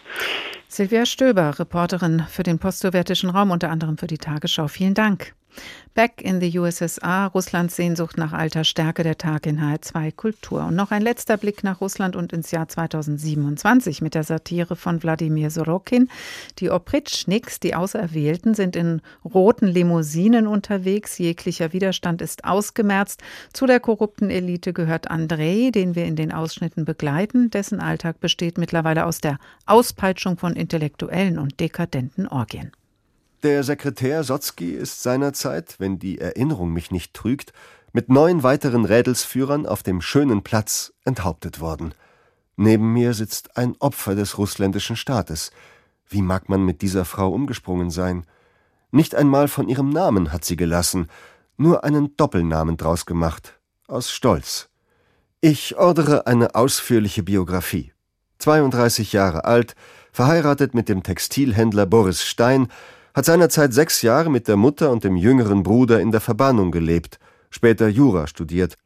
Silvia 0.74 1.06
Stöber, 1.06 1.60
Reporterin 1.60 2.24
für 2.28 2.42
den 2.42 2.58
postsowjetischen 2.58 3.30
Raum, 3.30 3.52
unter 3.52 3.70
anderem 3.70 4.00
für 4.00 4.08
die 4.08 4.18
Tagesschau. 4.18 4.68
Vielen 4.68 4.96
Dank. 4.96 5.36
Back 5.96 6.22
in 6.22 6.42
the 6.42 6.60
USSR, 6.60 7.28
Russlands 7.36 7.76
Sehnsucht 7.76 8.18
nach 8.18 8.34
alter 8.34 8.64
Stärke, 8.64 9.04
der 9.04 9.20
Tag 9.20 9.46
in 9.46 9.60
H2 9.60 10.12
Kultur. 10.12 10.66
Und 10.66 10.76
noch 10.76 10.90
ein 10.90 11.04
letzter 11.04 11.38
Blick 11.38 11.64
nach 11.64 11.82
Russland 11.82 12.16
und 12.16 12.34
ins 12.34 12.50
Jahr 12.50 12.68
2027 12.68 14.02
mit 14.02 14.16
der 14.16 14.24
Satire 14.24 14.76
von 14.76 15.04
Wladimir 15.04 15.52
Sorokin. 15.52 16.10
Die 16.58 16.72
Opritschniks, 16.72 17.60
die 17.60 17.76
Auserwählten, 17.76 18.56
sind 18.56 18.76
in 18.76 19.02
roten 19.24 19.68
Limousinen 19.68 20.48
unterwegs. 20.48 21.20
Jeglicher 21.20 21.74
Widerstand 21.74 22.24
ist 22.24 22.44
ausgemerzt. 22.44 23.22
Zu 23.54 23.68
der 23.68 23.80
korrupten 23.80 24.32
Elite 24.32 24.74
gehört 24.74 25.12
Andrei, 25.12 25.70
den 25.72 25.94
wir 25.94 26.06
in 26.06 26.16
den 26.16 26.32
Ausschnitten 26.32 26.86
begleiten. 26.86 27.52
Dessen 27.52 27.80
Alltag 27.80 28.20
besteht 28.20 28.58
mittlerweile 28.58 29.06
aus 29.06 29.22
der 29.22 29.38
Auspeitschung 29.68 30.38
von 30.38 30.56
intellektuellen 30.56 31.38
und 31.38 31.60
dekadenten 31.60 32.28
Orgien. 32.28 32.72
Der 33.44 33.62
Sekretär 33.66 34.24
Sotzki 34.24 34.72
ist 34.72 35.04
seinerzeit, 35.04 35.76
wenn 35.78 36.00
die 36.00 36.18
Erinnerung 36.18 36.72
mich 36.72 36.92
nicht 36.92 37.14
trügt, 37.14 37.52
mit 37.92 38.08
neun 38.08 38.42
weiteren 38.42 38.86
Rädelsführern 38.86 39.66
auf 39.66 39.84
dem 39.84 40.00
schönen 40.00 40.44
Platz 40.44 40.94
enthauptet 41.04 41.60
worden. 41.60 41.94
Neben 42.56 42.94
mir 42.94 43.14
sitzt 43.14 43.58
ein 43.58 43.76
Opfer 43.80 44.16
des 44.16 44.38
russländischen 44.38 44.96
Staates. 44.96 45.52
Wie 46.08 46.22
mag 46.22 46.48
man 46.48 46.64
mit 46.64 46.82
dieser 46.82 47.04
Frau 47.04 47.34
umgesprungen 47.34 47.90
sein? 47.90 48.26
Nicht 48.92 49.14
einmal 49.14 49.50
von 49.50 49.68
ihrem 49.68 49.90
Namen 49.90 50.32
hat 50.32 50.46
sie 50.46 50.56
gelassen, 50.56 51.10
nur 51.58 51.84
einen 51.84 52.16
Doppelnamen 52.16 52.78
draus 52.78 53.06
gemacht, 53.06 53.60
aus 53.90 54.10
Stolz. 54.10 54.70
Ich 55.42 55.76
ordere 55.76 56.28
eine 56.28 56.56
ausführliche 56.56 57.24
Biografie. 57.24 57.92
32 58.40 59.12
Jahre 59.12 59.44
alt, 59.44 59.76
verheiratet 60.14 60.74
mit 60.74 60.88
dem 60.88 61.04
Textilhändler 61.04 61.86
Boris 61.86 62.24
Stein, 62.24 62.70
hat 63.14 63.26
seinerzeit 63.26 63.74
sechs 63.74 64.02
Jahre 64.02 64.30
mit 64.30 64.48
der 64.48 64.58
Mutter 64.58 64.92
und 64.92 65.04
dem 65.04 65.16
jüngeren 65.16 65.64
Bruder 65.64 66.00
in 66.00 66.12
der 66.12 66.22
Verbannung 66.22 66.72
gelebt, 66.72 67.20
später 67.50 67.88
Jura 67.88 68.28
studiert, 68.28 68.78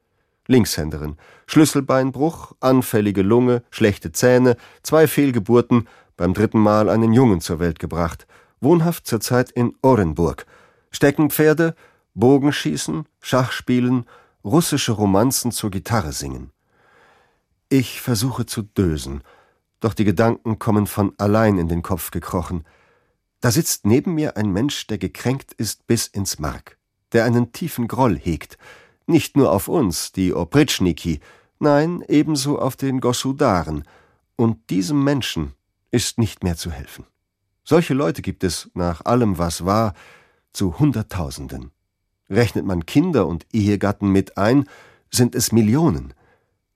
Linkshänderin, 0.47 1.17
Schlüsselbeinbruch, 1.45 2.53
anfällige 2.59 3.21
Lunge, 3.21 3.63
schlechte 3.69 4.11
Zähne, 4.11 4.57
zwei 4.83 5.07
Fehlgeburten, 5.07 5.87
beim 6.15 6.33
dritten 6.33 6.59
Mal 6.59 6.89
einen 6.89 7.13
Jungen 7.13 7.41
zur 7.41 7.59
Welt 7.59 7.79
gebracht, 7.79 8.27
wohnhaft 8.59 9.05
zurzeit 9.05 9.51
in 9.51 9.75
Orenburg, 9.81 10.45
Steckenpferde, 10.91 11.75
Bogenschießen, 12.15 13.05
Schachspielen, 13.21 14.05
russische 14.43 14.93
Romanzen 14.93 15.51
zur 15.51 15.69
Gitarre 15.69 16.11
singen. 16.11 16.51
Ich 17.69 18.01
versuche 18.01 18.45
zu 18.45 18.63
dösen, 18.63 19.21
doch 19.79 19.93
die 19.93 20.05
Gedanken 20.05 20.57
kommen 20.57 20.87
von 20.87 21.13
allein 21.17 21.57
in 21.59 21.67
den 21.67 21.83
Kopf 21.83 22.11
gekrochen. 22.11 22.63
Da 23.39 23.51
sitzt 23.51 23.85
neben 23.85 24.15
mir 24.15 24.37
ein 24.37 24.51
Mensch, 24.51 24.87
der 24.87 24.97
gekränkt 24.97 25.53
ist 25.53 25.85
bis 25.87 26.07
ins 26.07 26.39
Mark, 26.39 26.77
der 27.11 27.25
einen 27.25 27.51
tiefen 27.51 27.87
Groll 27.87 28.17
hegt, 28.17 28.57
nicht 29.05 29.37
nur 29.37 29.51
auf 29.51 29.67
uns, 29.67 30.11
die 30.11 30.33
Opritschniki, 30.33 31.19
nein, 31.59 32.03
ebenso 32.07 32.59
auf 32.59 32.75
den 32.75 32.99
Gossudaren, 32.99 33.83
und 34.35 34.69
diesem 34.69 35.03
Menschen 35.03 35.53
ist 35.91 36.19
nicht 36.19 36.43
mehr 36.43 36.57
zu 36.57 36.71
helfen. 36.71 37.05
Solche 37.63 37.93
Leute 37.93 38.21
gibt 38.21 38.43
es, 38.43 38.69
nach 38.73 39.03
allem 39.05 39.37
was 39.37 39.65
war, 39.65 39.93
zu 40.53 40.79
Hunderttausenden. 40.79 41.71
Rechnet 42.29 42.65
man 42.65 42.85
Kinder 42.85 43.27
und 43.27 43.45
Ehegatten 43.53 44.11
mit 44.11 44.37
ein, 44.37 44.69
sind 45.11 45.35
es 45.35 45.51
Millionen. 45.51 46.13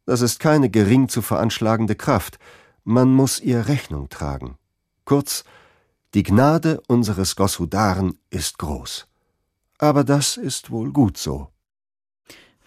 Das 0.06 0.22
ist 0.22 0.40
keine 0.40 0.70
gering 0.70 1.10
zu 1.10 1.22
veranschlagende 1.22 1.96
Kraft, 1.96 2.40
man 2.84 3.14
muss 3.14 3.40
ihr 3.40 3.68
Rechnung 3.68 4.10
tragen. 4.10 4.58
Kurz, 5.06 5.44
die 6.14 6.24
Gnade 6.24 6.82
unseres 6.88 7.36
Gossudaren 7.36 8.18
ist 8.30 8.58
groß. 8.58 9.08
Aber 9.78 10.04
das 10.04 10.38
ist 10.38 10.70
wohl 10.70 10.92
gut 10.92 11.18
so. 11.18 11.51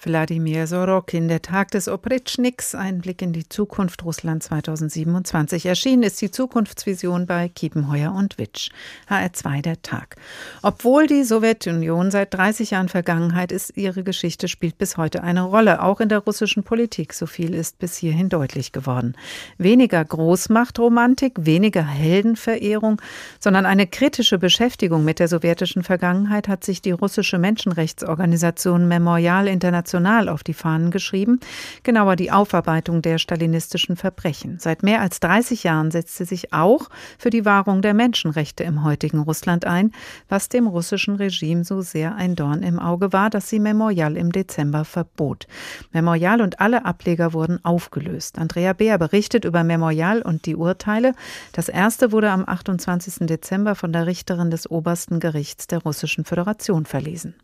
Wladimir 0.07 0.67
Sorokin, 0.67 1.29
der 1.29 1.41
Tag 1.41 1.71
des 1.71 1.89
Opritschniks, 1.89 2.75
ein 2.75 3.01
Blick 3.01 3.23
in 3.23 3.33
die 3.33 3.49
Zukunft 3.49 4.05
Russland 4.05 4.43
2027. 4.43 5.67
Erschienen 5.67 6.03
ist 6.03 6.21
die 6.21 6.31
Zukunftsvision 6.31 7.27
bei 7.27 7.49
Kiepenheuer 7.49 8.13
und 8.13 8.37
Witsch. 8.39 8.71
HR2 9.09 9.63
der 9.63 9.81
Tag. 9.83 10.17
Obwohl 10.63 11.07
die 11.07 11.25
Sowjetunion 11.25 12.11
seit 12.11 12.35
30 12.35 12.73
Jahren 12.73 12.89
Vergangenheit 12.89 13.53
ist, 13.53 13.77
ihre 13.77 14.03
Geschichte 14.03 14.49
spielt 14.49 14.77
bis 14.77 14.97
heute 14.97 15.23
eine 15.23 15.43
Rolle, 15.43 15.83
auch 15.83 16.01
in 16.01 16.09
der 16.09 16.19
russischen 16.19 16.65
Politik. 16.65 17.15
So 17.15 17.27
viel 17.27 17.55
ist 17.55 17.79
bis 17.79 17.97
hierhin 17.97 18.29
deutlich 18.29 18.73
geworden. 18.73 19.15
Weniger 19.59 20.05
Großmachtromantik, 20.05 21.33
weniger 21.47 21.87
Heldenverehrung, 21.87 23.01
sondern 23.41 23.65
eine 23.65 23.87
kritische 23.87 24.39
Beschäftigung 24.39 25.05
mit 25.05 25.19
der 25.19 25.29
sowjetischen 25.29 25.83
Vergangenheit 25.83 26.49
hat 26.49 26.65
sich 26.65 26.83
die 26.83 26.93
russische 26.93 27.39
Menschenrechtsorganisation 27.39 28.87
Memorial 28.87 29.49
International 29.49 29.94
international 29.95 30.29
auf 30.29 30.43
die 30.43 30.55
Fahnen 30.55 30.91
geschrieben, 30.91 31.41
genauer 31.83 32.17
die 32.17 32.33
Aufarbeitung 32.33 33.01
der 33.01 33.19
stalinistischen 33.19 33.97
Verbrechen. 33.97 34.59
Seit 34.59 34.83
mehr 34.83 35.01
als 35.01 35.21
30 35.21 35.63
Jahren 35.65 35.91
setzt 35.91 36.17
sie 36.17 36.25
sich 36.25 36.53
auch 36.53 36.89
für 37.19 37.31
die 37.31 37.45
Wahrung 37.45 37.81
der 37.81 37.95
Menschenrechte 37.95 38.65
im 38.65 38.85
heutigen 38.85 39.21
Russland 39.21 39.65
ein, 39.65 39.93
was 40.29 40.49
dem 40.49 40.67
russischen 40.67 41.17
Regime 41.17 41.65
so 41.65 41.81
sehr 41.81 42.17
ein 42.17 42.35
Dorn 42.35 42.63
im 42.63 42.79
Auge 42.79 43.13
war, 43.13 43.31
dass 43.31 43.49
sie 43.49 43.61
Memorial 43.61 44.17
im 44.17 44.33
Dezember 44.33 44.85
verbot. 44.85 45.47
Memorial 45.93 46.41
und 46.41 46.61
alle 46.61 46.85
Ableger 46.85 47.33
wurden 47.33 47.65
aufgelöst. 47.65 48.39
Andrea 48.39 48.73
Beer 48.73 48.99
berichtet 48.99 49.45
über 49.45 49.63
Memorial 49.63 50.23
und 50.23 50.47
die 50.47 50.57
Urteile. 50.57 51.15
Das 51.53 51.69
erste 51.69 52.11
wurde 52.11 52.31
am 52.31 52.45
28. 52.47 53.27
Dezember 53.27 53.75
von 53.75 53.93
der 53.93 54.07
Richterin 54.07 54.51
des 54.51 54.71
obersten 54.71 55.21
Gerichts 55.21 55.67
der 55.67 55.83
Russischen 55.83 56.25
Föderation 56.25 56.85
verlesen. 56.85 57.35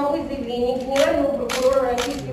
não 0.00 0.16
exibirem 0.16 0.78
que 0.78 0.86
nem 0.86 1.02
a 1.02 1.12
Nu 1.12 1.28
procurou 1.28 1.90
antes 1.90 2.29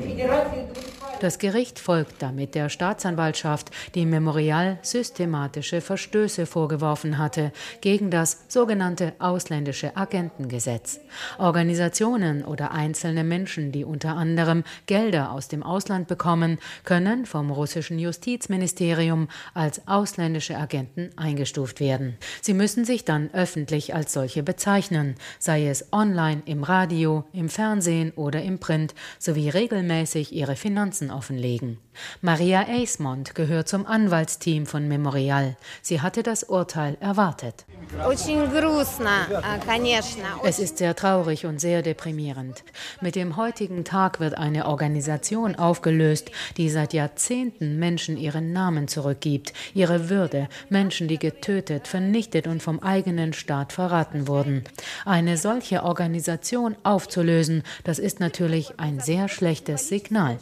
Das 1.19 1.39
Gericht 1.39 1.79
folgt 1.79 2.21
damit 2.21 2.53
der 2.53 2.69
Staatsanwaltschaft, 2.69 3.71
die 3.95 4.05
Memorial 4.05 4.77
systematische 4.83 5.81
Verstöße 5.81 6.45
vorgeworfen 6.45 7.17
hatte 7.17 7.51
gegen 7.81 8.11
das 8.11 8.45
sogenannte 8.49 9.13
ausländische 9.17 9.97
Agentengesetz. 9.97 10.99
Organisationen 11.39 12.45
oder 12.45 12.71
einzelne 12.71 13.23
Menschen, 13.23 13.71
die 13.71 13.83
unter 13.83 14.15
anderem 14.15 14.63
Gelder 14.85 15.31
aus 15.31 15.47
dem 15.47 15.63
Ausland 15.63 16.07
bekommen, 16.07 16.59
können 16.83 17.25
vom 17.25 17.49
russischen 17.49 17.97
Justizministerium 17.97 19.27
als 19.55 19.87
ausländische 19.87 20.55
Agenten 20.55 21.09
eingestuft 21.17 21.79
werden. 21.79 22.15
Sie 22.43 22.53
müssen 22.53 22.85
sich 22.85 23.05
dann 23.05 23.31
öffentlich 23.33 23.95
als 23.95 24.13
solche 24.13 24.43
bezeichnen, 24.43 25.15
sei 25.39 25.67
es 25.67 25.91
online, 25.91 26.43
im 26.45 26.63
Radio, 26.63 27.23
im 27.33 27.49
Fernsehen 27.49 28.11
oder 28.11 28.43
im 28.43 28.59
Print, 28.59 28.93
sowie 29.17 29.49
regelmäßig 29.49 30.31
ihre 30.31 30.55
Finanzen 30.55 31.06
Grenzen 31.07 31.11
offenlegen. 31.11 31.77
Maria 32.21 32.67
Eismond 32.67 33.35
gehört 33.35 33.67
zum 33.67 33.85
Anwaltsteam 33.85 34.65
von 34.65 34.87
Memorial. 34.87 35.55
Sie 35.81 36.01
hatte 36.01 36.23
das 36.23 36.43
Urteil 36.43 36.97
erwartet. 36.99 37.65
Es 40.43 40.59
ist 40.59 40.77
sehr 40.77 40.95
traurig 40.95 41.45
und 41.45 41.59
sehr 41.59 41.81
deprimierend. 41.81 42.63
Mit 43.01 43.15
dem 43.15 43.37
heutigen 43.37 43.85
Tag 43.85 44.19
wird 44.19 44.37
eine 44.37 44.65
Organisation 44.67 45.55
aufgelöst, 45.55 46.31
die 46.57 46.69
seit 46.69 46.93
Jahrzehnten 46.93 47.77
Menschen 47.79 48.17
ihren 48.17 48.51
Namen 48.53 48.87
zurückgibt, 48.87 49.53
ihre 49.73 50.09
Würde, 50.09 50.49
Menschen, 50.69 51.07
die 51.07 51.19
getötet, 51.19 51.87
vernichtet 51.87 52.47
und 52.47 52.61
vom 52.61 52.79
eigenen 52.79 53.33
Staat 53.33 53.73
verraten 53.73 54.27
wurden. 54.27 54.63
Eine 55.05 55.37
solche 55.37 55.83
Organisation 55.83 56.75
aufzulösen, 56.83 57.63
das 57.83 57.99
ist 57.99 58.19
natürlich 58.19 58.79
ein 58.79 58.99
sehr 58.99 59.27
schlechtes 59.29 59.87
Signal. 59.87 60.37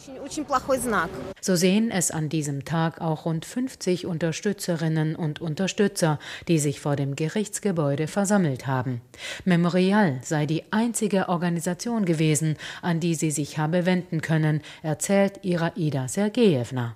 So 1.45 1.55
sehen 1.55 1.91
es 1.91 2.09
an 2.09 2.27
diesem 2.27 2.65
Tag 2.65 3.01
auch 3.01 3.25
rund 3.25 3.45
50 3.45 4.07
Unterstützerinnen 4.07 5.15
und 5.15 5.41
Unterstützer, 5.41 6.17
die 6.47 6.57
sich 6.57 6.79
vor 6.79 6.95
dem 6.95 7.15
Gerichtsgebäude 7.15 8.07
versammelt 8.07 8.65
haben. 8.65 9.01
Memorial 9.43 10.17
sei 10.23 10.47
die 10.47 10.63
einzige 10.71 11.29
Organisation 11.29 12.05
gewesen, 12.05 12.55
an 12.81 12.99
die 12.99 13.13
sie 13.13 13.29
sich 13.29 13.59
habe 13.59 13.85
wenden 13.85 14.21
können, 14.21 14.63
erzählt 14.81 15.41
Iraida 15.43 16.07
Sergejewna. 16.07 16.95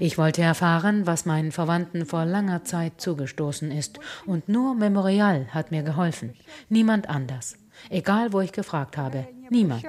Ich 0.00 0.18
wollte 0.18 0.42
erfahren, 0.42 1.06
was 1.06 1.24
meinen 1.24 1.52
Verwandten 1.52 2.04
vor 2.04 2.24
langer 2.24 2.64
Zeit 2.64 3.00
zugestoßen 3.00 3.70
ist, 3.70 4.00
und 4.26 4.48
nur 4.48 4.74
Memorial 4.74 5.46
hat 5.50 5.70
mir 5.70 5.84
geholfen, 5.84 6.34
niemand 6.68 7.08
anders. 7.08 7.54
Egal, 7.88 8.32
wo 8.32 8.40
ich 8.40 8.52
gefragt 8.52 8.96
habe, 8.96 9.26
niemand. 9.50 9.84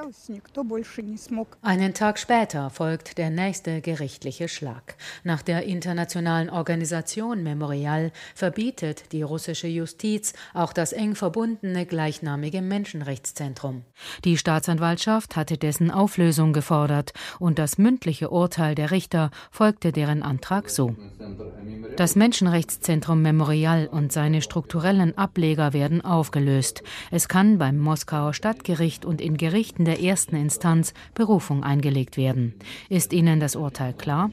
Einen 1.62 1.94
Tag 1.94 2.20
später 2.20 2.70
folgt 2.70 3.18
der 3.18 3.30
nächste 3.30 3.82
gerichtliche 3.82 4.48
Schlag. 4.48 4.96
Nach 5.24 5.42
der 5.42 5.64
internationalen 5.64 6.50
Organisation 6.50 7.44
Memorial 7.44 8.12
verbietet 8.34 9.12
die 9.12 9.22
russische 9.22 9.68
Justiz 9.68 10.34
auch 10.54 10.74
das 10.74 10.94
eng 10.94 11.16
verbundene 11.16 11.86
gleichnamige 11.86 12.62
Menschenrechtszentrum. 12.62 13.84
Die 14.26 14.38
Staatsanwaltschaft 14.38 15.36
hatte 15.36 15.58
dessen 15.58 15.92
Auflösung 15.92 16.54
gefordert 16.54 17.14
und 17.40 17.60
das 17.60 17.78
mündliche 17.78 18.30
Urteil 18.30 18.76
der 18.76 18.92
Richter 18.92 19.32
folgte 19.52 19.92
deren 19.92 20.24
Antrag 20.24 20.70
so. 20.70 20.96
Das 21.98 22.16
Menschenrechtszentrum 22.16 23.22
Memorial 23.22 23.88
und 23.88 24.12
seine 24.12 24.42
strukturellen 24.42 25.18
Ableger 25.18 25.74
werden 25.74 26.02
aufgelöst. 26.02 26.84
Es 27.12 27.28
kann 27.28 27.58
beim 27.58 27.78
Moskauer 27.78 28.34
Stadtgericht 28.34 29.06
und 29.06 29.22
in 29.22 29.38
Gerichten 29.38 29.86
der 29.86 30.02
ersten 30.02 30.36
Instanz 30.36 30.94
Berufung 31.14 31.64
eingelegt 31.64 32.18
werden. 32.18 32.54
Ist 32.90 33.14
Ihnen 33.14 33.40
das 33.40 33.56
Urteil 33.56 33.94
klar? 33.94 34.32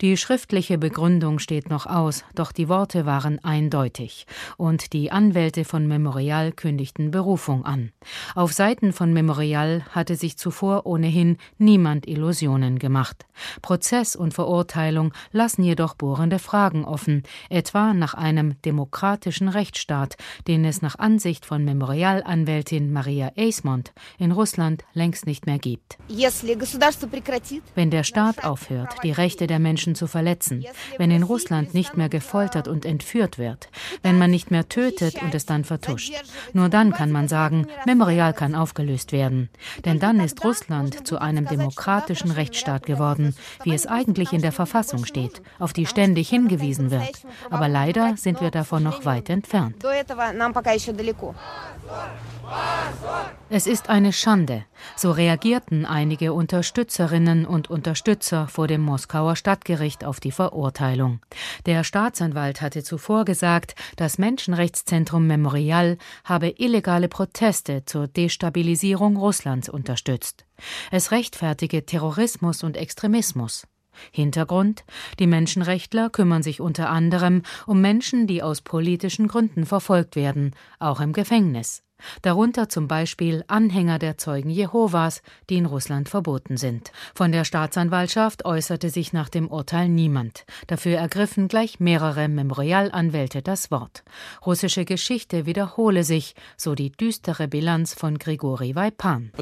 Die 0.00 0.16
schriftliche 0.16 0.78
Begründung 0.78 1.40
steht 1.40 1.70
noch 1.70 1.84
aus, 1.84 2.22
doch 2.36 2.52
die 2.52 2.68
Worte 2.68 3.04
waren 3.04 3.42
eindeutig. 3.42 4.26
Und 4.56 4.92
die 4.92 5.10
Anwälte 5.10 5.64
von 5.64 5.88
Memorial 5.88 6.52
kündigten 6.52 7.10
Berufung 7.10 7.64
an. 7.64 7.90
Auf 8.36 8.52
Seiten 8.52 8.92
von 8.92 9.12
Memorial 9.12 9.84
hatte 9.90 10.14
sich 10.14 10.38
zuvor 10.38 10.86
ohnehin 10.86 11.36
niemand 11.58 12.06
Illusionen 12.06 12.78
gemacht. 12.78 13.26
Prozess 13.60 14.14
und 14.14 14.34
Verurteilung 14.34 15.12
lassen 15.32 15.64
jedoch 15.64 15.94
bohrende 15.94 16.38
Fragen 16.38 16.84
offen, 16.84 17.24
etwa 17.50 17.92
nach 17.92 18.14
einem 18.14 18.60
demokratischen 18.62 19.48
Rechtsstaat, 19.48 20.14
den 20.46 20.64
es 20.64 20.80
nach 20.80 20.96
Ansicht 21.00 21.44
von 21.44 21.64
Memorial-Anwältin 21.64 22.92
Maria 22.92 23.32
Eismont 23.36 23.92
in 24.18 24.30
Russland 24.30 24.84
längst 24.92 25.26
nicht 25.26 25.46
mehr 25.46 25.58
gibt. 25.58 25.98
Wenn 27.74 27.90
der 27.90 28.04
Staat 28.04 28.44
aufhört, 28.44 28.94
die 29.02 29.10
Rechte 29.10 29.48
der 29.48 29.58
Menschen 29.58 29.87
Menschen 29.88 29.94
zu 29.94 30.06
verletzen, 30.06 30.64
wenn 30.98 31.10
in 31.10 31.22
Russland 31.22 31.74
nicht 31.74 31.96
mehr 31.96 32.08
gefoltert 32.08 32.68
und 32.68 32.84
entführt 32.84 33.38
wird, 33.38 33.68
wenn 34.02 34.18
man 34.18 34.30
nicht 34.30 34.50
mehr 34.50 34.68
tötet 34.68 35.22
und 35.22 35.34
es 35.34 35.46
dann 35.46 35.64
vertuscht. 35.64 36.12
Nur 36.52 36.68
dann 36.68 36.92
kann 36.92 37.10
man 37.10 37.28
sagen, 37.28 37.66
Memorial 37.86 38.34
kann 38.34 38.54
aufgelöst 38.54 39.12
werden. 39.12 39.48
Denn 39.84 39.98
dann 39.98 40.20
ist 40.20 40.44
Russland 40.44 41.06
zu 41.06 41.18
einem 41.18 41.46
demokratischen 41.46 42.30
Rechtsstaat 42.30 42.84
geworden, 42.84 43.34
wie 43.64 43.74
es 43.74 43.86
eigentlich 43.86 44.32
in 44.32 44.42
der 44.42 44.52
Verfassung 44.52 45.06
steht, 45.06 45.40
auf 45.58 45.72
die 45.72 45.86
ständig 45.86 46.28
hingewiesen 46.28 46.90
wird. 46.90 47.22
Aber 47.50 47.68
leider 47.68 48.16
sind 48.16 48.40
wir 48.40 48.50
davon 48.50 48.82
noch 48.82 49.04
weit 49.04 49.30
entfernt. 49.30 49.76
Es 53.50 53.66
ist 53.66 53.88
eine 53.88 54.12
Schande, 54.12 54.66
so 54.94 55.10
reagierten 55.10 55.86
einige 55.86 56.34
Unterstützerinnen 56.34 57.46
und 57.46 57.70
Unterstützer 57.70 58.46
vor 58.46 58.68
dem 58.68 58.82
Moskauer 58.82 59.36
Stadtgericht 59.36 60.04
auf 60.04 60.20
die 60.20 60.32
Verurteilung. 60.32 61.20
Der 61.64 61.82
Staatsanwalt 61.82 62.60
hatte 62.60 62.82
zuvor 62.82 63.24
gesagt, 63.24 63.74
das 63.96 64.18
Menschenrechtszentrum 64.18 65.26
Memorial 65.26 65.96
habe 66.24 66.50
illegale 66.58 67.08
Proteste 67.08 67.86
zur 67.86 68.06
Destabilisierung 68.06 69.16
Russlands 69.16 69.70
unterstützt. 69.70 70.44
Es 70.90 71.10
rechtfertige 71.10 71.86
Terrorismus 71.86 72.62
und 72.62 72.76
Extremismus. 72.76 73.66
Hintergrund 74.12 74.84
Die 75.18 75.26
Menschenrechtler 75.26 76.10
kümmern 76.10 76.42
sich 76.42 76.60
unter 76.60 76.90
anderem 76.90 77.42
um 77.66 77.80
Menschen, 77.80 78.26
die 78.26 78.42
aus 78.42 78.60
politischen 78.60 79.28
Gründen 79.28 79.66
verfolgt 79.66 80.16
werden, 80.16 80.52
auch 80.78 81.00
im 81.00 81.12
Gefängnis 81.12 81.82
darunter 82.22 82.68
zum 82.68 82.88
Beispiel 82.88 83.44
Anhänger 83.48 83.98
der 83.98 84.18
Zeugen 84.18 84.50
Jehovas, 84.50 85.22
die 85.50 85.56
in 85.56 85.66
Russland 85.66 86.08
verboten 86.08 86.56
sind. 86.56 86.92
Von 87.14 87.32
der 87.32 87.44
Staatsanwaltschaft 87.44 88.44
äußerte 88.44 88.90
sich 88.90 89.12
nach 89.12 89.28
dem 89.28 89.48
Urteil 89.48 89.88
niemand. 89.88 90.44
Dafür 90.66 90.98
ergriffen 90.98 91.48
gleich 91.48 91.80
mehrere 91.80 92.28
Memorialanwälte 92.28 93.42
das 93.42 93.70
Wort. 93.70 94.04
Russische 94.44 94.84
Geschichte 94.84 95.46
wiederhole 95.46 96.04
sich, 96.04 96.34
so 96.56 96.74
die 96.74 96.92
düstere 96.92 97.48
Bilanz 97.48 97.94
von 97.94 98.18
Grigori 98.18 98.74
Vaipan. 98.74 99.32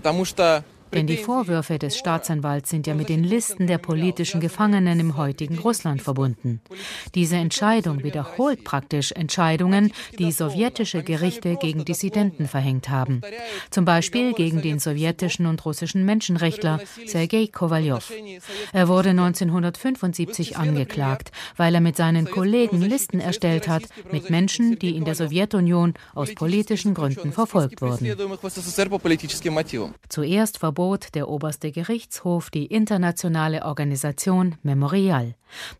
Denn 0.93 1.07
die 1.07 1.16
Vorwürfe 1.16 1.78
des 1.78 1.97
Staatsanwalts 1.99 2.70
sind 2.70 2.87
ja 2.87 2.95
mit 2.95 3.09
den 3.09 3.24
Listen 3.24 3.66
der 3.66 3.78
politischen 3.78 4.41
Gefangenen 4.41 5.01
im 5.01 5.16
heutigen 5.16 5.59
Russland 5.59 6.01
verbunden. 6.01 6.61
Diese 7.14 7.37
Entscheidung 7.37 8.05
wiederholt 8.05 8.64
praktisch 8.64 9.12
Entscheidungen, 9.12 9.93
die 10.18 10.32
sowjetische 10.32 11.03
Gerichte 11.03 11.57
gegen 11.57 11.84
Dissidenten 11.84 12.47
verhängt 12.47 12.89
haben. 12.89 13.20
Zum 13.70 13.84
Beispiel 13.84 14.32
gegen 14.32 14.62
den 14.62 14.78
sowjetischen 14.78 15.47
und 15.47 15.64
russischen 15.64 16.05
Menschenrechtler 16.05 16.80
Sergei 17.07 17.49
Kowaljow. 17.53 18.12
Er 18.72 18.89
wurde 18.89 19.11
1975 19.11 20.57
angeklagt, 20.57 21.32
weil 21.57 21.74
er 21.74 21.80
mit 21.80 21.97
seinen 21.97 22.30
Kollegen 22.30 22.80
Listen 22.80 23.20
erstellt 23.20 23.68
hat 23.68 23.82
mit 24.12 24.30
Menschen, 24.30 24.78
die 24.78 24.97
in 24.97 25.05
der 25.05 25.14
Sowjetunion 25.14 25.95
aus 26.14 26.34
politischen 26.34 26.95
Gründen 26.95 27.32
verfolgt 27.32 27.82
wurden. 27.82 28.14
Zuerst 30.09 30.59
verbot 30.59 30.76
verbot 30.77 31.14
der 31.14 31.31
oberste 31.31 31.72
Gerichtshof 31.72 32.51
die 32.51 32.66
internationale 32.66 33.64
Organisation 33.64 34.57
Memorial, 34.62 35.35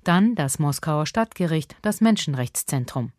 dann 0.05 0.35
das 0.35 0.59
Moskauer 0.59 1.05
Stadtgericht 1.05 1.77
das 1.83 2.01
Menschenrechtszentrum. 2.01 3.13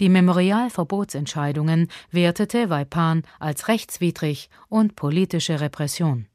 Die 0.00 0.08
Memorial-Verbotsentscheidungen 0.08 1.86
wertete 2.10 2.68
Weipan 2.68 3.22
als 3.38 3.68
rechtswidrig 3.68 4.50
und 4.68 4.96
politische 4.96 5.60
Repression. 5.60 6.26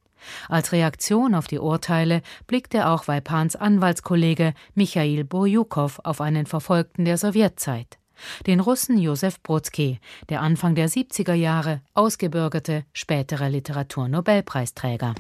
Als 0.47 0.71
Reaktion 0.71 1.35
auf 1.35 1.47
die 1.47 1.59
Urteile 1.59 2.21
blickte 2.47 2.87
auch 2.87 3.09
Weipans 3.09 3.57
Anwaltskollege 3.57 4.53
Michail 4.75 5.25
Bojukow 5.25 5.99
auf 6.05 6.21
einen 6.21 6.45
Verfolgten 6.45 7.03
der 7.03 7.17
Sowjetzeit 7.17 7.99
den 8.47 8.59
Russen 8.59 8.97
Josef 8.97 9.41
Brodsky, 9.41 9.99
der 10.29 10.41
Anfang 10.41 10.75
der 10.75 10.89
70er 10.89 11.33
Jahre 11.33 11.81
ausgebürgerte, 11.93 12.83
spätere 12.93 13.49
Literaturnobelpreisträger. 13.49 15.15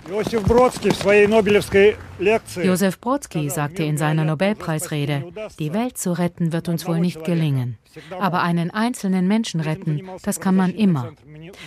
Josef 2.63 2.99
Brodsky 2.99 3.49
sagte 3.49 3.83
in 3.83 3.97
seiner 3.97 4.25
Nobelpreisrede, 4.25 5.25
die 5.59 5.73
Welt 5.73 5.97
zu 5.97 6.17
retten 6.17 6.53
wird 6.53 6.69
uns 6.69 6.87
wohl 6.87 6.99
nicht 6.99 7.23
gelingen. 7.23 7.77
Aber 8.19 8.43
einen 8.43 8.71
einzelnen 8.71 9.27
Menschen 9.27 9.61
retten, 9.61 10.01
das 10.23 10.39
kann 10.39 10.55
man 10.55 10.73
immer. 10.73 11.13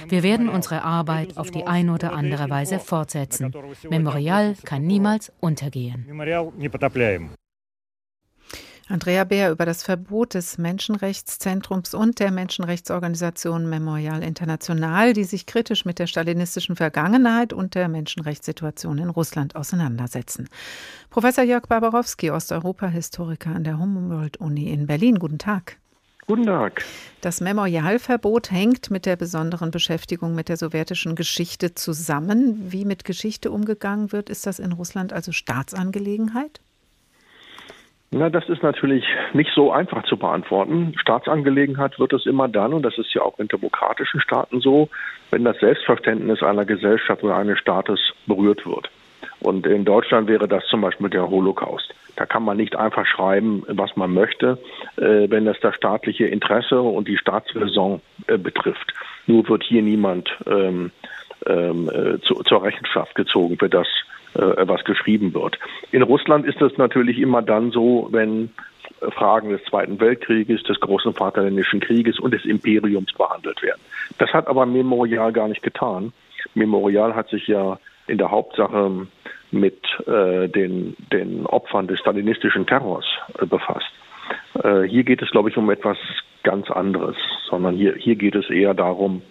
Wir 0.08 0.22
werden 0.22 0.48
unsere 0.48 0.82
Arbeit 0.82 1.36
auf 1.36 1.50
die 1.50 1.64
eine 1.64 1.92
oder 1.92 2.12
andere 2.12 2.48
Weise 2.50 2.78
fortsetzen. 2.78 3.52
Memorial 3.88 4.54
kann 4.64 4.86
niemals 4.86 5.32
untergehen. 5.40 6.06
Andrea 8.88 9.24
Beer 9.24 9.52
über 9.52 9.64
das 9.64 9.84
Verbot 9.84 10.34
des 10.34 10.58
Menschenrechtszentrums 10.58 11.94
und 11.94 12.18
der 12.18 12.30
Menschenrechtsorganisation 12.30 13.68
Memorial 13.68 14.22
International, 14.22 15.12
die 15.12 15.24
sich 15.24 15.46
kritisch 15.46 15.84
mit 15.84 15.98
der 15.98 16.06
stalinistischen 16.06 16.74
Vergangenheit 16.74 17.52
und 17.52 17.74
der 17.74 17.88
Menschenrechtssituation 17.88 18.98
in 18.98 19.08
Russland 19.08 19.54
auseinandersetzen. 19.56 20.48
Professor 21.10 21.44
Jörg 21.44 21.66
Barbarowski, 21.68 22.30
Osteuropa-Historiker 22.30 23.54
an 23.54 23.64
der 23.64 23.78
Humboldt-Uni 23.78 24.70
in 24.70 24.86
Berlin. 24.86 25.18
Guten 25.18 25.38
Tag. 25.38 25.78
Guten 26.26 26.46
Tag. 26.46 26.84
Das 27.20 27.40
Memorialverbot 27.40 28.50
hängt 28.50 28.90
mit 28.90 29.06
der 29.06 29.16
besonderen 29.16 29.70
Beschäftigung 29.70 30.34
mit 30.34 30.48
der 30.48 30.56
sowjetischen 30.56 31.16
Geschichte 31.16 31.74
zusammen. 31.74 32.72
Wie 32.72 32.84
mit 32.84 33.04
Geschichte 33.04 33.50
umgegangen 33.50 34.12
wird, 34.12 34.30
ist 34.30 34.46
das 34.46 34.58
in 34.58 34.72
Russland 34.72 35.12
also 35.12 35.32
Staatsangelegenheit? 35.32 36.60
Na, 38.14 38.28
das 38.28 38.46
ist 38.50 38.62
natürlich 38.62 39.06
nicht 39.32 39.50
so 39.54 39.72
einfach 39.72 40.04
zu 40.04 40.18
beantworten. 40.18 40.92
Staatsangelegenheit 41.00 41.98
wird 41.98 42.12
es 42.12 42.26
immer 42.26 42.46
dann, 42.46 42.74
und 42.74 42.82
das 42.82 42.98
ist 42.98 43.14
ja 43.14 43.22
auch 43.22 43.38
in 43.38 43.48
demokratischen 43.48 44.20
Staaten 44.20 44.60
so, 44.60 44.90
wenn 45.30 45.44
das 45.44 45.58
Selbstverständnis 45.60 46.42
einer 46.42 46.66
Gesellschaft 46.66 47.24
oder 47.24 47.36
eines 47.36 47.58
Staates 47.58 47.98
berührt 48.26 48.66
wird. 48.66 48.90
Und 49.40 49.66
in 49.66 49.86
Deutschland 49.86 50.28
wäre 50.28 50.46
das 50.46 50.66
zum 50.66 50.82
Beispiel 50.82 51.08
der 51.08 51.30
Holocaust. 51.30 51.94
Da 52.16 52.26
kann 52.26 52.44
man 52.44 52.58
nicht 52.58 52.76
einfach 52.76 53.06
schreiben, 53.06 53.64
was 53.66 53.96
man 53.96 54.12
möchte, 54.12 54.58
äh, 54.98 55.30
wenn 55.30 55.46
das 55.46 55.58
das 55.60 55.74
staatliche 55.74 56.26
Interesse 56.26 56.82
und 56.82 57.08
die 57.08 57.16
Staatsräson 57.16 58.02
äh, 58.26 58.36
betrifft. 58.36 58.92
Nur 59.26 59.48
wird 59.48 59.62
hier 59.62 59.80
niemand 59.80 60.28
ähm, 61.46 61.88
äh, 61.88 62.20
zu, 62.20 62.34
zur 62.44 62.62
Rechenschaft 62.62 63.14
gezogen 63.14 63.58
für 63.58 63.68
das, 63.68 63.86
äh, 64.34 64.40
was 64.40 64.84
geschrieben 64.84 65.34
wird. 65.34 65.58
In 65.90 66.02
Russland 66.02 66.46
ist 66.46 66.60
es 66.60 66.76
natürlich 66.78 67.18
immer 67.18 67.42
dann 67.42 67.70
so, 67.70 68.08
wenn 68.10 68.50
Fragen 69.10 69.50
des 69.50 69.64
Zweiten 69.64 70.00
Weltkrieges, 70.00 70.62
des 70.64 70.78
großen 70.80 71.14
Vaterländischen 71.14 71.80
Krieges 71.80 72.18
und 72.18 72.32
des 72.32 72.44
Imperiums 72.44 73.12
behandelt 73.12 73.62
werden. 73.62 73.80
Das 74.18 74.32
hat 74.32 74.46
aber 74.46 74.66
Memorial 74.66 75.32
gar 75.32 75.48
nicht 75.48 75.62
getan. 75.62 76.12
Memorial 76.54 77.14
hat 77.14 77.28
sich 77.28 77.46
ja 77.48 77.78
in 78.06 78.18
der 78.18 78.30
Hauptsache 78.30 79.06
mit 79.50 79.82
äh, 80.06 80.48
den, 80.48 80.96
den 81.12 81.46
Opfern 81.46 81.86
des 81.86 82.00
stalinistischen 82.00 82.66
Terrors 82.66 83.04
äh, 83.38 83.46
befasst. 83.46 83.90
Äh, 84.62 84.82
hier 84.82 85.04
geht 85.04 85.22
es, 85.22 85.30
glaube 85.30 85.50
ich, 85.50 85.56
um 85.56 85.70
etwas 85.70 85.98
ganz 86.42 86.70
anderes, 86.70 87.16
sondern 87.48 87.76
hier, 87.76 87.94
hier 87.96 88.16
geht 88.16 88.34
es 88.34 88.50
eher 88.50 88.74
darum, 88.74 89.22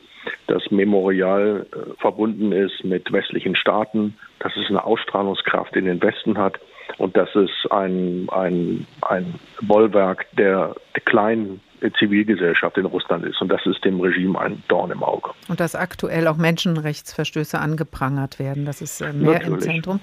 dass 0.47 0.69
Memorial 0.71 1.65
äh, 1.71 1.99
verbunden 1.99 2.51
ist 2.51 2.83
mit 2.83 3.11
westlichen 3.11 3.55
Staaten, 3.55 4.17
dass 4.39 4.55
es 4.55 4.69
eine 4.69 4.83
Ausstrahlungskraft 4.83 5.75
in 5.75 5.85
den 5.85 6.01
Westen 6.01 6.37
hat 6.37 6.59
und 6.97 7.15
dass 7.15 7.33
es 7.35 7.49
ein, 7.69 8.27
ein, 8.31 8.85
ein 9.01 9.35
Bollwerk 9.61 10.25
der, 10.35 10.75
der 10.95 11.01
kleinen 11.03 11.61
Zivilgesellschaft 11.97 12.77
in 12.77 12.85
Russland 12.85 13.25
ist. 13.25 13.41
Und 13.41 13.49
das 13.49 13.65
ist 13.65 13.83
dem 13.83 13.99
Regime 13.99 14.39
ein 14.39 14.61
Dorn 14.67 14.91
im 14.91 15.01
Auge. 15.03 15.31
Und 15.47 15.59
dass 15.59 15.75
aktuell 15.75 16.27
auch 16.27 16.37
Menschenrechtsverstöße 16.37 17.57
angeprangert 17.57 18.37
werden, 18.37 18.65
das 18.65 18.81
ist 18.81 19.01
äh, 19.01 19.11
mehr 19.13 19.33
Natürlich. 19.33 19.47
im 19.47 19.59
Zentrum. 19.59 19.99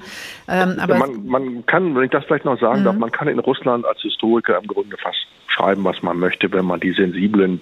Ähm, 0.49 0.77
aber 0.81 0.99
man, 0.99 1.27
man, 1.27 1.66
kann, 1.66 1.95
wenn 1.95 2.05
ich 2.05 2.11
das 2.11 2.25
vielleicht 2.25 2.45
noch 2.45 2.59
sagen 2.59 2.81
mhm. 2.81 2.85
darf, 2.85 2.97
man 2.97 3.12
kann 3.12 3.29
in 3.29 3.39
Russland 3.39 3.85
als 3.87 4.01
Historiker 4.01 4.59
im 4.59 4.66
Grunde 4.66 4.97
fast 4.97 5.19
schreiben, 5.47 5.85
was 5.85 6.03
man 6.03 6.19
möchte, 6.19 6.51
wenn 6.53 6.64
man 6.64 6.81
die 6.81 6.93
sensiblen 6.93 7.61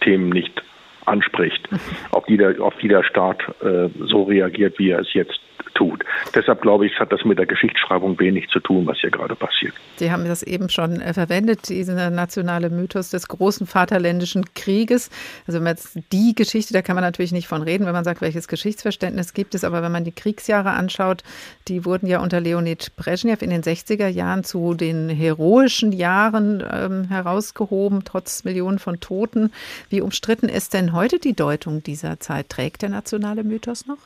Themen 0.00 0.30
nicht 0.30 0.62
anspricht, 1.08 1.68
auf 2.10 2.24
die 2.26 2.36
der, 2.36 2.60
auf 2.60 2.74
die 2.80 2.88
der 2.88 3.02
Staat 3.02 3.40
äh, 3.62 3.88
so 4.06 4.24
reagiert, 4.24 4.78
wie 4.78 4.90
er 4.90 5.00
es 5.00 5.12
jetzt 5.14 5.40
tut. 5.74 5.97
Deshalb 6.38 6.62
glaube 6.62 6.86
ich, 6.86 7.00
hat 7.00 7.10
das 7.10 7.24
mit 7.24 7.36
der 7.36 7.46
Geschichtsschreibung 7.46 8.20
wenig 8.20 8.46
zu 8.50 8.60
tun, 8.60 8.86
was 8.86 8.98
hier 9.00 9.10
gerade 9.10 9.34
passiert. 9.34 9.74
Sie 9.96 10.12
haben 10.12 10.24
das 10.24 10.44
eben 10.44 10.68
schon 10.68 11.00
äh, 11.00 11.12
verwendet, 11.12 11.68
dieser 11.68 12.10
nationale 12.10 12.70
Mythos 12.70 13.10
des 13.10 13.26
großen 13.26 13.66
Vaterländischen 13.66 14.44
Krieges. 14.54 15.10
Also 15.48 15.58
jetzt 15.58 15.98
die 16.12 16.36
Geschichte, 16.36 16.72
da 16.72 16.82
kann 16.82 16.94
man 16.94 17.02
natürlich 17.02 17.32
nicht 17.32 17.48
von 17.48 17.62
reden, 17.62 17.86
wenn 17.86 17.92
man 17.92 18.04
sagt, 18.04 18.20
welches 18.20 18.46
Geschichtsverständnis 18.46 19.34
gibt 19.34 19.56
es. 19.56 19.64
Aber 19.64 19.82
wenn 19.82 19.90
man 19.90 20.04
die 20.04 20.12
Kriegsjahre 20.12 20.70
anschaut, 20.70 21.24
die 21.66 21.84
wurden 21.84 22.06
ja 22.06 22.20
unter 22.20 22.40
Leonid 22.40 22.92
Brezhnev 22.94 23.42
in 23.42 23.50
den 23.50 23.64
60er 23.64 24.06
Jahren 24.06 24.44
zu 24.44 24.74
den 24.74 25.08
heroischen 25.08 25.90
Jahren 25.90 26.62
ähm, 26.72 27.08
herausgehoben, 27.08 28.04
trotz 28.04 28.44
Millionen 28.44 28.78
von 28.78 29.00
Toten. 29.00 29.50
Wie 29.90 30.00
umstritten 30.00 30.48
ist 30.48 30.72
denn 30.72 30.92
heute 30.92 31.18
die 31.18 31.34
Deutung 31.34 31.82
dieser 31.82 32.20
Zeit? 32.20 32.48
Trägt 32.48 32.82
der 32.82 32.90
nationale 32.90 33.42
Mythos 33.42 33.88
noch? 33.88 33.98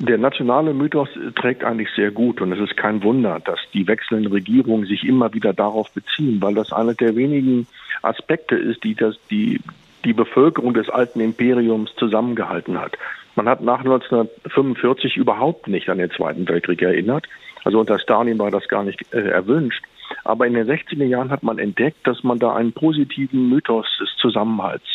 Der 0.00 0.16
nationale 0.16 0.74
Mythos 0.74 1.08
trägt 1.34 1.64
eigentlich 1.64 1.88
sehr 1.96 2.12
gut 2.12 2.40
und 2.40 2.52
es 2.52 2.60
ist 2.60 2.76
kein 2.76 3.02
Wunder, 3.02 3.40
dass 3.44 3.58
die 3.74 3.88
wechselnden 3.88 4.32
Regierungen 4.32 4.86
sich 4.86 5.02
immer 5.02 5.34
wieder 5.34 5.52
darauf 5.52 5.90
beziehen, 5.90 6.40
weil 6.40 6.54
das 6.54 6.72
einer 6.72 6.94
der 6.94 7.16
wenigen 7.16 7.66
Aspekte 8.02 8.54
ist, 8.54 8.84
die 8.84 8.94
das, 8.94 9.18
die, 9.28 9.60
die 10.04 10.12
Bevölkerung 10.12 10.72
des 10.72 10.88
alten 10.88 11.18
Imperiums 11.18 11.92
zusammengehalten 11.96 12.78
hat. 12.78 12.96
Man 13.34 13.48
hat 13.48 13.60
nach 13.60 13.80
1945 13.80 15.16
überhaupt 15.16 15.66
nicht 15.66 15.88
an 15.88 15.98
den 15.98 16.12
Zweiten 16.12 16.48
Weltkrieg 16.48 16.80
erinnert. 16.80 17.26
Also 17.64 17.80
unter 17.80 17.98
Stalin 17.98 18.38
war 18.38 18.52
das 18.52 18.68
gar 18.68 18.84
nicht 18.84 19.12
äh, 19.12 19.28
erwünscht. 19.28 19.84
Aber 20.22 20.46
in 20.46 20.54
den 20.54 20.68
60er 20.68 21.06
Jahren 21.06 21.30
hat 21.30 21.42
man 21.42 21.58
entdeckt, 21.58 22.06
dass 22.06 22.22
man 22.22 22.38
da 22.38 22.54
einen 22.54 22.72
positiven 22.72 23.48
Mythos 23.48 23.86
des 24.00 24.10
Zusammenhalts 24.20 24.86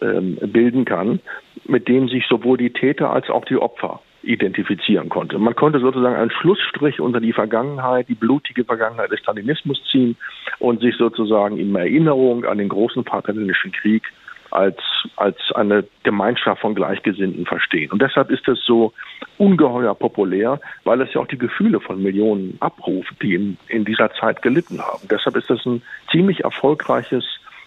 ähm, 0.00 0.38
bilden 0.40 0.84
kann, 0.84 1.18
mit 1.64 1.88
dem 1.88 2.08
sich 2.08 2.24
sowohl 2.28 2.56
die 2.56 2.72
Täter 2.72 3.10
als 3.10 3.28
auch 3.30 3.44
die 3.44 3.56
Opfer 3.56 4.00
identifizieren 4.22 5.08
konnte. 5.08 5.38
Man 5.38 5.54
konnte 5.54 5.80
sozusagen 5.80 6.16
einen 6.16 6.30
Schlussstrich 6.30 7.00
unter 7.00 7.20
die 7.20 7.32
Vergangenheit, 7.32 8.08
die 8.08 8.14
blutige 8.14 8.64
Vergangenheit 8.64 9.10
des 9.10 9.20
Stalinismus 9.20 9.82
ziehen 9.90 10.16
und 10.58 10.80
sich 10.80 10.96
sozusagen 10.96 11.58
in 11.58 11.74
Erinnerung 11.74 12.44
an 12.44 12.58
den 12.58 12.68
großen 12.68 13.04
Vaterländischen 13.04 13.72
Krieg 13.72 14.02
als, 14.50 14.78
als 15.16 15.36
eine 15.54 15.84
Gemeinschaft 16.02 16.62
von 16.62 16.74
Gleichgesinnten 16.74 17.46
verstehen. 17.46 17.92
Und 17.92 18.00
deshalb 18.00 18.30
ist 18.30 18.48
es 18.48 18.64
so 18.64 18.92
ungeheuer 19.36 19.94
populär, 19.94 20.60
weil 20.84 21.00
es 21.02 21.12
ja 21.12 21.20
auch 21.20 21.26
die 21.26 21.38
Gefühle 21.38 21.80
von 21.80 22.02
Millionen 22.02 22.56
abruft, 22.60 23.14
die 23.22 23.34
in, 23.34 23.58
in 23.68 23.84
dieser 23.84 24.10
Zeit 24.14 24.42
gelitten 24.42 24.80
haben. 24.80 25.06
Deshalb 25.10 25.36
ist 25.36 25.50
es 25.50 25.64
ein 25.66 25.82
ziemlich 26.10 26.44
erfolgreiches 26.44 27.24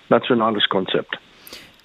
nationales 0.10 0.68
Konzept 0.70 1.20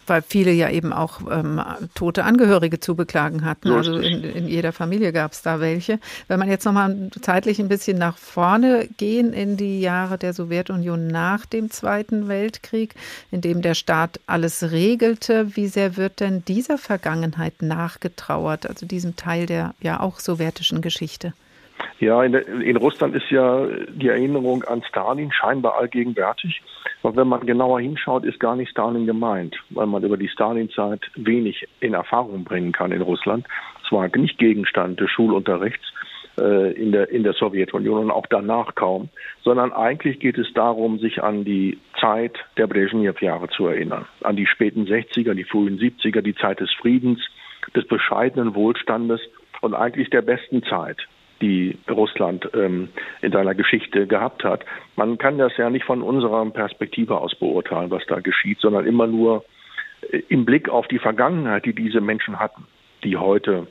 weil 0.08 0.22
viele 0.22 0.52
ja 0.52 0.70
eben 0.70 0.92
auch 0.92 1.20
ähm, 1.30 1.60
tote 1.94 2.24
Angehörige 2.24 2.80
zu 2.80 2.94
beklagen 2.94 3.44
hatten. 3.44 3.70
Also 3.70 3.96
in, 3.96 4.22
in 4.24 4.48
jeder 4.48 4.72
Familie 4.72 5.12
gab 5.12 5.32
es 5.32 5.42
da 5.42 5.60
welche. 5.60 5.98
Wenn 6.28 6.38
man 6.38 6.48
jetzt 6.48 6.64
nochmal 6.64 7.10
zeitlich 7.20 7.58
ein 7.58 7.68
bisschen 7.68 7.98
nach 7.98 8.16
vorne 8.16 8.88
gehen 8.96 9.32
in 9.32 9.56
die 9.56 9.80
Jahre 9.80 10.18
der 10.18 10.32
Sowjetunion 10.32 11.06
nach 11.06 11.46
dem 11.46 11.70
Zweiten 11.70 12.28
Weltkrieg, 12.28 12.94
in 13.30 13.40
dem 13.40 13.62
der 13.62 13.74
Staat 13.74 14.20
alles 14.26 14.70
regelte, 14.70 15.56
wie 15.56 15.68
sehr 15.68 15.96
wird 15.96 16.20
denn 16.20 16.44
dieser 16.46 16.78
Vergangenheit 16.78 17.62
nachgetrauert, 17.62 18.66
also 18.66 18.86
diesem 18.86 19.16
Teil 19.16 19.46
der 19.46 19.74
ja 19.80 20.00
auch 20.00 20.20
sowjetischen 20.20 20.80
Geschichte? 20.82 21.32
Ja, 21.98 22.22
in, 22.22 22.32
der, 22.32 22.46
in, 22.46 22.76
Russland 22.76 23.14
ist 23.14 23.30
ja 23.30 23.66
die 23.88 24.08
Erinnerung 24.08 24.62
an 24.64 24.82
Stalin 24.82 25.32
scheinbar 25.32 25.76
allgegenwärtig. 25.78 26.62
Aber 27.02 27.16
wenn 27.16 27.28
man 27.28 27.46
genauer 27.46 27.80
hinschaut, 27.80 28.24
ist 28.24 28.38
gar 28.38 28.54
nicht 28.54 28.70
Stalin 28.70 29.06
gemeint, 29.06 29.56
weil 29.70 29.86
man 29.86 30.02
über 30.02 30.18
die 30.18 30.28
Stalinzeit 30.28 31.00
wenig 31.14 31.66
in 31.80 31.94
Erfahrung 31.94 32.44
bringen 32.44 32.72
kann 32.72 32.92
in 32.92 33.00
Russland. 33.00 33.46
Es 33.82 33.90
war 33.92 34.08
nicht 34.14 34.38
Gegenstand 34.38 35.00
des 35.00 35.10
Schulunterrichts 35.10 35.86
äh, 36.38 36.72
in, 36.72 36.92
der, 36.92 37.08
in 37.08 37.22
der 37.22 37.32
Sowjetunion 37.32 38.04
und 38.04 38.10
auch 38.10 38.26
danach 38.26 38.74
kaum, 38.74 39.08
sondern 39.42 39.72
eigentlich 39.72 40.20
geht 40.20 40.36
es 40.36 40.52
darum, 40.52 40.98
sich 40.98 41.22
an 41.22 41.44
die 41.46 41.78
Zeit 41.98 42.36
der 42.58 42.66
Brezhnev-Jahre 42.66 43.48
zu 43.48 43.68
erinnern. 43.68 44.04
An 44.22 44.36
die 44.36 44.46
späten 44.46 44.84
60er, 44.84 45.32
die 45.32 45.44
frühen 45.44 45.78
70er, 45.78 46.20
die 46.20 46.34
Zeit 46.34 46.60
des 46.60 46.72
Friedens, 46.74 47.20
des 47.74 47.86
bescheidenen 47.86 48.54
Wohlstandes 48.54 49.20
und 49.62 49.74
eigentlich 49.74 50.10
der 50.10 50.22
besten 50.22 50.62
Zeit 50.62 50.98
die 51.40 51.76
Russland 51.88 52.48
ähm, 52.54 52.88
in 53.22 53.32
seiner 53.32 53.54
Geschichte 53.54 54.06
gehabt 54.06 54.44
hat. 54.44 54.64
Man 54.96 55.18
kann 55.18 55.38
das 55.38 55.56
ja 55.56 55.70
nicht 55.70 55.84
von 55.84 56.02
unserer 56.02 56.44
Perspektive 56.50 57.18
aus 57.18 57.34
beurteilen, 57.34 57.90
was 57.90 58.04
da 58.06 58.20
geschieht, 58.20 58.60
sondern 58.60 58.86
immer 58.86 59.06
nur 59.06 59.44
äh, 60.10 60.22
im 60.28 60.44
Blick 60.44 60.68
auf 60.68 60.88
die 60.88 60.98
Vergangenheit, 60.98 61.64
die 61.64 61.74
diese 61.74 62.00
Menschen 62.00 62.38
hatten, 62.38 62.66
die 63.04 63.16
heute 63.16 63.66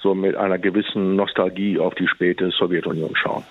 so 0.00 0.14
mit 0.14 0.36
einer 0.36 0.58
gewissen 0.58 1.16
Nostalgie 1.16 1.78
auf 1.78 1.94
die 1.94 2.06
späte 2.06 2.50
Sowjetunion 2.50 3.16
schauen. 3.16 3.44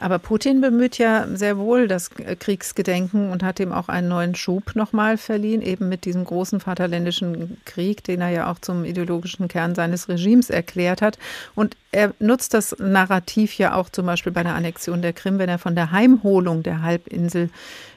Aber 0.00 0.18
Putin 0.18 0.60
bemüht 0.60 0.98
ja 0.98 1.26
sehr 1.34 1.58
wohl 1.58 1.88
das 1.88 2.10
Kriegsgedenken 2.10 3.30
und 3.30 3.42
hat 3.42 3.58
ihm 3.58 3.72
auch 3.72 3.88
einen 3.88 4.08
neuen 4.08 4.34
Schub 4.34 4.76
nochmal 4.76 5.16
verliehen, 5.16 5.60
eben 5.60 5.88
mit 5.88 6.04
diesem 6.04 6.24
großen 6.24 6.60
Vaterländischen 6.60 7.60
Krieg, 7.64 8.04
den 8.04 8.20
er 8.20 8.30
ja 8.30 8.50
auch 8.50 8.58
zum 8.60 8.84
ideologischen 8.84 9.48
Kern 9.48 9.74
seines 9.74 10.08
Regimes 10.08 10.50
erklärt 10.50 11.02
hat. 11.02 11.18
Und 11.54 11.76
er 11.90 12.14
nutzt 12.20 12.54
das 12.54 12.78
Narrativ 12.78 13.58
ja 13.58 13.74
auch 13.74 13.88
zum 13.88 14.06
Beispiel 14.06 14.32
bei 14.32 14.42
der 14.42 14.54
Annexion 14.54 15.02
der 15.02 15.12
Krim, 15.12 15.38
wenn 15.38 15.48
er 15.48 15.58
von 15.58 15.74
der 15.74 15.90
Heimholung 15.90 16.62
der 16.62 16.82
Halbinsel 16.82 17.50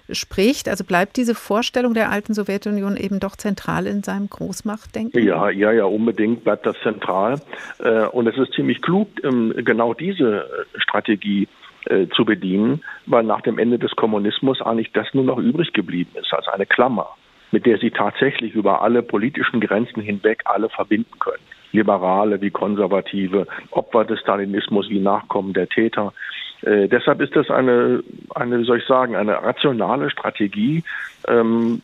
spricht. 0.09 0.67
Also 0.67 0.83
bleibt 0.83 1.17
diese 1.17 1.35
Vorstellung 1.35 1.93
der 1.93 2.09
alten 2.09 2.33
Sowjetunion 2.33 2.97
eben 2.97 3.19
doch 3.19 3.35
zentral 3.35 3.87
in 3.87 4.03
seinem 4.03 4.29
Großmachtdenken? 4.29 5.23
Ja, 5.23 5.49
ja, 5.49 5.71
ja, 5.71 5.85
unbedingt 5.85 6.43
bleibt 6.43 6.65
das 6.65 6.75
zentral. 6.83 7.41
Äh, 7.79 8.05
und 8.07 8.27
es 8.27 8.37
ist 8.37 8.53
ziemlich 8.53 8.81
klug, 8.81 9.07
ähm, 9.23 9.53
genau 9.57 9.93
diese 9.93 10.47
Strategie 10.75 11.47
äh, 11.85 12.07
zu 12.15 12.25
bedienen, 12.25 12.83
weil 13.05 13.23
nach 13.23 13.41
dem 13.41 13.57
Ende 13.57 13.79
des 13.79 13.91
Kommunismus 13.95 14.61
eigentlich 14.61 14.91
das 14.93 15.07
nur 15.13 15.23
noch 15.23 15.37
übrig 15.37 15.73
geblieben 15.73 16.11
ist 16.19 16.33
als 16.33 16.47
eine 16.47 16.65
Klammer, 16.65 17.09
mit 17.51 17.65
der 17.65 17.77
sie 17.77 17.91
tatsächlich 17.91 18.53
über 18.53 18.81
alle 18.81 19.01
politischen 19.01 19.59
Grenzen 19.61 20.01
hinweg 20.01 20.41
alle 20.45 20.69
verbinden 20.69 21.19
können. 21.19 21.43
Liberale 21.71 22.41
wie 22.41 22.51
Konservative, 22.51 23.47
Opfer 23.71 24.05
des 24.05 24.19
Stalinismus 24.19 24.89
wie 24.89 24.99
Nachkommen 24.99 25.53
der 25.53 25.67
Täter. 25.69 26.13
Äh, 26.61 26.87
deshalb 26.87 27.21
ist 27.21 27.35
das 27.35 27.49
eine, 27.49 28.03
eine, 28.35 28.59
wie 28.59 28.65
soll 28.65 28.79
ich 28.79 28.85
sagen, 28.85 29.15
eine 29.15 29.41
rationale 29.41 30.09
Strategie, 30.09 30.83
ähm, 31.27 31.81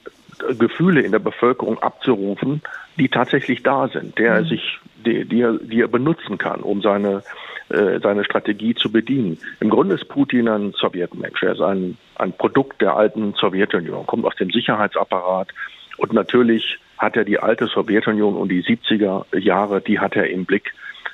Gefühle 0.58 1.02
in 1.02 1.12
der 1.12 1.20
Bevölkerung 1.20 1.80
abzurufen, 1.80 2.62
die 2.98 3.10
tatsächlich 3.10 3.64
da 3.64 3.88
sind, 3.88 4.18
der 4.18 4.36
er 4.36 4.42
mhm. 4.42 4.48
sich, 4.48 4.80
die, 5.06 5.26
die, 5.26 5.42
er, 5.42 5.54
die 5.54 5.82
er 5.82 5.88
benutzen 5.88 6.38
kann, 6.38 6.62
um 6.62 6.82
seine 6.82 7.24
äh, 7.70 8.00
seine 8.00 8.24
Strategie 8.24 8.76
zu 8.76 8.90
bedienen. 8.90 9.38
Im 9.60 9.70
Grunde 9.70 9.96
ist 9.96 10.08
Putin 10.08 10.48
ein 10.48 10.72
Sowjetmensch. 10.72 11.44
Er 11.44 11.52
ist 11.52 11.60
ein, 11.60 11.98
ein 12.16 12.32
Produkt 12.32 12.82
der 12.82 12.96
alten 12.96 13.34
Sowjetunion, 13.34 14.06
kommt 14.06 14.24
aus 14.24 14.38
dem 14.38 14.52
Sicherheitsapparat 14.52 15.50
und 15.98 16.14
natürlich 16.14 16.80
hat 16.98 17.18
er 17.18 17.26
die 17.26 17.40
alte 17.40 17.68
Sowjetunion 17.68 18.36
und 18.36 18.50
die 18.50 18.64
70er 18.64 19.38
Jahre, 19.38 19.82
die 19.82 20.00
hat 20.00 20.16
er 20.16 20.30
im 20.30 20.46
Blick, 20.46 20.74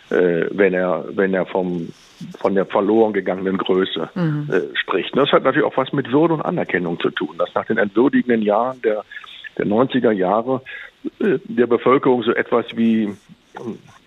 äh, 0.09 0.45
wenn 0.51 0.73
er, 0.73 1.05
wenn 1.09 1.33
er 1.33 1.45
vom, 1.45 1.89
von 2.39 2.55
der 2.55 2.65
verloren 2.65 3.13
gegangenen 3.13 3.57
Größe 3.57 4.09
mhm. 4.15 4.49
äh, 4.51 4.75
spricht. 4.77 5.15
Das 5.15 5.31
hat 5.31 5.43
natürlich 5.43 5.65
auch 5.65 5.77
was 5.77 5.93
mit 5.93 6.11
Würde 6.11 6.35
und 6.35 6.41
Anerkennung 6.41 6.99
zu 6.99 7.09
tun, 7.09 7.35
dass 7.37 7.53
nach 7.53 7.65
den 7.65 7.77
entwürdigenden 7.77 8.41
Jahren 8.41 8.81
der, 8.81 9.03
der 9.57 9.65
90er 9.65 10.11
Jahre 10.11 10.61
äh, 11.19 11.39
der 11.45 11.67
Bevölkerung 11.67 12.23
so 12.23 12.33
etwas 12.33 12.65
wie 12.75 13.15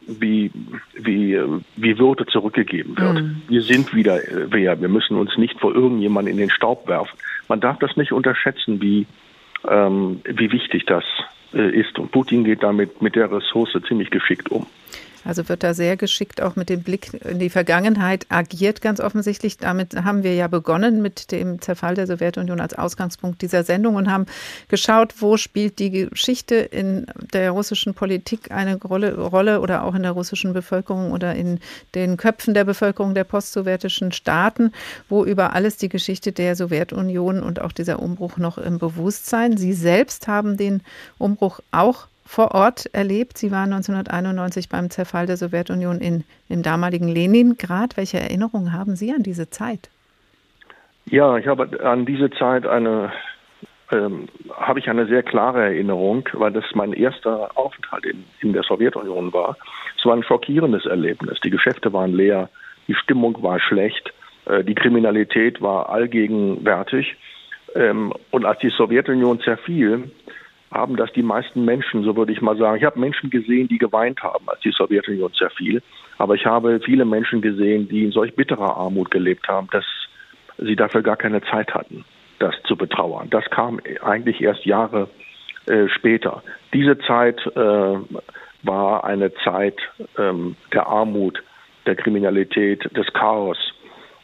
wie, 0.06 0.50
wie, 0.94 1.38
wie 1.76 1.98
Würde 1.98 2.26
zurückgegeben 2.26 2.96
wird. 2.96 3.14
Mhm. 3.14 3.42
Wir 3.48 3.62
sind 3.62 3.94
wieder 3.94 4.20
wer. 4.48 4.80
Wir 4.80 4.88
müssen 4.88 5.16
uns 5.16 5.36
nicht 5.36 5.58
vor 5.60 5.74
irgendjemanden 5.74 6.32
in 6.32 6.38
den 6.38 6.50
Staub 6.50 6.86
werfen. 6.88 7.18
Man 7.48 7.60
darf 7.60 7.78
das 7.78 7.96
nicht 7.96 8.12
unterschätzen, 8.12 8.80
wie, 8.80 9.06
ähm, 9.68 10.20
wie 10.24 10.52
wichtig 10.52 10.86
das 10.86 11.04
äh, 11.52 11.70
ist. 11.70 11.98
Und 11.98 12.12
Putin 12.12 12.44
geht 12.44 12.62
damit 12.62 13.02
mit 13.02 13.16
der 13.16 13.30
Ressource 13.30 13.76
ziemlich 13.86 14.10
geschickt 14.10 14.50
um. 14.50 14.66
Also 15.26 15.48
wird 15.48 15.64
da 15.64 15.74
sehr 15.74 15.96
geschickt 15.96 16.40
auch 16.40 16.54
mit 16.54 16.68
dem 16.68 16.82
Blick 16.82 17.12
in 17.24 17.40
die 17.40 17.50
Vergangenheit 17.50 18.26
agiert, 18.28 18.80
ganz 18.80 19.00
offensichtlich. 19.00 19.58
Damit 19.58 19.96
haben 20.04 20.22
wir 20.22 20.34
ja 20.34 20.46
begonnen 20.46 21.02
mit 21.02 21.32
dem 21.32 21.60
Zerfall 21.60 21.96
der 21.96 22.06
Sowjetunion 22.06 22.60
als 22.60 22.74
Ausgangspunkt 22.74 23.42
dieser 23.42 23.64
Sendung 23.64 23.96
und 23.96 24.10
haben 24.10 24.26
geschaut, 24.68 25.14
wo 25.18 25.36
spielt 25.36 25.80
die 25.80 25.90
Geschichte 25.90 26.54
in 26.54 27.06
der 27.32 27.50
russischen 27.50 27.94
Politik 27.94 28.52
eine 28.52 28.76
Rolle, 28.76 29.16
Rolle 29.16 29.60
oder 29.60 29.82
auch 29.82 29.96
in 29.96 30.04
der 30.04 30.12
russischen 30.12 30.52
Bevölkerung 30.52 31.10
oder 31.10 31.34
in 31.34 31.58
den 31.96 32.16
Köpfen 32.16 32.54
der 32.54 32.64
Bevölkerung 32.64 33.14
der 33.14 33.24
postsowjetischen 33.24 34.12
Staaten, 34.12 34.72
wo 35.08 35.24
über 35.24 35.54
alles 35.54 35.76
die 35.76 35.88
Geschichte 35.88 36.30
der 36.30 36.54
Sowjetunion 36.54 37.42
und 37.42 37.60
auch 37.60 37.72
dieser 37.72 38.00
Umbruch 38.00 38.36
noch 38.36 38.58
im 38.58 38.78
Bewusstsein. 38.78 39.56
Sie 39.56 39.72
selbst 39.72 40.28
haben 40.28 40.56
den 40.56 40.82
Umbruch 41.18 41.60
auch 41.72 42.06
vor 42.26 42.54
Ort 42.54 42.86
erlebt. 42.92 43.38
Sie 43.38 43.50
waren 43.50 43.72
1991 43.72 44.68
beim 44.68 44.90
Zerfall 44.90 45.26
der 45.26 45.36
Sowjetunion 45.36 46.00
in, 46.00 46.24
im 46.48 46.62
damaligen 46.62 47.08
Leningrad. 47.08 47.96
Welche 47.96 48.18
Erinnerungen 48.18 48.72
haben 48.72 48.96
Sie 48.96 49.12
an 49.12 49.22
diese 49.22 49.48
Zeit? 49.48 49.88
Ja, 51.06 51.36
ich 51.38 51.46
habe 51.46 51.80
an 51.84 52.04
diese 52.04 52.30
Zeit 52.30 52.66
eine 52.66 53.12
ähm, 53.92 54.26
habe 54.52 54.80
ich 54.80 54.90
eine 54.90 55.06
sehr 55.06 55.22
klare 55.22 55.62
Erinnerung, 55.62 56.28
weil 56.32 56.52
das 56.52 56.64
mein 56.74 56.92
erster 56.92 57.56
Aufenthalt 57.56 58.04
in, 58.04 58.24
in 58.40 58.52
der 58.52 58.64
Sowjetunion 58.64 59.32
war. 59.32 59.56
Es 59.96 60.04
war 60.04 60.14
ein 60.14 60.24
schockierendes 60.24 60.86
Erlebnis. 60.86 61.38
Die 61.44 61.50
Geschäfte 61.50 61.92
waren 61.92 62.12
leer, 62.12 62.48
die 62.88 62.94
Stimmung 62.94 63.40
war 63.42 63.60
schlecht, 63.60 64.12
äh, 64.46 64.64
die 64.64 64.74
Kriminalität 64.74 65.62
war 65.62 65.88
allgegenwärtig. 65.88 67.16
Ähm, 67.76 68.12
und 68.32 68.44
als 68.44 68.58
die 68.58 68.70
Sowjetunion 68.70 69.40
zerfiel, 69.40 70.10
haben 70.70 70.96
das 70.96 71.12
die 71.12 71.22
meisten 71.22 71.64
Menschen, 71.64 72.04
so 72.04 72.16
würde 72.16 72.32
ich 72.32 72.40
mal 72.40 72.56
sagen. 72.56 72.78
Ich 72.78 72.84
habe 72.84 72.98
Menschen 72.98 73.30
gesehen, 73.30 73.68
die 73.68 73.78
geweint 73.78 74.22
haben, 74.22 74.48
als 74.48 74.60
die 74.60 74.72
Sowjetunion 74.72 75.32
zerfiel. 75.32 75.82
Aber 76.18 76.34
ich 76.34 76.46
habe 76.46 76.80
viele 76.80 77.04
Menschen 77.04 77.40
gesehen, 77.40 77.88
die 77.88 78.04
in 78.04 78.12
solch 78.12 78.34
bitterer 78.34 78.76
Armut 78.76 79.10
gelebt 79.10 79.48
haben, 79.48 79.68
dass 79.70 79.84
sie 80.58 80.76
dafür 80.76 81.02
gar 81.02 81.16
keine 81.16 81.42
Zeit 81.42 81.74
hatten 81.74 82.04
das 82.38 82.54
zu 82.64 82.76
betrauern. 82.76 83.28
Das 83.30 83.44
kam 83.50 83.80
eigentlich 84.02 84.40
erst 84.40 84.64
Jahre 84.64 85.08
äh, 85.66 85.88
später. 85.88 86.42
Diese 86.72 86.98
Zeit 86.98 87.40
äh, 87.54 87.98
war 88.62 89.04
eine 89.04 89.32
Zeit 89.44 89.78
ähm, 90.18 90.56
der 90.72 90.86
Armut, 90.86 91.42
der 91.86 91.96
Kriminalität, 91.96 92.84
des 92.96 93.06
Chaos 93.12 93.58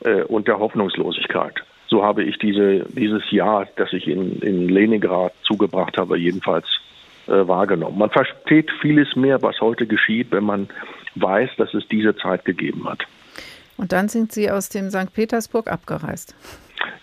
äh, 0.04 0.22
und 0.22 0.48
der 0.48 0.58
Hoffnungslosigkeit. 0.58 1.62
So 1.92 2.02
habe 2.02 2.22
ich 2.22 2.38
diese, 2.38 2.86
dieses 2.88 3.30
Jahr, 3.30 3.68
das 3.76 3.92
ich 3.92 4.08
in, 4.08 4.40
in 4.40 4.66
Leningrad 4.70 5.34
zugebracht 5.42 5.98
habe, 5.98 6.16
jedenfalls 6.16 6.64
äh, 7.26 7.46
wahrgenommen. 7.46 7.98
Man 7.98 8.08
versteht 8.08 8.70
vieles 8.80 9.14
mehr, 9.14 9.42
was 9.42 9.60
heute 9.60 9.86
geschieht, 9.86 10.32
wenn 10.32 10.44
man 10.44 10.70
weiß, 11.16 11.50
dass 11.58 11.74
es 11.74 11.86
diese 11.88 12.16
Zeit 12.16 12.46
gegeben 12.46 12.88
hat. 12.88 13.02
Und 13.76 13.92
dann 13.92 14.08
sind 14.08 14.32
Sie 14.32 14.50
aus 14.50 14.70
dem 14.70 14.88
St. 14.88 15.12
Petersburg 15.12 15.70
abgereist. 15.70 16.34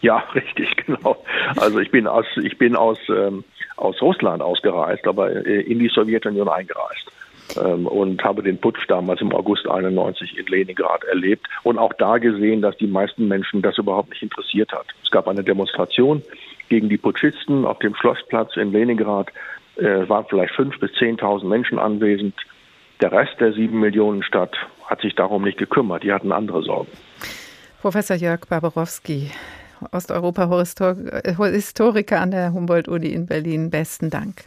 Ja, 0.02 0.18
richtig, 0.34 0.76
genau. 0.78 1.24
Also 1.58 1.78
ich 1.78 1.92
bin 1.92 2.08
aus, 2.08 2.26
ich 2.42 2.58
bin 2.58 2.76
aus, 2.76 2.98
ähm, 3.10 3.44
aus 3.78 4.02
Russland 4.02 4.42
ausgereist, 4.42 5.06
aber 5.06 5.46
äh, 5.46 5.62
in 5.62 5.78
die 5.78 5.90
Sowjetunion 5.90 6.50
eingereist. 6.50 7.12
Ähm, 7.58 7.88
und 7.88 8.24
habe 8.24 8.44
den 8.44 8.60
Putsch 8.60 8.86
damals 8.88 9.22
im 9.22 9.34
August 9.34 9.68
91 9.68 10.38
in 10.38 10.46
Leningrad 10.46 11.04
erlebt 11.06 11.48
und 11.64 11.80
auch 11.80 11.94
da 11.94 12.18
gesehen, 12.18 12.62
dass 12.62 12.78
die 12.78 12.88
meisten 12.88 13.28
Menschen 13.28 13.62
das 13.62 13.78
überhaupt 13.78 14.10
nicht 14.10 14.22
interessiert 14.22 14.72
hat. 14.72 14.86
Es 15.04 15.10
gab 15.10 15.28
eine 15.28 15.44
Demonstration 15.44 16.22
gegen 16.70 16.90
die 16.90 16.98
Putschisten 16.98 17.66
auf 17.66 17.80
dem 17.80 17.96
Schlossplatz 17.96 18.56
in 18.56 18.72
Leningrad. 18.72 19.30
Es 19.76 19.84
äh, 19.84 20.10
waren 20.10 20.26
vielleicht 20.30 20.54
fünf 20.54 20.80
bis 20.80 20.94
zehntausend 20.94 21.50
Menschen 21.50 21.80
anwesend. 21.80 22.36
Der 23.02 23.12
Rest 23.12 23.40
der 23.40 23.54
sieben 23.54 23.80
Millionen 23.80 24.24
Stadt 24.24 24.56
hat 24.86 25.02
sich 25.02 25.16
darum 25.16 25.44
nicht 25.44 25.58
gekümmert. 25.58 26.04
Die 26.04 26.12
hatten 26.12 26.32
andere 26.32 26.64
Sorgen. 26.64 26.92
Professor 27.82 28.18
Jörg 28.18 28.42
Barbarowski, 28.48 29.32
Osteuropa-Historiker 29.92 32.20
an 32.20 32.32
der 32.32 32.54
Humboldt-Uni 32.54 33.08
in 33.08 33.26
Berlin. 33.26 33.70
Besten 33.70 34.10
Dank. 34.10 34.44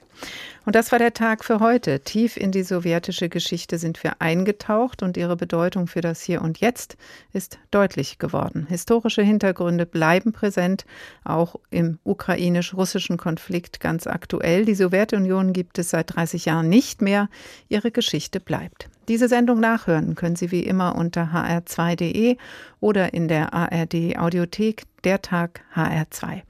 Und 0.65 0.77
das 0.77 0.93
war 0.93 0.99
der 0.99 1.13
Tag 1.13 1.45
für 1.45 1.59
heute. 1.59 2.01
Tief 2.01 2.37
in 2.37 2.53
die 2.53 2.63
sowjetische 2.63 3.29
Geschichte 3.29 3.79
sind 3.79 4.03
wir 4.05 4.21
eingetaucht 4.21 5.03
und 5.03 5.17
ihre 5.17 5.37
Bedeutung 5.37 5.89
für 5.89 6.01
das 6.01 6.23
Hier 6.23 6.41
und 6.41 6.59
Jetzt 6.59 6.97
ist 7.33 7.59
deutlich 7.71 8.19
geworden. 8.19 8.67
Historische 8.69 9.23
Hintergründe 9.23 9.87
bleiben 9.87 10.33
präsent, 10.33 10.85
auch 11.25 11.57
im 11.71 11.99
ukrainisch-russischen 12.05 13.17
Konflikt 13.17 13.81
ganz 13.81 14.07
aktuell. 14.07 14.65
Die 14.65 14.75
Sowjetunion 14.75 15.53
gibt 15.53 15.79
es 15.79 15.91
seit 15.91 16.15
30 16.15 16.45
Jahren 16.45 16.69
nicht 16.69 17.03
mehr. 17.03 17.29
Ihre 17.69 17.91
Geschichte 17.91 18.39
bleibt. 18.39 18.89
Diese 19.09 19.29
Sendung 19.29 19.59
nachhören 19.59 20.15
können 20.15 20.37
Sie 20.37 20.53
wie 20.53 20.63
immer 20.63 20.95
unter 20.95 21.31
hr2.de 21.35 22.37
oder 22.81 23.13
in 23.15 23.27
der 23.27 23.53
ARD 23.53 24.17
Audiothek 24.17 24.85
Der 25.03 25.21
Tag 25.21 25.63
HR2. 25.75 26.43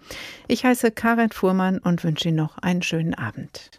Ich 0.48 0.64
heiße 0.64 0.90
Karin 0.90 1.30
Fuhrmann 1.30 1.78
und 1.78 2.04
wünsche 2.04 2.28
Ihnen 2.28 2.36
noch 2.36 2.58
einen 2.58 2.82
schönen 2.82 3.14
Abend. 3.14 3.70